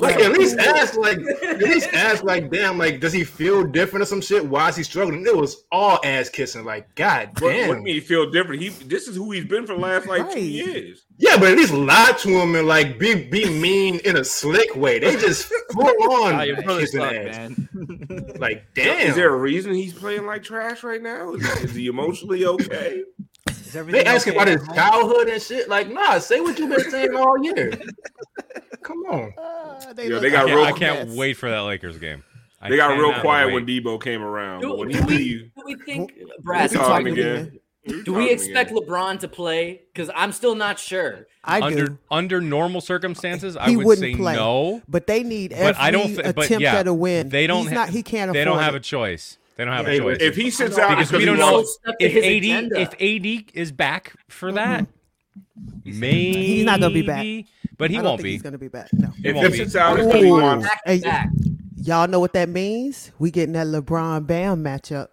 Like 0.00 0.16
at 0.16 0.32
least 0.32 0.58
ask, 0.58 0.96
like 0.96 1.18
at 1.18 1.58
least 1.58 1.88
ask, 1.92 2.22
like 2.24 2.50
damn, 2.50 2.78
like 2.78 3.00
does 3.00 3.12
he 3.12 3.24
feel 3.24 3.64
different 3.64 4.02
or 4.02 4.06
some 4.06 4.20
shit? 4.20 4.44
Why 4.46 4.68
is 4.68 4.76
he 4.76 4.82
struggling? 4.82 5.24
It 5.26 5.36
was 5.36 5.64
all 5.72 5.98
ass 6.04 6.28
kissing. 6.28 6.64
Like 6.64 6.94
god 6.94 7.28
What, 7.34 7.42
what 7.42 7.52
damn. 7.52 7.76
you 7.78 7.82
mean 7.82 7.94
he 7.94 8.00
feel 8.00 8.30
different? 8.30 8.62
He 8.62 8.68
this 8.70 9.08
is 9.08 9.16
who 9.16 9.30
he's 9.32 9.44
been 9.44 9.66
for 9.66 9.74
the 9.74 9.80
last 9.80 10.06
like 10.06 10.30
two 10.32 10.40
years. 10.40 11.04
Yeah, 11.18 11.36
but 11.38 11.52
at 11.52 11.56
least 11.56 11.72
lie 11.72 12.12
to 12.20 12.28
him 12.28 12.54
and 12.56 12.66
like 12.66 12.98
be 12.98 13.14
be 13.24 13.48
mean 13.60 14.00
in 14.04 14.16
a 14.16 14.24
slick 14.24 14.74
way. 14.74 14.98
They 14.98 15.16
just 15.16 15.44
full 15.72 15.84
on 16.24 16.34
Ah, 16.34 16.42
your 16.42 16.56
kissing 16.62 17.00
suck, 17.00 17.12
ass. 17.12 17.36
man. 17.36 18.34
Like 18.38 18.64
damn. 18.74 19.08
Is 19.10 19.14
there 19.16 19.32
a 19.32 19.36
reason 19.36 19.72
he's 19.74 19.92
playing 19.94 20.26
like 20.26 20.42
trash 20.42 20.82
right 20.82 21.02
now? 21.02 21.34
Is, 21.34 21.46
is 21.62 21.74
he 21.74 21.86
emotionally 21.86 22.44
okay? 22.44 23.02
Is 23.72 23.76
everything 23.76 24.04
they 24.04 24.10
asking 24.10 24.32
okay 24.34 24.42
about 24.42 24.48
his 24.60 24.66
home? 24.66 24.76
childhood 24.76 25.28
and 25.28 25.42
shit. 25.42 25.68
Like, 25.68 25.90
nah, 25.90 26.18
say 26.18 26.40
what 26.40 26.58
you've 26.58 26.68
been 26.68 26.90
saying 26.90 27.14
all 27.16 27.42
year. 27.42 27.72
Come 28.82 28.98
on. 29.08 29.32
Uh, 29.38 29.94
Yeah, 29.96 30.08
look 30.08 30.22
they 30.22 30.28
I 30.28 30.30
got 30.30 30.46
can't, 30.46 30.50
real. 30.56 30.64
I 30.64 30.72
can't 30.72 31.08
Yes. 31.08 31.16
wait 31.16 31.34
for 31.34 31.48
that 31.50 31.60
Lakers 31.60 31.96
game. 31.98 32.22
I 32.60 32.68
They 32.68 32.76
got 32.76 32.98
real 32.98 33.18
quiet 33.20 33.46
wait. 33.46 33.54
when 33.54 33.66
Debo 33.66 34.02
came 34.02 34.22
around. 34.22 34.60
Do, 34.60 34.76
when 34.76 34.88
do 34.88 34.98
he 34.98 35.04
we, 35.04 35.16
leave, 35.16 35.50
do 35.56 35.62
we 35.64 35.74
think, 35.76 36.12
Brad, 36.42 36.70
Who's 36.70 36.78
talking 36.78 37.06
talking 37.06 37.12
again. 37.18 37.36
again? 37.86 38.02
Do 38.04 38.12
we 38.12 38.30
expect 38.30 38.70
again. 38.70 38.82
LeBron 38.84 39.18
to 39.20 39.28
play? 39.28 39.82
Because 39.92 40.10
I'm 40.14 40.30
still 40.32 40.54
not 40.54 40.78
sure. 40.78 41.26
I 41.42 41.60
under 41.60 41.86
do. 41.86 41.98
under 42.10 42.40
normal 42.40 42.80
circumstances, 42.80 43.56
I 43.56 43.70
He 43.70 43.76
would 43.76 43.86
wouldn't 43.86 44.04
say 44.12 44.14
play. 44.16 44.34
no. 44.36 44.82
But 44.88 45.08
they 45.08 45.24
need 45.24 45.52
every 45.52 45.72
But 45.72 45.80
I 45.80 45.90
don't. 45.90 46.06
Th- 46.14 46.34
but 46.36 46.44
attempt 46.44 46.62
yeah, 46.62 46.76
at 46.76 46.86
a 46.86 46.94
win. 46.94 47.30
They 47.30 47.48
don't. 47.48 47.66
Ha- 47.66 47.74
not. 47.74 47.88
He 47.88 48.04
can't 48.04 48.30
afford. 48.30 48.36
They 48.40 48.44
don't 48.44 48.60
have 48.60 48.76
a 48.76 48.80
choice. 48.80 49.38
They 49.56 49.64
don't 49.64 49.74
have 49.74 49.86
Hey, 49.86 49.98
a 49.98 50.00
choice. 50.00 50.16
If 50.20 50.34
he 50.36 50.50
sits 50.50 50.78
I 50.78 50.82
out 50.84 50.88
because 50.90 51.08
because 51.08 51.18
we 51.20 51.26
don't 51.26 51.38
know 51.38 51.52
wants- 51.52 51.74
stuck 51.82 51.98
to 51.98 52.04
if 52.04 52.12
his 52.12 52.24
AD 52.24 52.36
agenda. 52.44 52.80
if 52.80 52.94
AD 53.00 53.50
is 53.54 53.72
back 53.72 54.14
for 54.28 54.52
that. 54.52 54.86
Maybe 55.84 56.32
He's 56.46 56.64
not 56.64 56.80
gonna 56.80 56.92
be 56.94 57.02
back. 57.02 57.24
but 57.78 57.90
he 57.90 57.96
I 57.98 58.02
don't 58.02 58.10
won't 58.10 58.20
think 58.20 58.24
be. 58.24 58.32
He's 58.32 58.42
gonna 58.42 58.58
be 58.58 58.68
back. 58.68 58.88
No. 58.92 59.08
He 59.08 59.28
if 59.28 59.34
won't 59.34 59.46
he 59.48 59.52
be. 59.52 59.58
sits 59.58 59.76
out 59.76 59.96
because 59.96 60.14
he 60.14 60.24
Ooh. 60.28 60.40
wants. 60.40 60.66
back 60.66 60.80
Hey, 60.84 61.00
back. 61.00 61.28
Y'all 61.82 62.06
know 62.08 62.20
what 62.20 62.32
that 62.34 62.48
means? 62.48 63.10
We 63.18 63.30
getting 63.30 63.54
that 63.54 63.66
LeBron 63.66 64.26
Bam 64.26 64.62
matchup 64.62 65.08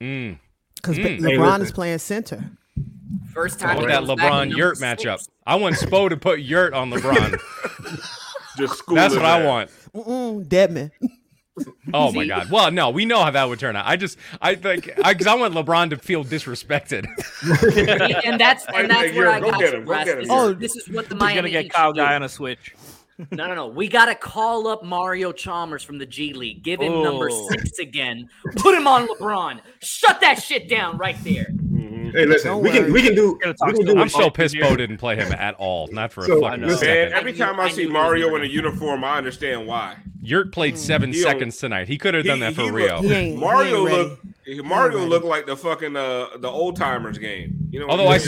Mm. 0.00 0.38
because 0.76 0.98
Mm. 0.98 1.02
Hey, 1.02 1.18
LeBron 1.18 1.46
listen. 1.46 1.62
is 1.62 1.72
playing 1.72 1.98
center. 1.98 2.44
First 3.32 3.62
I 3.62 3.66
time. 3.74 3.76
want 3.76 3.88
that 3.88 4.02
LeBron 4.04 4.56
Yurt 4.56 4.78
matchup. 4.78 5.26
I 5.46 5.54
want 5.56 5.76
Spo 5.76 6.08
to 6.10 6.16
put 6.16 6.40
Yurt 6.40 6.74
on 6.74 6.90
LeBron. 6.90 7.38
Just 8.58 8.78
school 8.78 8.96
That's 8.96 9.14
his 9.14 9.22
what 9.22 9.30
I 9.30 9.44
want. 9.44 9.70
Mm-mm, 9.94 10.44
Dedmon. 10.46 10.90
Oh 11.94 12.12
my 12.12 12.26
god. 12.26 12.50
Well, 12.50 12.70
no, 12.70 12.90
we 12.90 13.04
know 13.04 13.22
how 13.22 13.30
that 13.30 13.48
would 13.48 13.58
turn 13.58 13.76
out. 13.76 13.86
I 13.86 13.96
just, 13.96 14.18
I 14.40 14.54
think, 14.54 14.90
I 15.04 15.12
because 15.12 15.26
I 15.26 15.34
want 15.34 15.54
LeBron 15.54 15.90
to 15.90 15.96
feel 15.96 16.24
disrespected. 16.24 17.06
and 18.24 18.40
that's 18.40 18.64
and 18.74 18.90
that's 18.90 19.10
Hey, 19.10 19.16
where 19.16 19.30
I 19.30 19.40
go 19.40 19.50
got 19.50 19.60
get 19.60 19.72
you, 19.72 19.78
him, 19.78 19.84
go 19.84 19.92
get 20.04 20.08
him, 20.08 20.18
This, 20.20 20.28
oh, 20.30 20.48
is, 20.50 20.58
this 20.58 20.76
is 20.76 20.88
what 20.88 21.08
the 21.08 21.14
He's 21.14 21.20
Miami 21.20 21.36
gonna 21.36 21.50
get 21.50 21.62
Heat 21.64 21.72
Kyle 21.72 21.90
should 21.90 21.96
do. 21.96 22.00
guy 22.02 22.14
on 22.14 22.22
a 22.22 22.28
switch. 22.28 22.74
No, 23.32 23.48
no, 23.48 23.54
no. 23.56 23.66
We 23.66 23.88
gotta 23.88 24.14
call 24.14 24.68
up 24.68 24.84
Mario 24.84 25.32
Chalmers 25.32 25.82
from 25.82 25.98
the 25.98 26.06
G 26.06 26.32
League. 26.34 26.62
Give 26.62 26.80
him 26.80 27.02
number 27.02 27.28
Oh. 27.32 27.48
six 27.50 27.78
again. 27.80 28.28
Put 28.56 28.76
him 28.76 28.86
on 28.86 29.08
LeBron. 29.08 29.60
Shut 29.82 30.20
that 30.20 30.40
shit 30.40 30.68
down 30.68 30.98
right 30.98 31.16
there. 31.24 31.48
Hey, 32.12 32.26
listen, 32.26 32.50
Don't 32.52 32.62
we 32.62 32.70
can 32.70 32.92
we 32.92 33.02
can 33.02 33.14
do 33.14 33.38
we 33.66 33.72
can 33.72 33.84
do 33.86 33.98
I'm 33.98 34.06
it. 34.06 34.10
so 34.10 34.30
pissed. 34.30 34.56
Bo 34.60 34.76
didn't 34.76 34.98
play 34.98 35.16
him 35.16 35.32
at 35.32 35.54
all. 35.56 35.88
Not 35.92 36.12
for 36.12 36.24
a 36.24 36.26
fucking 36.26 36.40
listen. 36.62 36.66
Man, 36.66 36.78
second. 36.78 37.12
every 37.14 37.32
time 37.32 37.58
I 37.60 37.64
I 37.64 37.68
see 37.70 37.86
knew 37.86 37.92
Mario 37.92 38.30
was 38.30 38.40
in 38.42 38.50
a 38.50 38.52
uniform, 38.52 39.04
I 39.04 39.18
understand 39.18 39.66
why. 39.66 39.96
Yurt 40.20 40.52
played 40.52 40.74
hmm. 40.74 40.78
seven 40.80 41.12
He 41.12 41.20
seconds 41.20 41.56
tonight. 41.58 41.88
He 41.88 41.98
could 41.98 42.14
have 42.14 42.24
done 42.24 42.40
that 42.40 42.54
for 42.54 42.62
he 42.62 42.70
Rio. 42.70 42.96
look- 42.96 43.04
He 43.04 43.12
ain't- 43.12 43.34
he 43.34 43.40
Mario 43.40 43.86
ain't 43.88 43.96
look 43.98 44.20
Mario 44.64 44.98
ready. 44.98 45.08
looked 45.10 45.26
like 45.26 45.46
the 45.46 45.56
fucking 45.56 45.96
uh 45.96 46.28
the 46.38 46.48
old 46.48 46.76
timers 46.76 47.18
game. 47.18 47.54
You 47.70 47.80
know, 47.80 47.88
Although 47.88 48.08
I 48.08 48.18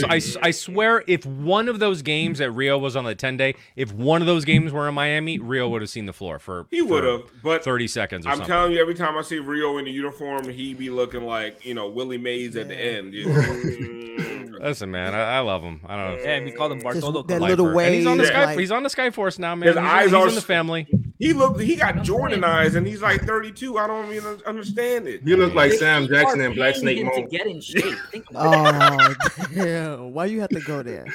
I 0.42 0.50
swear, 0.50 1.02
if 1.06 1.24
one 1.24 1.68
of 1.68 1.78
those 1.78 2.02
games 2.02 2.40
at 2.42 2.52
Rio 2.54 2.76
was 2.76 2.94
on 2.94 3.04
the 3.04 3.14
10 3.14 3.38
day, 3.38 3.54
if 3.74 3.90
one 3.92 4.20
of 4.20 4.26
those 4.26 4.44
games 4.44 4.70
were 4.70 4.86
in 4.86 4.94
Miami, 4.94 5.38
Rio 5.38 5.66
would 5.70 5.80
have 5.80 5.88
seen 5.90 6.04
the 6.04 6.12
floor 6.12 6.38
for 6.38 6.66
He 6.70 6.82
would 6.82 7.04
have, 7.04 7.22
but 7.42 7.64
30 7.64 7.88
seconds 7.88 8.26
or 8.26 8.28
I'm 8.30 8.36
something. 8.36 8.48
telling 8.52 8.72
you, 8.72 8.80
every 8.80 8.94
time 8.94 9.16
I 9.16 9.22
see 9.22 9.38
Rio 9.38 9.78
in 9.78 9.86
the 9.86 9.90
uniform, 9.92 10.46
he 10.50 10.74
be 10.74 10.90
looking 10.90 11.24
like 11.24 11.64
you 11.64 11.72
know 11.74 11.88
Willie 11.88 12.18
Mays 12.18 12.54
at 12.56 12.68
the 12.68 12.76
end. 12.76 13.14
You 13.14 13.32
know? 13.32 14.58
Listen, 14.60 14.90
man, 14.90 15.14
I, 15.14 15.36
I 15.36 15.38
love 15.38 15.62
him. 15.62 15.80
I 15.86 15.96
don't 15.96 16.16
know. 16.18 16.22
Yeah, 16.22 16.44
we 16.44 16.52
call 16.52 16.70
him 16.70 16.80
Bartolo. 16.80 17.22
that 17.22 17.40
Lifer. 17.40 17.56
little 17.62 17.80
And 17.80 17.94
he's 17.94 18.04
on 18.06 18.18
the 18.18 18.24
wave, 18.24 18.28
sky. 18.28 18.44
like- 18.44 18.58
he's 18.58 18.70
on 18.70 18.82
the 18.82 18.90
Skyforce 18.90 19.38
now, 19.38 19.54
man. 19.54 19.68
His 19.68 19.76
he's 19.76 19.84
eyes 19.86 20.04
he's 20.06 20.12
are 20.14 20.28
in 20.28 20.34
the 20.34 20.40
family. 20.42 20.86
He 21.20 21.32
looked. 21.32 21.60
he 21.60 21.76
got 21.76 22.02
Jordan 22.02 22.42
eyes, 22.42 22.74
and 22.74 22.84
he's 22.86 23.00
like 23.02 23.20
32. 23.22 23.78
I 23.78 23.86
don't 23.86 24.12
even 24.12 24.40
understand 24.46 25.06
it. 25.06 25.20
You 25.24 25.36
look 25.36 25.54
like 25.54 25.70
They 25.70 25.76
Sam 25.76 26.08
Jackson 26.08 26.40
and 26.40 26.54
Black 26.56 26.74
Snake 26.74 26.98
him 26.98 27.08
to 27.10 27.20
Moan. 27.20 27.28
get 27.28 27.46
in 27.46 27.60
shape. 27.60 27.94
Think 28.10 28.28
about 28.30 29.12
it. 29.12 29.16
Oh 29.22 29.44
damn! 29.54 30.12
Why 30.12 30.24
you 30.26 30.40
have 30.40 30.50
to 30.50 30.60
go 30.60 30.82
there? 30.82 31.06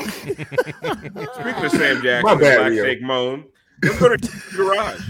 Speaking 0.00 1.64
of 1.64 1.70
Sam 1.70 2.02
Jackson, 2.02 2.22
My 2.22 2.34
bad, 2.34 2.58
Black 2.58 2.70
Rio. 2.70 2.84
Snake 2.84 3.02
Moan, 3.02 3.44
let's 3.82 3.98
go 3.98 4.16
to 4.16 4.30
garage. 4.56 5.00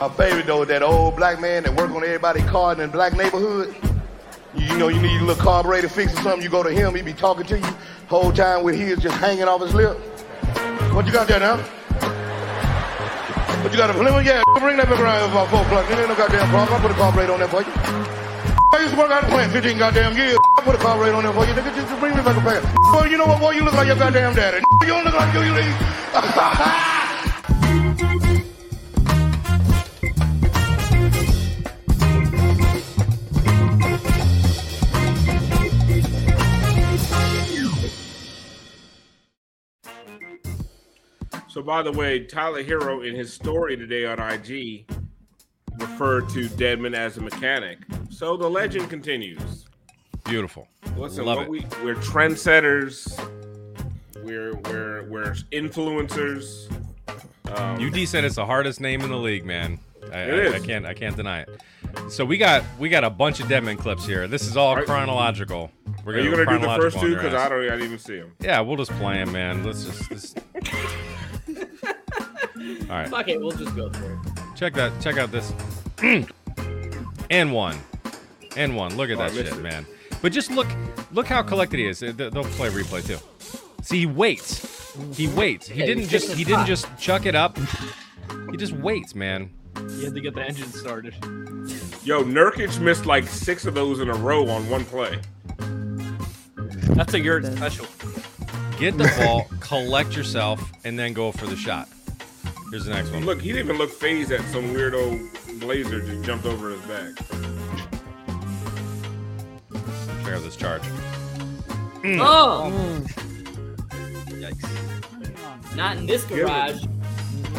My 0.00 0.08
favorite 0.10 0.46
though, 0.46 0.62
is 0.62 0.68
that 0.68 0.82
old 0.82 1.16
black 1.16 1.40
man 1.40 1.62
that 1.64 1.74
work 1.76 1.90
on 1.90 2.04
everybody's 2.04 2.44
car 2.44 2.72
in 2.72 2.78
the 2.78 2.88
black 2.88 3.12
neighborhood. 3.14 3.74
You, 4.54 4.66
you 4.66 4.78
know, 4.78 4.88
you 4.88 5.00
need 5.00 5.20
a 5.20 5.24
little 5.24 5.42
carburetor 5.42 5.88
fix 5.88 6.12
or 6.14 6.22
something. 6.22 6.42
You 6.42 6.48
go 6.48 6.62
to 6.62 6.70
him, 6.70 6.94
he 6.94 7.02
be 7.02 7.12
talking 7.12 7.46
to 7.46 7.58
you 7.58 7.74
whole 8.08 8.32
time 8.32 8.62
with 8.64 8.76
his 8.76 8.98
just 8.98 9.16
hanging 9.16 9.44
off 9.44 9.60
his 9.60 9.74
lip. 9.74 9.96
What 10.94 11.06
you 11.06 11.12
got 11.12 11.26
there 11.26 11.40
now? 11.40 11.56
What 13.62 13.72
you 13.72 13.78
got 13.78 13.90
a 13.90 13.94
Plymouth? 13.94 14.24
Yeah, 14.24 14.42
bring 14.60 14.76
that 14.76 14.88
back 14.88 15.00
around 15.00 15.20
here 15.20 15.30
about 15.30 15.48
four 15.48 15.62
o'clock. 15.62 15.90
Ain't 15.90 16.08
no 16.08 16.14
goddamn 16.14 16.48
problem. 16.50 16.74
I'll 16.74 16.80
put 16.80 16.90
a 16.90 16.94
carburetor 16.94 17.32
on 17.32 17.38
there 17.40 17.48
for 17.48 17.62
you. 17.62 18.13
I 18.84 18.86
used 18.86 18.96
to 18.96 19.00
work 19.00 19.12
out 19.12 19.24
in 19.24 19.30
plant 19.30 19.50
15 19.50 19.78
goddamn 19.78 20.14
years. 20.14 20.36
I 20.58 20.62
put 20.62 20.74
a 20.74 20.78
carburetor 20.78 21.16
on 21.16 21.24
there 21.24 21.32
for 21.32 21.46
you. 21.46 21.54
Nigga, 21.54 21.74
just 21.74 22.00
bring 22.00 22.14
me 22.14 22.22
back 22.22 22.36
a 22.36 22.40
pair. 22.42 22.60
Boy, 22.92 23.06
you 23.08 23.16
know 23.16 23.24
what? 23.24 23.40
Boy, 23.40 23.52
you 23.52 23.64
look 23.64 23.72
like 23.72 23.86
your 23.86 23.96
goddamn 23.96 24.34
daddy. 24.34 24.62
You 24.82 24.88
don't 24.88 25.06
look 25.06 25.14
like 25.14 25.32
you. 25.32 25.40
you 25.40 25.72
So, 41.48 41.62
by 41.62 41.82
the 41.82 41.92
way, 41.92 42.26
Tyler 42.26 42.62
Herro 42.62 43.00
in 43.08 43.14
his 43.14 43.32
story 43.32 43.78
today 43.78 44.04
on 44.04 44.20
IG 44.20 44.84
referred 45.78 46.28
to 46.30 46.48
Dedmon 46.48 46.94
as 46.94 47.16
a 47.16 47.20
mechanic. 47.20 47.78
So 48.10 48.36
the 48.36 48.48
legend 48.48 48.90
continues. 48.90 49.66
Beautiful. 50.24 50.68
Listen, 50.96 51.24
Love 51.26 51.38
what 51.38 51.46
it. 51.46 51.50
we 51.50 51.60
we're 51.84 51.96
trendsetters. 51.96 53.18
We're 54.22 54.54
we're 54.54 55.02
we're 55.04 55.34
influencers. 55.52 56.70
Um, 57.56 57.76
UD 57.86 58.08
said 58.08 58.24
it's 58.24 58.36
the 58.36 58.46
hardest 58.46 58.80
name 58.80 59.02
in 59.02 59.10
the 59.10 59.16
league, 59.18 59.44
man. 59.44 59.78
I, 60.12 60.20
It 60.22 60.34
I- 60.34 60.38
is. 60.38 60.54
I 60.54 60.66
can't 60.66 60.86
I 60.86 60.94
can't 60.94 61.16
deny 61.16 61.40
it. 61.40 61.50
So 62.08 62.24
we 62.24 62.38
got 62.38 62.64
we 62.78 62.88
got 62.88 63.04
a 63.04 63.10
bunch 63.10 63.40
of 63.40 63.46
Dedmon 63.48 63.78
clips 63.78 64.06
here. 64.06 64.26
This 64.26 64.46
is 64.46 64.56
all 64.56 64.74
Are- 64.74 64.84
chronological. 64.84 65.70
We're 66.04 66.12
gonna, 66.14 66.18
are 66.18 66.24
you 66.24 66.30
go 66.36 66.44
gonna 66.44 66.58
do 66.58 66.66
the 66.66 66.76
first 66.76 66.98
two? 67.00 67.14
Because. 67.14 67.34
I 67.34 67.48
don't 67.48 67.60
I 67.60 67.70
didn't 67.70 67.82
even 67.82 67.98
see 67.98 68.18
them. 68.18 68.32
Yeah, 68.40 68.60
we'll 68.60 68.76
just 68.76 68.90
play 68.92 69.14
them, 69.16 69.32
man. 69.32 69.64
Let's 69.64 69.84
just. 69.84 70.08
This... 70.10 70.34
all 72.82 72.86
right. 72.88 73.08
Fuck 73.08 73.28
it, 73.28 73.40
we'll 73.40 73.52
just 73.56 73.74
go 73.76 73.90
for 73.90 74.12
it. 74.12 74.18
Check 74.56 74.74
that. 74.74 74.92
Check 75.00 75.16
out 75.18 75.30
this. 75.32 75.52
and 77.30 77.52
one. 77.52 77.78
And 78.56 78.76
one. 78.76 78.96
Look 78.96 79.10
at 79.10 79.16
Oh, 79.16 79.28
that 79.28 79.32
shit, 79.32 79.46
it. 79.48 79.60
man. 79.62 79.86
But 80.22 80.32
just 80.32 80.50
look, 80.50 80.68
look 81.12 81.26
how 81.26 81.42
collected 81.42 81.78
he 81.78 81.86
is. 81.86 82.00
They- 82.00 82.12
They'll 82.12 82.44
play 82.44 82.70
replay 82.70 83.04
too. 83.06 83.18
See, 83.82 84.00
he 84.00 84.06
waits. 84.06 84.94
He 85.16 85.26
waits. 85.28 85.68
He 85.68 85.80
Yeah, 85.80 85.86
didn't 85.86 86.08
just. 86.08 86.32
He 86.32 86.44
didn't 86.44 86.66
just 86.66 86.86
chuck 86.98 87.26
it 87.26 87.34
up. 87.34 87.58
He 88.50 88.56
just 88.56 88.72
waits, 88.72 89.14
man. 89.14 89.50
You 89.76 90.04
had 90.04 90.14
to 90.14 90.20
get 90.20 90.34
the 90.34 90.42
engine 90.42 90.70
started. 90.72 91.14
Yo, 92.04 92.22
Nurkic 92.22 92.78
missed 92.80 93.04
like 93.06 93.26
six 93.26 93.66
of 93.66 93.74
those 93.74 93.98
in 94.00 94.08
a 94.08 94.14
row 94.14 94.48
on 94.48 94.68
one 94.70 94.84
play. 94.84 95.18
That's 96.94 97.12
a 97.14 97.20
yurt 97.20 97.44
special. 97.44 97.86
Get 98.78 98.96
the 98.96 99.12
ball, 99.18 99.46
collect 99.60 100.14
yourself, 100.16 100.62
and 100.84 100.98
then 100.98 101.12
go 101.12 101.32
for 101.32 101.46
the 101.46 101.56
shot. 101.56 101.88
Here's 102.74 102.86
the 102.86 102.92
next 102.92 103.12
one. 103.12 103.24
Look, 103.24 103.40
he 103.40 103.52
didn't 103.52 103.66
even 103.66 103.78
look 103.78 103.92
phased 103.92 104.32
at 104.32 104.40
some 104.46 104.74
weirdo 104.74 105.60
blazer 105.60 106.00
just 106.00 106.24
jumped 106.24 106.44
over 106.44 106.70
his 106.70 106.80
back. 106.80 107.14
Check 110.24 110.34
out 110.34 110.42
this 110.42 110.56
charge. 110.56 110.82
Mm. 112.02 112.18
Oh. 112.20 112.72
oh, 112.74 113.00
Yikes. 114.26 115.76
not 115.76 115.98
in 115.98 116.06
this 116.06 116.24
garage. 116.24 116.82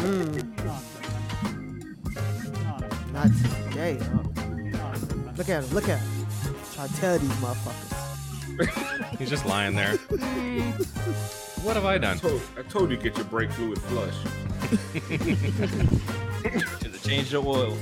Mm. 0.04 0.52
Not 3.14 3.28
today. 3.70 3.98
Look 5.38 5.48
at 5.48 5.64
him. 5.64 5.74
Look 5.74 5.88
at 5.88 5.98
him. 5.98 6.26
Try 6.74 6.88
to 6.88 6.96
tell 6.96 7.18
these 7.18 7.30
motherfuckers. 7.30 9.16
He's 9.18 9.30
just 9.30 9.46
lying 9.46 9.76
there. 9.76 9.98
What 11.66 11.74
have 11.74 11.84
I 11.84 11.98
done? 11.98 12.16
I 12.16 12.20
told, 12.20 12.40
I 12.58 12.62
told 12.62 12.90
you 12.92 12.96
get 12.96 13.16
your 13.16 13.24
brake 13.26 13.50
fluid 13.50 13.80
flush. 13.82 14.14
Should 16.80 16.92
have 16.92 17.02
changed 17.02 17.32
the 17.32 17.38
oil. 17.38 17.76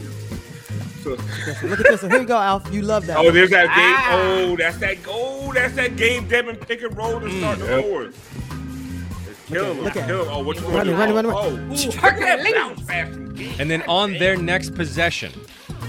So, 1.02 1.10
Look 1.66 1.80
at 1.80 1.86
this 1.86 2.00
one. 2.02 2.10
Here 2.12 2.20
you 2.22 2.26
go, 2.26 2.38
Alf. 2.38 2.72
You 2.72 2.80
love 2.80 3.04
that. 3.06 3.18
oh, 3.18 3.24
one. 3.24 3.34
there's 3.34 3.50
that 3.50 3.66
game. 3.66 3.94
Ah. 3.98 4.08
Oh, 4.12 4.56
that's 4.56 4.78
that. 4.78 4.96
Oh, 5.06 5.52
that's 5.52 5.74
that 5.74 5.96
game. 5.96 6.26
Devin 6.28 6.56
pick 6.56 6.82
and 6.82 6.96
roll 6.96 7.20
to 7.20 7.30
start 7.38 7.58
the 7.58 7.66
Yep. 7.66 7.84
fourth. 7.84 9.28
It's 9.28 9.48
killing 9.48 9.76
him. 9.76 9.84
look 9.84 9.96
at 9.96 10.06
Kill 10.06 10.22
him. 10.24 10.28
Oh, 10.32 10.42
what 10.42 10.56
you 10.56 10.62
Run 10.68 10.86
gonna 10.86 10.92
run 10.96 11.08
do? 11.08 11.14
run 11.16 11.26
it, 11.26 11.28
Oh, 11.28 11.32
run 11.32 11.68
oh, 11.70 11.74
it. 11.74 11.94
look 11.94 12.04
at 12.04 12.42
that 12.42 12.54
bounce 12.54 12.80
fast. 12.88 13.18
And 13.60 13.70
then 13.70 13.82
on 13.82 14.14
their 14.14 14.36
next 14.38 14.74
possession, 14.74 15.32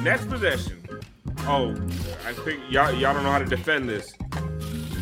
Next 0.02 0.28
possession. 0.30 0.82
Oh, 1.48 1.72
I 2.28 2.34
think 2.34 2.60
y'all 2.70 2.92
y'all 2.94 3.14
don't 3.14 3.24
know 3.24 3.32
how 3.32 3.40
to 3.40 3.46
defend 3.46 3.88
this. 3.88 4.14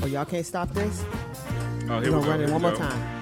Oh, 0.03 0.05
y'all 0.05 0.25
can't 0.25 0.45
stop 0.45 0.71
this? 0.73 1.03
Oh, 1.89 1.97
We're 1.97 2.01
here 2.01 2.11
we 2.11 2.11
gonna 2.11 2.23
go. 2.23 2.29
run 2.29 2.41
it 2.41 2.45
here 2.49 2.53
one 2.53 2.61
we 2.63 2.69
more 2.69 2.77
time. 2.77 3.19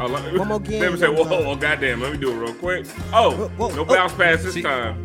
Oh, 0.00 0.06
let, 0.06 0.38
One 0.38 0.46
more 0.48 0.60
game, 0.60 0.80
Let 0.80 0.92
me 0.92 0.98
say, 0.98 1.08
one 1.08 1.28
whoa, 1.28 1.42
more. 1.42 1.52
oh, 1.54 1.56
goddamn. 1.56 2.00
Let 2.00 2.12
me 2.12 2.18
do 2.18 2.30
it 2.30 2.36
real 2.36 2.54
quick. 2.54 2.86
Oh, 3.12 3.32
Whoa, 3.32 3.48
whoa, 3.68 3.74
no 3.74 3.84
bounce 3.84 4.12
pass 4.14 4.44
this 4.44 4.54
See- 4.54 4.62
time. 4.62 5.04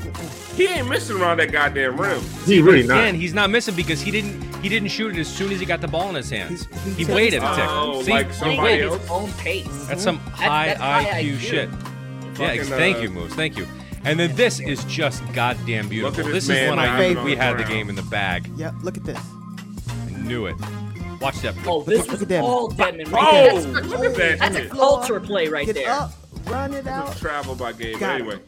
He 0.56 0.68
ain't 0.68 0.88
missing 0.88 1.18
around 1.20 1.38
that 1.38 1.52
goddamn 1.52 2.00
rim. 2.00 2.22
He 2.46 2.62
really 2.62 2.84
not. 2.86 3.00
again, 3.00 3.16
he's 3.16 3.34
not 3.34 3.50
missing 3.50 3.74
because 3.76 4.00
he 4.02 4.12
didn't 4.12 4.40
he 4.62 4.70
didn't 4.70 4.90
shoot 4.90 5.18
it 5.18 5.20
as 5.20 5.28
soon 5.28 5.52
as 5.52 5.60
he 5.60 5.66
got 5.66 5.82
the 5.82 5.88
ball 5.88 6.10
in 6.10 6.16
his 6.16 6.30
hands. 6.30 6.68
He- 6.86 6.92
he 6.92 7.04
He 7.06 7.12
waited 7.12 7.42
his 7.42 7.52
a 7.52 7.56
tick. 7.56 7.66
Oh, 7.68 8.04
See, 8.04 8.12
like 8.12 8.28
he 8.28 8.34
somebody 8.34 8.62
waited. 8.62 8.86
else? 8.90 9.02
His 9.02 9.10
own 9.10 9.32
pace. 9.34 9.86
That's 9.88 10.04
some 10.04 10.18
That's- 10.26 10.40
high, 10.42 10.66
that's 10.68 10.80
high 10.80 11.04
IQ, 11.24 11.34
IQ. 11.38 11.40
shit. 11.40 11.70
Yeah, 11.72 12.34
Fucking, 12.36 12.60
ex- 12.60 12.70
thank 12.70 12.98
uh, 12.98 13.00
you, 13.02 13.10
Moose. 13.10 13.34
Thank 13.34 13.58
you. 13.58 13.68
And 14.06 14.20
then 14.20 14.36
this 14.36 14.60
is 14.60 14.84
just 14.86 15.24
goddamn 15.34 15.88
beautiful. 15.90 16.24
this 16.24 16.34
This, 16.34 16.44
is 16.44 16.50
man 16.50 16.70
when 16.72 16.80
I 16.80 16.86
diving 16.86 17.16
knew 17.18 17.24
we 17.24 17.36
had 17.36 17.58
the 17.58 17.64
game 17.64 17.90
in 17.90 17.96
the 17.96 18.02
bag. 18.04 18.48
Yep, 18.58 18.76
look 18.84 18.98
at 18.98 19.06
this. 19.06 19.18
I 20.08 20.12
knew 20.20 20.46
it. 20.46 20.56
Watch 21.22 21.42
that. 21.42 21.56
Oh, 21.66 21.78
Look 21.80 21.86
this 21.88 22.02
at- 22.02 22.08
was 22.12 22.22
look 22.22 22.22
at 22.24 22.28
Devin. 22.30 22.50
all 22.50 22.70
Dedmon. 22.70 23.08
Oh, 23.08 23.12
Right 23.12 23.62
there. 23.64 23.82
look 23.82 23.84
That's, 23.90 24.04
at 24.04 24.40
that 24.40 24.54
that's 24.54 24.66
a 24.66 24.70
culture 24.70 25.20
play 25.20 25.48
right 25.48 25.66
Get 25.66 25.76
there. 25.76 25.90
up, 25.92 26.12
run 26.48 26.74
it 26.74 26.86
out. 26.88 27.16
Travel 27.18 27.56
by 27.56 27.72
game. 27.74 27.98
Got 28.00 28.16
Anyway. 28.22 28.40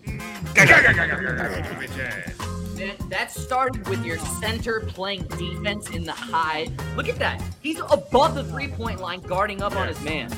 That, 2.75 2.97
that 3.09 3.31
started 3.31 3.87
with 3.87 4.03
your 4.05 4.17
center 4.19 4.81
playing 4.81 5.23
defense 5.37 5.89
in 5.91 6.03
the 6.03 6.11
high. 6.11 6.67
Look 6.97 7.07
at 7.07 7.17
that. 7.19 7.41
He's 7.61 7.79
above 7.89 8.35
the 8.35 8.43
three 8.43 8.67
point 8.67 8.99
line 8.99 9.21
guarding 9.21 9.61
up 9.61 9.75
on 9.77 9.87
his 9.87 9.99
man. 10.01 10.29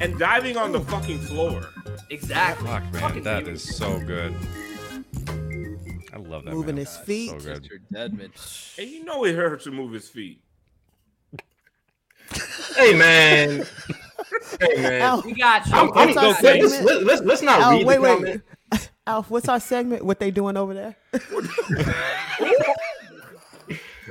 And 0.00 0.18
diving 0.18 0.56
on 0.56 0.72
the 0.72 0.80
fucking 0.80 1.18
floor. 1.20 1.68
Exactly. 2.10 2.66
Fuck, 2.66 2.82
man, 2.92 3.00
Fucking 3.02 3.22
that 3.22 3.44
beautiful. 3.44 3.54
is 3.54 3.76
so 3.76 4.00
good. 4.00 4.34
I 6.14 6.18
love 6.18 6.44
that. 6.44 6.54
Moving 6.54 6.76
man. 6.76 6.84
his 6.84 6.96
feet. 6.98 7.30
So 7.30 7.40
good. 7.40 7.64
Mr. 7.64 7.80
Dedmon. 7.92 8.78
And 8.78 8.88
you 8.88 9.04
know 9.04 9.24
it 9.24 9.34
hurts 9.34 9.64
to 9.64 9.72
move 9.72 9.92
his 9.92 10.08
feet. 10.08 10.40
Hey 12.76 12.94
man. 12.94 13.66
hey 14.60 14.82
man. 14.82 15.02
Al, 15.02 15.22
We 15.22 15.34
got 15.34 15.66
you. 15.66 15.72
I'm, 15.74 15.92
I'm 15.94 16.06
We 16.08 16.14
so 16.14 16.20
got 16.20 16.26
let's, 16.26 16.40
segment. 16.40 16.84
let's, 16.84 17.04
let's, 17.04 17.22
let's 17.22 17.42
not 17.42 17.60
Al, 17.60 17.72
read 17.72 17.86
wait, 17.86 17.96
the 17.96 18.42
wait. 18.72 18.90
Alf, 19.06 19.28
what's 19.28 19.48
our 19.48 19.58
segment? 19.58 20.04
What 20.04 20.20
they 20.20 20.30
doing 20.30 20.56
over 20.56 20.72
there? 20.72 20.96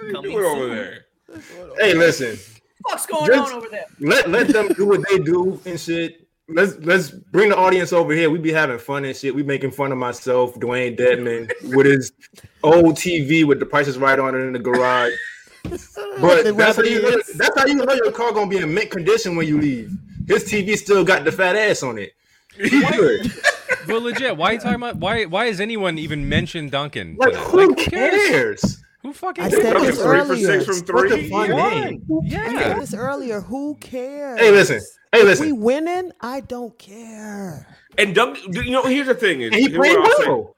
What 0.03 0.25
you 0.25 0.31
doing 0.33 0.45
over 0.45 0.75
there? 0.75 1.05
Hey, 1.77 1.93
listen. 1.93 2.37
What's 2.81 3.05
going 3.05 3.27
Just 3.27 3.53
on 3.53 3.57
over 3.57 3.69
there? 3.69 3.85
Let 4.01 4.29
let 4.29 4.47
them 4.49 4.67
do 4.73 4.85
what 4.87 5.01
they 5.09 5.19
do 5.19 5.61
and 5.65 5.79
shit. 5.79 6.22
Let's 6.53 6.75
let's 6.79 7.09
bring 7.09 7.49
the 7.49 7.57
audience 7.57 7.93
over 7.93 8.13
here. 8.13 8.29
We 8.29 8.39
be 8.39 8.51
having 8.51 8.77
fun 8.77 9.05
and 9.05 9.15
shit. 9.15 9.33
We 9.33 9.43
making 9.43 9.71
fun 9.71 9.91
of 9.91 9.97
myself, 9.97 10.53
Dewayne 10.55 10.97
Dedmon, 10.97 11.51
with 11.75 11.85
his 11.85 12.11
old 12.63 12.95
TV 12.95 13.45
with 13.45 13.59
the 13.59 13.65
prices 13.65 13.97
right 13.97 14.19
on 14.19 14.35
it 14.35 14.39
in 14.39 14.53
the 14.53 14.59
garage. 14.59 15.13
But 16.19 16.55
that's 16.57 16.77
how 16.77 16.83
you 16.83 17.01
know, 17.01 17.21
that's 17.35 17.57
how 17.59 17.65
you 17.65 17.75
know 17.75 17.91
your 17.93 18.11
car 18.11 18.31
gonna 18.33 18.47
be 18.49 18.57
in 18.57 18.71
mint 18.73 18.91
condition 18.91 19.35
when 19.35 19.47
you 19.47 19.59
leave. 19.59 19.91
His 20.27 20.43
TV 20.43 20.77
still 20.77 21.03
got 21.03 21.23
the 21.25 21.31
fat 21.31 21.55
ass 21.55 21.81
on 21.83 21.97
it. 21.97 22.11
But 23.87 24.01
legit, 24.01 24.37
why 24.37 24.51
are 24.51 24.53
you 24.53 24.59
talking 24.59 24.75
about? 24.75 24.97
Why 24.97 25.25
why 25.25 25.47
has 25.47 25.59
anyone 25.59 25.97
even 25.97 26.29
mentioned 26.29 26.71
Duncan? 26.71 27.15
Like 27.17 27.31
today? 27.33 27.43
who 27.45 27.75
cares? 27.75 28.27
cares? 28.29 28.83
Who 29.01 29.11
fucking 29.13 29.43
I 29.43 29.49
said 29.49 29.61
this 29.75 29.95
Three 29.97 30.03
for 30.03 30.15
earlier. 30.15 30.61
six 30.61 30.65
from 30.65 30.95
What's 30.95 31.09
three. 31.11 31.21
the 31.23 31.29
fun 31.29 31.49
Yeah. 31.49 31.89
game? 31.89 32.03
I 32.47 32.61
said 32.63 32.81
this 32.81 32.93
earlier. 32.93 33.41
Who 33.41 33.75
cares? 33.75 34.39
Hey, 34.39 34.51
listen. 34.51 34.81
Hey, 35.13 35.19
If 35.19 35.25
listen. 35.25 35.45
we 35.45 35.51
winning, 35.53 36.11
I 36.21 36.39
don't 36.41 36.77
care. 36.79 37.67
And 37.97 38.13
Doug, 38.15 38.37
you 38.51 38.71
know, 38.71 38.81
here's 38.83 39.07
the 39.07 39.13
thing: 39.13 39.41
is 39.41 39.51
And 39.53 39.61
he 39.61 39.69
played 39.69 39.97
what 39.97 40.19
I'll 40.27 40.27
well. 40.35 40.55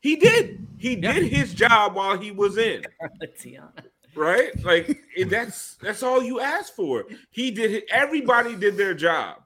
He 0.00 0.16
did. 0.16 0.66
He 0.78 0.96
did 0.96 1.24
his 1.24 1.52
job 1.54 1.94
while 1.94 2.18
he 2.18 2.30
was 2.32 2.56
in. 2.58 2.84
Right? 4.14 4.50
Like 4.64 4.98
that's 5.28 5.76
that's 5.76 6.02
all 6.02 6.22
you 6.22 6.40
asked 6.40 6.74
for. 6.74 7.04
He 7.30 7.50
did. 7.52 7.70
it- 7.72 7.84
Everybody 7.90 8.56
did 8.56 8.76
their 8.76 8.94
job, 8.94 9.36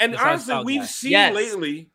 and 0.00 0.12
Besides 0.12 0.50
honestly, 0.50 0.64
we've 0.66 0.80
Guy. 0.82 0.86
seen 0.86 1.10
Yes. 1.12 1.34
lately, 1.34 1.90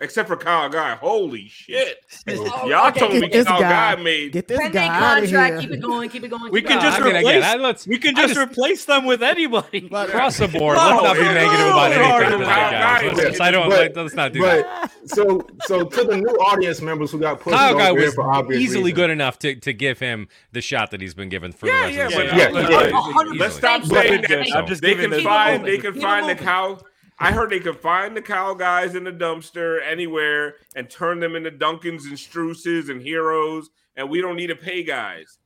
except 0.00 0.28
for 0.28 0.36
Kyle 0.36 0.68
Guy. 0.68 0.94
Holy 0.96 1.48
shit! 1.48 1.98
Oh, 2.28 2.68
Y'all 2.68 2.88
okay. 2.88 3.00
told 3.00 3.12
me 3.14 3.28
this 3.28 3.46
Kyle 3.46 3.60
guy. 3.60 3.94
Guy 3.96 4.02
made. 4.02 4.32
Get 4.32 4.48
this 4.48 4.58
Pending 4.58 4.72
guy 4.74 4.86
out 4.88 5.18
of 5.18 5.24
contract. 5.24 5.52
here. 5.52 5.60
Keep 5.62 5.70
it 5.72 5.80
going. 5.80 6.08
Keep 6.10 6.24
it 6.24 6.28
going. 6.28 6.52
We 6.52 6.62
can 6.62 6.78
it 6.78 6.82
just 6.82 7.00
I 7.00 7.04
mean, 7.04 7.16
replace. 7.16 7.36
again, 7.36 7.42
I- 7.44 7.62
let's- 7.62 7.86
we 7.86 7.98
can 7.98 8.14
just, 8.14 8.34
just- 8.34 8.40
replace 8.50 8.84
them 8.84 9.04
with 9.04 9.22
anybody. 9.22 9.88
Across 9.92 10.38
the 10.38 10.48
board, 10.48 10.76
No, 10.76 10.88
let's 10.88 11.02
not 11.02 11.14
be 11.14 11.20
it- 11.22 11.34
negative 11.34 11.66
about 11.66 11.90
no, 11.90 12.02
anything 12.02 12.30
no, 12.30 12.38
tonight, 12.38 12.70
no, 12.70 12.70
guys. 13.10 13.16
no, 13.16 13.22
Let's, 13.24 13.40
I 13.40 13.50
don't. 13.50 13.68
but- 13.70 13.78
like, 13.80 13.96
let's 13.96 14.14
not 14.14 14.32
do 14.32 14.42
that. 14.42 14.90
So 15.06 15.46
so 15.66 15.84
to 15.84 16.04
the 16.04 16.16
new 16.16 16.26
audience 16.40 16.80
members 16.82 17.12
who 17.12 17.18
got 17.20 17.40
pushed 17.40 17.56
Kyle 17.56 17.70
over 17.74 17.78
guy 17.80 17.90
here 17.92 18.04
was 18.06 18.14
for 18.14 18.30
obvious 18.32 18.60
easily 18.60 18.84
reasons. 18.84 18.96
good 18.96 19.10
enough 19.10 19.38
to, 19.40 19.54
to 19.56 19.72
give 19.72 19.98
him 19.98 20.28
the 20.52 20.60
shot 20.60 20.90
that 20.90 21.00
he's 21.00 21.14
been 21.14 21.28
given 21.28 21.52
for 21.52 21.66
Yeah, 21.68 21.88
the 21.90 21.96
rest 21.96 21.96
yeah, 21.96 22.04
of 22.04 22.10
the 22.10 22.16
but 22.16 22.24
season. 22.24 22.38
Yeah, 22.38 22.48
let's, 22.50 23.14
let's- 23.16 23.38
let's 23.38 23.54
stop 23.56 23.84
saying 23.84 24.22
that. 24.28 24.56
I'm 24.56 24.66
just 24.66 24.82
they 24.82 24.94
can 24.94 25.20
find 25.22 25.64
they 25.64 25.78
can 25.78 25.98
find 26.00 26.28
the 26.28 26.34
Keep 26.34 26.44
cow. 26.44 26.78
I 27.18 27.32
heard 27.32 27.50
they 27.50 27.60
can 27.60 27.74
find 27.74 28.16
the 28.16 28.22
cow 28.22 28.54
guys 28.54 28.94
in 28.94 29.04
the 29.04 29.12
dumpster 29.12 29.80
anywhere 29.82 30.56
and 30.74 30.88
turn 30.90 31.18
them 31.18 31.34
into 31.34 31.50
Duncans 31.50 32.04
and 32.04 32.14
Struses 32.14 32.90
and 32.90 33.00
Herros, 33.00 33.66
and 33.96 34.10
we 34.10 34.20
don't 34.20 34.36
need 34.36 34.48
to 34.48 34.56
pay 34.56 34.82
guys. 34.82 35.38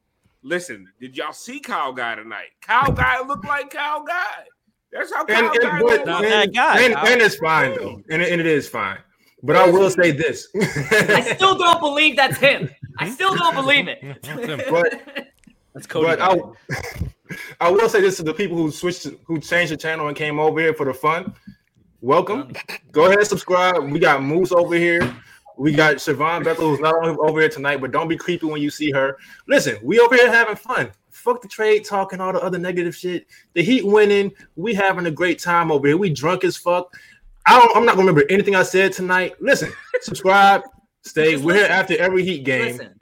Listen, 0.42 0.88
did 1.00 1.16
y'all 1.16 1.32
see 1.32 1.60
Cow 1.60 1.92
Guy 1.92 2.14
tonight? 2.14 2.48
Cow 2.62 2.90
Guy 2.90 3.20
looked 3.24 3.44
like 3.46 3.70
Cow 3.70 4.02
Guy. 4.06 4.44
That's 4.90 5.12
how 5.12 5.24
Cow 5.24 5.34
And, 5.38 5.46
and, 5.46 5.62
Guy 5.62 5.80
but, 5.80 5.90
looked. 5.90 6.06
Not 6.06 6.24
and, 6.24 6.32
that 6.32 6.54
guy, 6.54 6.80
and, 6.80 6.94
and 6.94 7.20
it's 7.20 7.36
fine 7.36 7.74
though, 7.76 8.02
and, 8.10 8.22
and 8.22 8.40
it 8.40 8.46
is 8.46 8.68
fine. 8.68 8.98
But 9.42 9.56
I 9.56 9.70
will 9.70 9.90
say 9.90 10.10
this. 10.10 10.48
I 10.60 11.34
still 11.34 11.56
don't 11.56 11.80
believe 11.80 12.16
that's 12.16 12.38
him. 12.38 12.68
I 12.98 13.08
still 13.10 13.34
don't 13.34 13.54
believe 13.54 13.86
it. 13.88 14.02
but 14.70 15.28
That's 15.74 15.86
Cody. 15.86 16.06
but 16.06 16.20
I, 16.20 16.36
I 17.66 17.70
will 17.70 17.88
say 17.88 18.00
this 18.00 18.16
to 18.18 18.22
the 18.22 18.34
people 18.34 18.56
who 18.56 18.70
switched, 18.70 19.06
who 19.24 19.40
changed 19.40 19.72
the 19.72 19.76
channel 19.76 20.08
and 20.08 20.16
came 20.16 20.38
over 20.38 20.60
here 20.60 20.74
for 20.74 20.84
the 20.84 20.92
fun. 20.92 21.32
Welcome. 22.02 22.52
Go 22.92 23.06
ahead 23.06 23.18
and 23.18 23.26
subscribe. 23.26 23.82
We 23.90 23.98
got 23.98 24.22
Moose 24.22 24.52
over 24.52 24.74
here. 24.74 25.14
We 25.58 25.72
got 25.72 25.96
Siobhan 25.96 26.42
Bethel, 26.44 26.70
who's 26.70 26.80
not 26.80 26.94
only 26.94 27.14
over 27.20 27.40
here 27.40 27.50
tonight, 27.50 27.82
but 27.82 27.90
don't 27.90 28.08
be 28.08 28.16
creepy 28.16 28.46
when 28.46 28.62
you 28.62 28.70
see 28.70 28.90
her. 28.90 29.18
Listen, 29.46 29.76
we 29.82 30.00
over 30.00 30.14
here 30.14 30.32
having 30.32 30.56
fun. 30.56 30.90
Fuck 31.10 31.42
the 31.42 31.48
trade 31.48 31.84
talk 31.84 32.14
and 32.14 32.22
all 32.22 32.32
the 32.32 32.40
other 32.40 32.56
negative 32.56 32.96
shit. 32.96 33.26
The 33.52 33.62
Heat 33.62 33.84
winning. 33.84 34.32
We 34.56 34.72
having 34.72 35.04
a 35.04 35.10
great 35.10 35.38
time 35.38 35.70
over 35.70 35.88
here. 35.88 35.98
We 35.98 36.08
drunk 36.08 36.44
as 36.44 36.56
fuck. 36.56 36.96
I 37.44 37.58
don't, 37.58 37.76
I'm 37.76 37.84
not 37.84 37.96
gonna 37.96 38.06
remember 38.06 38.24
anything 38.30 38.54
I 38.54 38.62
said 38.62 38.94
tonight. 38.94 39.34
Listen, 39.40 39.70
subscribe, 40.00 40.62
stay. 41.02 41.36
We're 41.36 41.56
here 41.56 41.66
after 41.66 41.98
every 41.98 42.24
Heat 42.24 42.44
game. 42.44 42.78
Listen, 42.78 42.99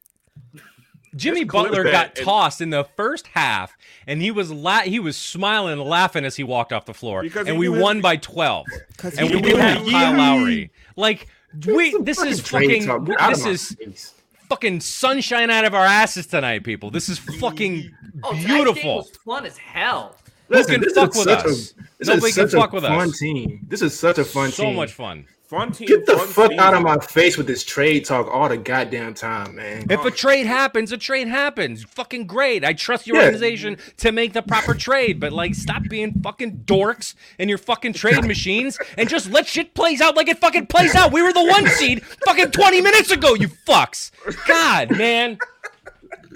Jimmy 1.16 1.40
Just 1.44 1.52
Butler 1.52 1.84
got 1.84 2.16
and- 2.18 2.24
tossed 2.26 2.61
in 2.61 2.70
the 2.70 2.84
first 2.96 3.28
half, 3.28 3.76
and 4.06 4.20
he 4.22 4.30
was 4.30 4.50
la- 4.50 4.80
he 4.82 4.98
was 5.00 5.16
smiling 5.16 5.74
and 5.74 5.82
laughing 5.82 6.24
as 6.24 6.36
he 6.36 6.44
walked 6.44 6.72
off 6.72 6.84
the 6.86 6.94
floor, 6.94 7.22
Because 7.22 7.46
and 7.48 7.59
we 7.59 7.66
knew 7.66 7.74
his- 7.74 7.82
won 7.82 8.00
by 8.00 8.16
twelve, 8.16 8.66
'Cause 8.96 9.16
and 9.18 9.28
we 9.30 9.36
knew 9.36 9.42
didn't 9.42 9.61
have 9.61 9.86
Kyle 9.86 10.16
Lowry. 10.16 10.70
Like 10.96 11.28
we, 11.66 11.96
this 12.02 12.20
is 12.20 12.42
trade 12.42 12.66
fucking, 12.68 12.86
talk. 12.86 13.04
Get 13.06 13.20
out 13.20 13.32
of 13.32 13.42
this 13.42 13.46
is 13.70 13.76
face. 13.76 14.14
fucking 14.48 14.80
sunshine 14.80 15.50
out 15.50 15.64
of 15.64 15.74
our 15.74 15.84
asses 15.84 16.26
tonight, 16.26 16.62
people. 16.64 16.90
This 16.90 17.09
is 17.09 17.18
fucking 17.18 17.90
oh, 18.24 18.34
beautiful. 18.34 19.09
fun 19.24 19.46
as 19.46 19.56
hell. 19.56 20.16
Who 20.48 20.64
can 20.64 20.82
fuck 20.94 21.14
with 21.14 21.28
us? 21.28 21.74
A, 22.00 22.06
Nobody 22.06 22.32
can 22.32 22.48
fuck 22.48 22.72
a 22.72 22.74
with 22.76 22.84
fun 22.84 23.09
us. 23.11 23.18
team. 23.18 23.61
This 23.68 23.82
is 23.82 23.98
such 23.98 24.18
a 24.18 24.24
fun 24.24 24.50
So 24.50 24.64
team. 24.64 24.76
much 24.76 24.92
fun. 24.92 25.26
Fun 25.49 25.72
team. 25.72 25.88
Get 25.88 26.05
the 26.05 26.12
fun 26.18 26.26
fuck 26.26 26.51
season. 26.51 26.61
out 26.61 26.74
of 26.74 26.82
my 26.82 26.99
face 26.99 27.38
with 27.38 27.46
this 27.46 27.64
trade 27.64 28.05
talk 28.05 28.28
all 28.30 28.51
the 28.51 28.59
goddamn 28.59 29.14
time, 29.14 29.57
man. 29.57 29.86
If 29.88 30.05
a 30.05 30.11
trade 30.11 30.44
happens, 30.44 30.92
a 30.92 30.99
trade 30.99 31.26
happens. 31.26 31.84
Fucking 31.84 32.26
great. 32.26 32.66
I 32.66 32.74
trust 32.74 33.07
your 33.07 33.16
Yeah. 33.16 33.22
organization 33.24 33.78
to 33.96 34.12
make 34.12 34.34
the 34.34 34.42
proper 34.42 34.74
trade, 34.74 35.18
but 35.18 35.32
like, 35.32 35.55
stop 35.55 35.82
being 35.88 36.20
fucking 36.22 36.64
dorks 36.66 37.14
in 37.38 37.49
your 37.49 37.57
fucking 37.57 37.94
trade 37.94 38.24
machines 38.26 38.78
and 38.99 39.09
just 39.09 39.30
let 39.30 39.46
shit 39.46 39.72
plays 39.72 40.03
out 40.03 40.16
like 40.16 40.28
it 40.28 40.38
fucking 40.38 40.66
plays 40.66 40.94
out. 40.94 41.12
We 41.12 41.22
were 41.22 41.32
the 41.32 41.44
one 41.44 41.66
seed 41.66 42.05
fucking 42.26 42.51
20 42.51 42.82
minutes 42.82 43.11
ago, 43.11 43.32
you 43.34 43.49
fucks. 43.49 44.11
God, 44.46 44.99
man. 44.99 45.38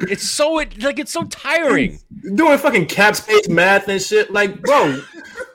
It's 0.08 0.26
so 0.28 0.52
like 0.54 0.98
it's 0.98 1.12
so 1.12 1.24
tiring. 1.24 2.00
Doing 2.34 2.56
fucking 2.56 2.86
cap 2.86 3.14
space 3.14 3.46
math 3.48 3.88
and 3.88 4.00
shit. 4.00 4.32
Like, 4.32 4.60
bro, 4.62 5.00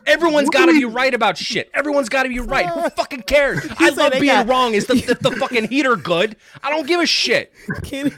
Everyone's 0.08 0.50
got 0.50 0.66
to 0.68 0.72
be 0.74 0.86
right 0.86 1.14
about 1.14 1.38
shit. 1.38 1.70
Everyone's 1.74 2.10
got 2.10 2.24
to 2.24 2.30
be 2.30 2.40
right. 2.40 2.66
Who 2.68 2.90
fucking 2.96 3.24
cares? 3.24 3.68
I 3.78 3.90
love 3.90 4.14
being 4.14 4.26
got- 4.26 4.48
wrong. 4.48 4.74
Is 4.74 4.88
the, 4.88 4.94
the 5.22 5.30
the 5.30 5.36
fucking 5.36 5.68
heater 5.68 5.96
good? 5.96 6.38
I 6.64 6.70
don't 6.70 6.88
give 6.88 7.00
a 7.02 7.06
shit. 7.06 7.54
Kenny, 7.84 8.12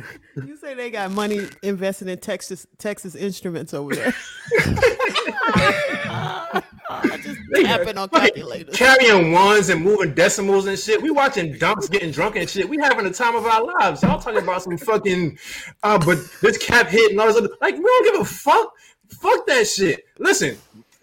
you 0.36 0.56
say 0.56 0.74
they 0.74 0.90
got 0.90 1.10
money 1.10 1.48
invested 1.62 2.08
in 2.08 2.18
Texas 2.18 2.66
Texas 2.78 3.14
Instruments 3.14 3.74
over 3.74 3.94
there. 3.94 4.14
I 6.94 7.16
just 7.22 7.38
tapping 7.64 7.98
on 7.98 8.08
calculators. 8.08 8.76
carrying 8.76 9.32
ones 9.32 9.68
and 9.68 9.82
moving 9.82 10.14
decimals 10.14 10.66
and 10.66 10.78
shit. 10.78 11.00
We 11.02 11.10
watching 11.10 11.56
dumps 11.58 11.88
getting 11.88 12.10
drunk 12.10 12.36
and 12.36 12.48
shit. 12.48 12.68
We 12.68 12.76
having 12.78 13.04
the 13.04 13.10
time 13.12 13.34
of 13.34 13.44
our 13.46 13.64
lives. 13.64 14.02
Y'all 14.02 14.20
talking 14.20 14.42
about 14.42 14.62
some 14.62 14.76
fucking, 14.76 15.38
uh, 15.82 15.98
but 15.98 16.18
this 16.40 16.58
cap 16.58 16.88
hit 16.88 17.10
and 17.12 17.20
all 17.20 17.26
this 17.28 17.36
other. 17.36 17.48
Like, 17.60 17.74
we 17.76 17.82
don't 17.82 18.12
give 18.12 18.20
a 18.20 18.24
fuck. 18.24 18.72
Fuck 19.20 19.46
that 19.46 19.66
shit. 19.66 20.06
Listen, 20.18 20.56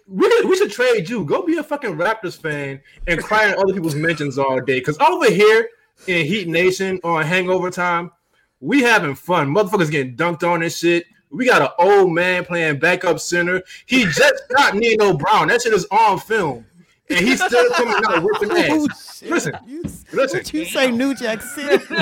we, 0.09 0.27
we 0.45 0.57
should 0.57 0.71
trade 0.71 1.07
you. 1.09 1.23
Go 1.23 1.43
be 1.45 1.57
a 1.57 1.63
fucking 1.63 1.95
Raptors 1.95 2.39
fan 2.39 2.81
and 3.07 3.21
cry 3.23 3.47
in 3.47 3.53
other 3.55 3.73
people's 3.73 3.95
mentions 3.95 4.37
all 4.37 4.59
day. 4.59 4.81
Cause 4.81 4.97
over 4.99 5.29
here 5.29 5.69
in 6.07 6.25
Heat 6.25 6.47
Nation 6.47 6.99
on 7.03 7.23
Hangover 7.23 7.69
Time, 7.69 8.11
we 8.59 8.81
having 8.81 9.15
fun. 9.15 9.53
Motherfuckers 9.53 9.91
getting 9.91 10.15
dunked 10.15 10.43
on 10.43 10.63
and 10.63 10.71
shit. 10.71 11.05
We 11.29 11.45
got 11.45 11.61
an 11.61 11.67
old 11.77 12.11
man 12.11 12.43
playing 12.43 12.79
backup 12.79 13.19
center. 13.19 13.61
He 13.85 14.05
just 14.05 14.43
got 14.49 14.75
Nino 14.75 15.13
Brown. 15.13 15.47
That 15.49 15.61
shit 15.61 15.73
is 15.73 15.85
on 15.91 16.19
film. 16.19 16.65
And 17.11 17.19
he's 17.19 17.43
still 17.43 17.69
coming 17.71 17.93
out 18.09 18.23
whipping 18.23 18.49
Oh, 18.51 18.87
ass. 18.89 19.19
shit. 19.19 19.29
Listen, 19.29 19.53
You, 19.67 19.83
listen, 20.11 20.39
what 20.39 20.53
you 20.53 20.65
say, 20.65 20.89
New 20.91 21.13
Jack 21.15 21.41
City? 21.41 21.83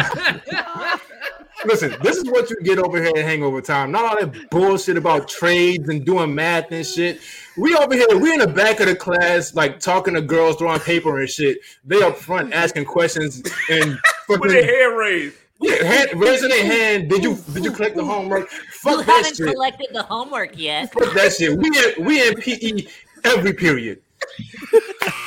listen. 1.66 1.96
This 2.02 2.18
is 2.18 2.26
what 2.26 2.50
you 2.50 2.58
get 2.64 2.80
over 2.80 3.02
here 3.02 3.12
at 3.16 3.24
Hangover 3.26 3.62
Time. 3.62 3.92
Not 3.92 4.06
all 4.06 4.16
that 4.28 4.50
bullshit 4.50 4.98
about 4.98 5.28
trades 5.28 5.90
and 5.90 6.06
doing 6.06 6.34
math 6.34 6.72
and 6.72 6.86
shit. 6.86 7.20
We 7.58 7.76
over 7.76 7.94
here, 7.96 8.08
we 8.20 8.34
in 8.34 8.40
the 8.40 8.48
back 8.48 8.80
of 8.80 8.88
the 8.88 8.96
class, 8.96 9.56
like 9.56 9.80
talking 9.80 10.14
to 10.14 10.22
girls, 10.22 10.58
throwing 10.58 10.80
paper 10.80 11.20
and 11.20 11.30
shit. 11.30 11.60
They 11.86 12.02
up 12.02 12.18
front 12.18 12.54
asking 12.54 12.86
questions 12.86 13.42
and 13.70 13.98
With 14.30 14.40
fucking 14.42 14.48
their 14.52 14.66
hair 14.66 14.98
raised. 14.98 15.36
yeah, 15.62 15.84
hand, 15.84 16.10
raising 16.16 16.50
their 16.50 16.66
hand. 16.66 17.10
Did 17.10 17.24
you 17.24 17.38
did 17.54 17.64
you 17.64 17.72
collect 17.72 17.96
the 17.96 18.06
homework? 18.06 18.52
You 18.52 18.58
Fuck 18.72 19.06
that 19.06 19.16
haven't 19.18 19.38
shit. 19.38 19.48
collected 19.54 19.88
the 19.94 20.04
homework 20.04 20.58
yet. 20.58 20.94
Fuck 20.94 21.14
that 21.14 21.34
shit. 21.34 21.58
We 21.58 21.68
in, 21.68 22.06
we 22.06 22.28
in 22.28 22.36
PE 22.36 22.88
every 23.24 23.54
period. 23.54 24.02